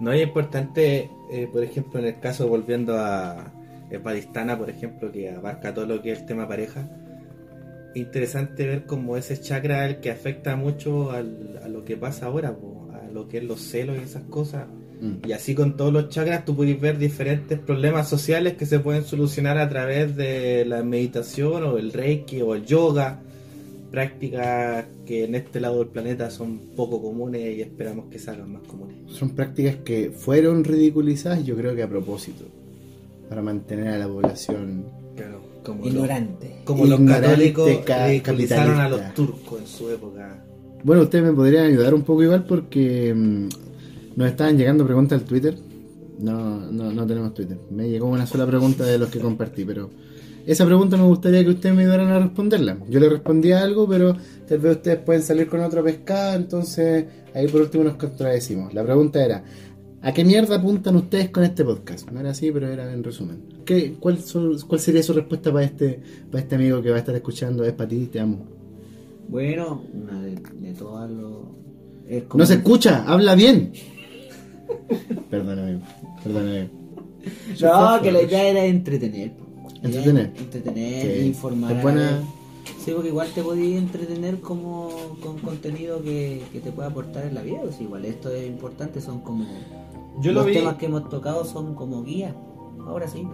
No 0.00 0.12
es 0.12 0.22
importante, 0.22 1.10
eh, 1.30 1.48
por 1.52 1.62
ejemplo, 1.62 2.00
en 2.00 2.06
el 2.06 2.20
caso 2.20 2.48
volviendo 2.48 2.98
a 2.98 3.52
Epadistana, 3.90 4.58
por 4.58 4.68
ejemplo, 4.70 5.10
que 5.12 5.30
abarca 5.30 5.72
todo 5.72 5.86
lo 5.86 6.02
que 6.02 6.12
es 6.12 6.20
el 6.20 6.26
tema 6.26 6.48
pareja. 6.48 6.88
Interesante 7.94 8.66
ver 8.66 8.86
cómo 8.86 9.16
ese 9.16 9.40
chakra 9.40 9.86
es 9.86 9.94
el 9.94 10.00
que 10.00 10.10
afecta 10.10 10.56
mucho 10.56 11.12
al- 11.12 11.60
a 11.64 11.68
lo 11.68 11.84
que 11.84 11.96
pasa 11.96 12.26
ahora, 12.26 12.52
po, 12.56 12.88
a 12.92 13.08
lo 13.12 13.28
que 13.28 13.38
es 13.38 13.44
los 13.44 13.60
celos 13.60 13.96
y 13.98 14.02
esas 14.02 14.24
cosas. 14.24 14.66
Mm. 15.00 15.28
Y 15.28 15.32
así 15.32 15.54
con 15.54 15.76
todos 15.76 15.92
los 15.92 16.08
chakras 16.08 16.44
tú 16.44 16.56
puedes 16.56 16.80
ver 16.80 16.98
diferentes 16.98 17.58
problemas 17.58 18.08
sociales 18.08 18.54
que 18.54 18.66
se 18.66 18.80
pueden 18.80 19.04
solucionar 19.04 19.58
a 19.58 19.68
través 19.68 20.16
de 20.16 20.64
la 20.64 20.82
meditación 20.82 21.62
o 21.62 21.78
el 21.78 21.92
reiki 21.92 22.42
o 22.42 22.54
el 22.56 22.64
yoga. 22.66 23.20
Prácticas 23.94 24.86
que 25.06 25.24
en 25.24 25.36
este 25.36 25.60
lado 25.60 25.78
del 25.78 25.86
planeta 25.88 26.28
son 26.30 26.58
poco 26.74 27.00
comunes 27.00 27.56
y 27.56 27.60
esperamos 27.60 28.06
que 28.10 28.18
se 28.18 28.28
hagan 28.30 28.52
más 28.52 28.62
comunes. 28.62 28.96
Son 29.06 29.30
prácticas 29.30 29.76
que 29.84 30.10
fueron 30.10 30.64
ridiculizadas, 30.64 31.44
yo 31.46 31.54
creo 31.56 31.76
que 31.76 31.84
a 31.84 31.88
propósito, 31.88 32.44
para 33.28 33.40
mantener 33.40 33.88
a 33.88 33.98
la 33.98 34.08
población. 34.08 34.84
Claro, 35.14 35.40
como, 35.62 35.84
los, 35.84 35.94
Ignorante. 35.94 36.56
como 36.64 36.86
los 36.86 37.00
católicos 37.02 37.70
ca- 37.86 38.08
ridiculizaron 38.08 38.80
a 38.80 38.88
los 38.88 39.14
turcos 39.14 39.60
en 39.60 39.66
su 39.68 39.88
época. 39.90 40.44
Bueno, 40.82 41.02
ustedes 41.02 41.24
me 41.24 41.32
podrían 41.32 41.66
ayudar 41.66 41.94
un 41.94 42.02
poco 42.02 42.24
igual 42.24 42.44
porque 42.46 43.14
mm, 43.14 43.48
nos 44.16 44.28
estaban 44.28 44.58
llegando 44.58 44.84
preguntas 44.84 45.20
al 45.20 45.24
Twitter. 45.24 45.56
No, 46.18 46.68
no, 46.70 46.92
no 46.92 47.06
tenemos 47.06 47.32
Twitter. 47.32 47.58
Me 47.70 47.88
llegó 47.88 48.08
una 48.08 48.26
sola 48.26 48.44
pregunta 48.44 48.84
de 48.84 48.98
los 48.98 49.08
que 49.08 49.20
compartí, 49.20 49.64
pero 49.64 49.88
esa 50.46 50.66
pregunta 50.66 50.96
me 50.96 51.04
gustaría 51.04 51.42
que 51.44 51.50
ustedes 51.50 51.74
me 51.74 51.82
ayudaran 51.82 52.08
a 52.08 52.18
responderla. 52.20 52.78
Yo 52.88 53.00
le 53.00 53.08
respondí 53.08 53.52
algo, 53.52 53.88
pero 53.88 54.16
tal 54.48 54.58
vez 54.58 54.76
ustedes 54.76 54.98
pueden 54.98 55.22
salir 55.22 55.46
con 55.48 55.60
otra 55.60 55.82
pescada, 55.82 56.34
entonces 56.34 57.06
ahí 57.34 57.48
por 57.48 57.62
último 57.62 57.84
nos 57.84 57.94
contradecimos. 57.96 58.74
La 58.74 58.82
pregunta 58.84 59.24
era, 59.24 59.42
¿a 60.02 60.12
qué 60.12 60.24
mierda 60.24 60.56
apuntan 60.56 60.96
ustedes 60.96 61.30
con 61.30 61.44
este 61.44 61.64
podcast? 61.64 62.10
No 62.10 62.20
era 62.20 62.30
así, 62.30 62.50
pero 62.52 62.68
era 62.68 62.92
en 62.92 63.02
resumen. 63.02 63.42
¿Qué, 63.64 63.94
cuál, 63.98 64.18
son- 64.20 64.58
¿Cuál 64.66 64.80
sería 64.80 65.02
su 65.02 65.12
respuesta 65.14 65.50
para 65.52 65.64
este, 65.64 66.00
para 66.30 66.42
este 66.42 66.54
amigo 66.56 66.82
que 66.82 66.90
va 66.90 66.96
a 66.96 66.98
estar 67.00 67.14
escuchando? 67.14 67.64
Es 67.64 67.72
para 67.72 67.88
ti, 67.88 68.06
te 68.12 68.20
amo. 68.20 68.44
Bueno, 69.28 69.82
una 69.94 70.20
de, 70.22 70.32
de 70.60 70.74
todas 70.74 71.10
los... 71.10 71.32
es 72.06 72.24
como- 72.24 72.42
No 72.42 72.46
se 72.46 72.54
escucha, 72.54 73.04
habla 73.06 73.34
bien. 73.34 73.72
Perdóname, 75.30 75.80
perdóname. 76.22 76.68
No, 77.62 78.02
que 78.02 78.12
la 78.12 78.22
idea 78.22 78.48
era 78.48 78.64
entretener. 78.66 79.32
Entretener. 79.84 80.30
era 80.34 80.40
Entretener, 80.42 81.20
Sí. 81.20 81.26
informar. 81.28 81.72
Es 81.76 81.82
buena-. 81.82 82.22
Sí, 82.78 82.92
porque 82.94 83.08
igual 83.08 83.28
te 83.34 83.42
podías 83.42 83.82
entretener 83.82 84.40
como 84.40 84.88
con 85.22 85.38
contenido 85.38 86.02
que, 86.02 86.42
que 86.52 86.60
te 86.60 86.70
pueda 86.72 86.88
aportar 86.88 87.24
en 87.26 87.34
la 87.34 87.42
vida. 87.42 87.58
pues 87.62 87.80
igual 87.80 88.04
esto 88.04 88.30
es 88.30 88.46
importante, 88.46 89.00
son 89.00 89.20
como... 89.20 89.44
Yo 90.20 90.32
lo 90.32 90.40
los 90.40 90.46
vi, 90.46 90.54
temas 90.54 90.76
que 90.76 90.86
hemos 90.86 91.08
tocado 91.08 91.44
son 91.44 91.74
como 91.74 92.02
guías. 92.04 92.34
ahora 92.86 93.08
sí. 93.08 93.26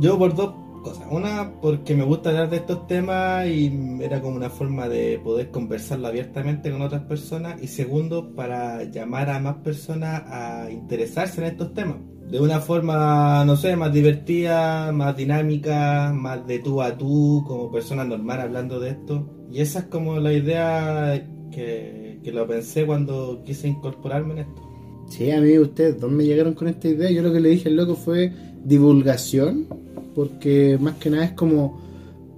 Yo 0.00 0.18
por 0.18 0.34
dos 0.34 0.54
cosas. 0.82 1.06
Una, 1.10 1.52
porque 1.60 1.94
me 1.94 2.04
gusta 2.04 2.30
hablar 2.30 2.50
de 2.50 2.56
estos 2.56 2.86
temas 2.88 3.46
y 3.46 3.72
era 4.00 4.20
como 4.20 4.36
una 4.36 4.50
forma 4.50 4.88
de 4.88 5.20
poder 5.22 5.50
conversarlo 5.50 6.08
abiertamente 6.08 6.70
con 6.72 6.82
otras 6.82 7.02
personas. 7.02 7.62
Y 7.62 7.68
segundo, 7.68 8.34
para 8.34 8.82
llamar 8.84 9.30
a 9.30 9.38
más 9.38 9.56
personas 9.58 10.22
a 10.26 10.70
interesarse 10.70 11.40
en 11.40 11.46
estos 11.48 11.72
temas. 11.74 11.98
De 12.32 12.40
una 12.40 12.60
forma, 12.60 13.44
no 13.44 13.58
sé, 13.58 13.76
más 13.76 13.92
divertida, 13.92 14.90
más 14.90 15.14
dinámica, 15.14 16.14
más 16.14 16.46
de 16.46 16.60
tú 16.60 16.80
a 16.80 16.96
tú, 16.96 17.44
como 17.46 17.70
persona 17.70 18.04
normal 18.04 18.40
hablando 18.40 18.80
de 18.80 18.88
esto. 18.88 19.28
Y 19.52 19.60
esa 19.60 19.80
es 19.80 19.84
como 19.84 20.18
la 20.18 20.32
idea 20.32 21.28
que, 21.50 22.20
que 22.24 22.32
lo 22.32 22.46
pensé 22.46 22.86
cuando 22.86 23.42
quise 23.44 23.68
incorporarme 23.68 24.32
en 24.32 24.38
esto. 24.38 24.62
Sí, 25.10 25.30
a 25.30 25.42
mí 25.42 25.58
ustedes 25.58 26.00
dos 26.00 26.10
me 26.10 26.24
llegaron 26.24 26.54
con 26.54 26.68
esta 26.68 26.88
idea. 26.88 27.10
Yo 27.10 27.20
lo 27.20 27.34
que 27.34 27.40
le 27.40 27.50
dije 27.50 27.68
al 27.68 27.76
loco 27.76 27.96
fue 27.96 28.32
divulgación, 28.64 29.66
porque 30.14 30.78
más 30.80 30.94
que 30.94 31.10
nada 31.10 31.26
es 31.26 31.32
como 31.32 31.82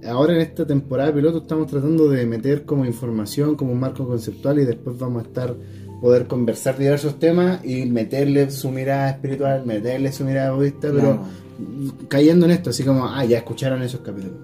ahora 0.05 0.33
en 0.33 0.41
esta 0.41 0.67
temporada 0.67 1.11
de 1.11 1.15
piloto 1.15 1.37
estamos 1.37 1.67
tratando 1.67 2.09
de 2.09 2.25
meter 2.25 2.65
como 2.65 2.83
información, 2.83 3.55
como 3.55 3.71
un 3.71 3.79
marco 3.79 4.05
conceptual 4.05 4.59
y 4.59 4.65
después 4.65 4.99
vamos 4.99 5.23
a 5.23 5.27
estar 5.27 5.55
poder 6.01 6.27
conversar 6.27 6.77
diversos 6.77 7.19
temas 7.19 7.63
y 7.65 7.85
meterle 7.85 8.51
su 8.51 8.69
mirada 8.69 9.09
espiritual, 9.11 9.65
meterle 9.65 10.11
su 10.11 10.23
mirada 10.23 10.51
budista, 10.51 10.91
pero 10.93 11.21
cayendo 12.07 12.45
en 12.45 12.51
esto, 12.51 12.69
así 12.69 12.83
como, 12.83 13.07
ah, 13.07 13.23
ya 13.25 13.37
escucharon 13.37 13.81
esos 13.81 14.01
capítulos. 14.01 14.37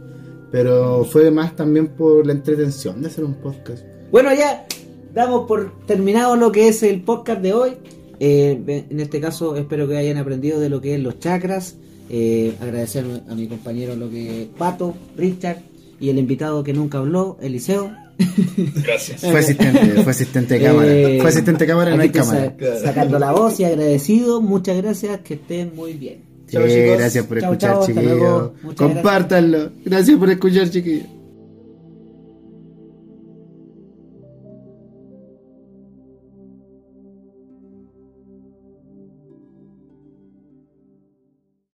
Pero 0.52 1.06
fue 1.06 1.32
más 1.32 1.56
también 1.56 1.88
por 1.88 2.26
la 2.26 2.34
entretención 2.34 3.02
de 3.02 3.08
hacer 3.08 3.24
un 3.24 3.36
podcast. 3.36 3.84
Bueno, 4.12 4.34
ya 4.34 4.66
damos 5.14 5.48
por 5.48 5.86
terminado 5.86 6.36
lo 6.36 6.52
que 6.52 6.68
es 6.68 6.84
el 6.84 7.02
podcast 7.02 7.42
de 7.42 7.54
hoy. 7.54 7.72
Eh, 8.20 8.86
en 8.90 9.00
este 9.00 9.22
caso, 9.22 9.56
espero 9.56 9.88
que 9.88 9.98
hayan 9.98 10.18
aprendido 10.18 10.60
de 10.60 10.70
lo 10.70 10.82
que 10.82 10.96
es 10.96 11.02
los 11.02 11.20
chakras. 11.20 11.78
Eh, 12.10 12.56
agradecer 12.60 13.06
a 13.30 13.36
mi 13.36 13.48
compañero 13.48 13.96
lo 13.96 14.10
que 14.10 14.50
Pato, 14.58 14.94
Richard 15.16 15.60
y 16.00 16.10
el 16.10 16.20
invitado 16.20 16.64
que 16.64 16.74
nunca 16.74 16.98
habló, 16.98 17.38
Eliseo. 17.42 17.96
Gracias. 18.84 19.22
Fue 19.22 19.40
asistente, 19.40 19.80
fue 20.04 20.12
asistente 20.12 20.54
de 20.60 20.66
cámara. 20.66 20.92
Eh, 20.92 21.18
fue 21.22 21.30
asistente 21.30 21.64
de 21.66 21.68
cámara, 21.72 21.96
no 21.96 22.02
hay 22.02 22.10
cámara. 22.10 22.56
sa- 22.60 22.80
sacando 22.80 23.20
la 23.20 23.32
voz 23.32 23.60
y 23.60 23.64
agradecido. 23.66 24.42
Muchas 24.42 24.78
gracias, 24.78 25.20
que 25.22 25.36
estén 25.36 25.76
muy 25.76 25.94
bien. 25.94 26.24
Sí, 26.48 26.58
gracias 26.58 27.26
por 27.26 27.38
escuchar, 27.38 27.80
chiquillos. 27.86 28.52
Compártanlo. 28.76 29.72
Gracias 29.86 30.18
por 30.18 30.30
escuchar, 30.30 30.70
chiquillos. 30.70 31.06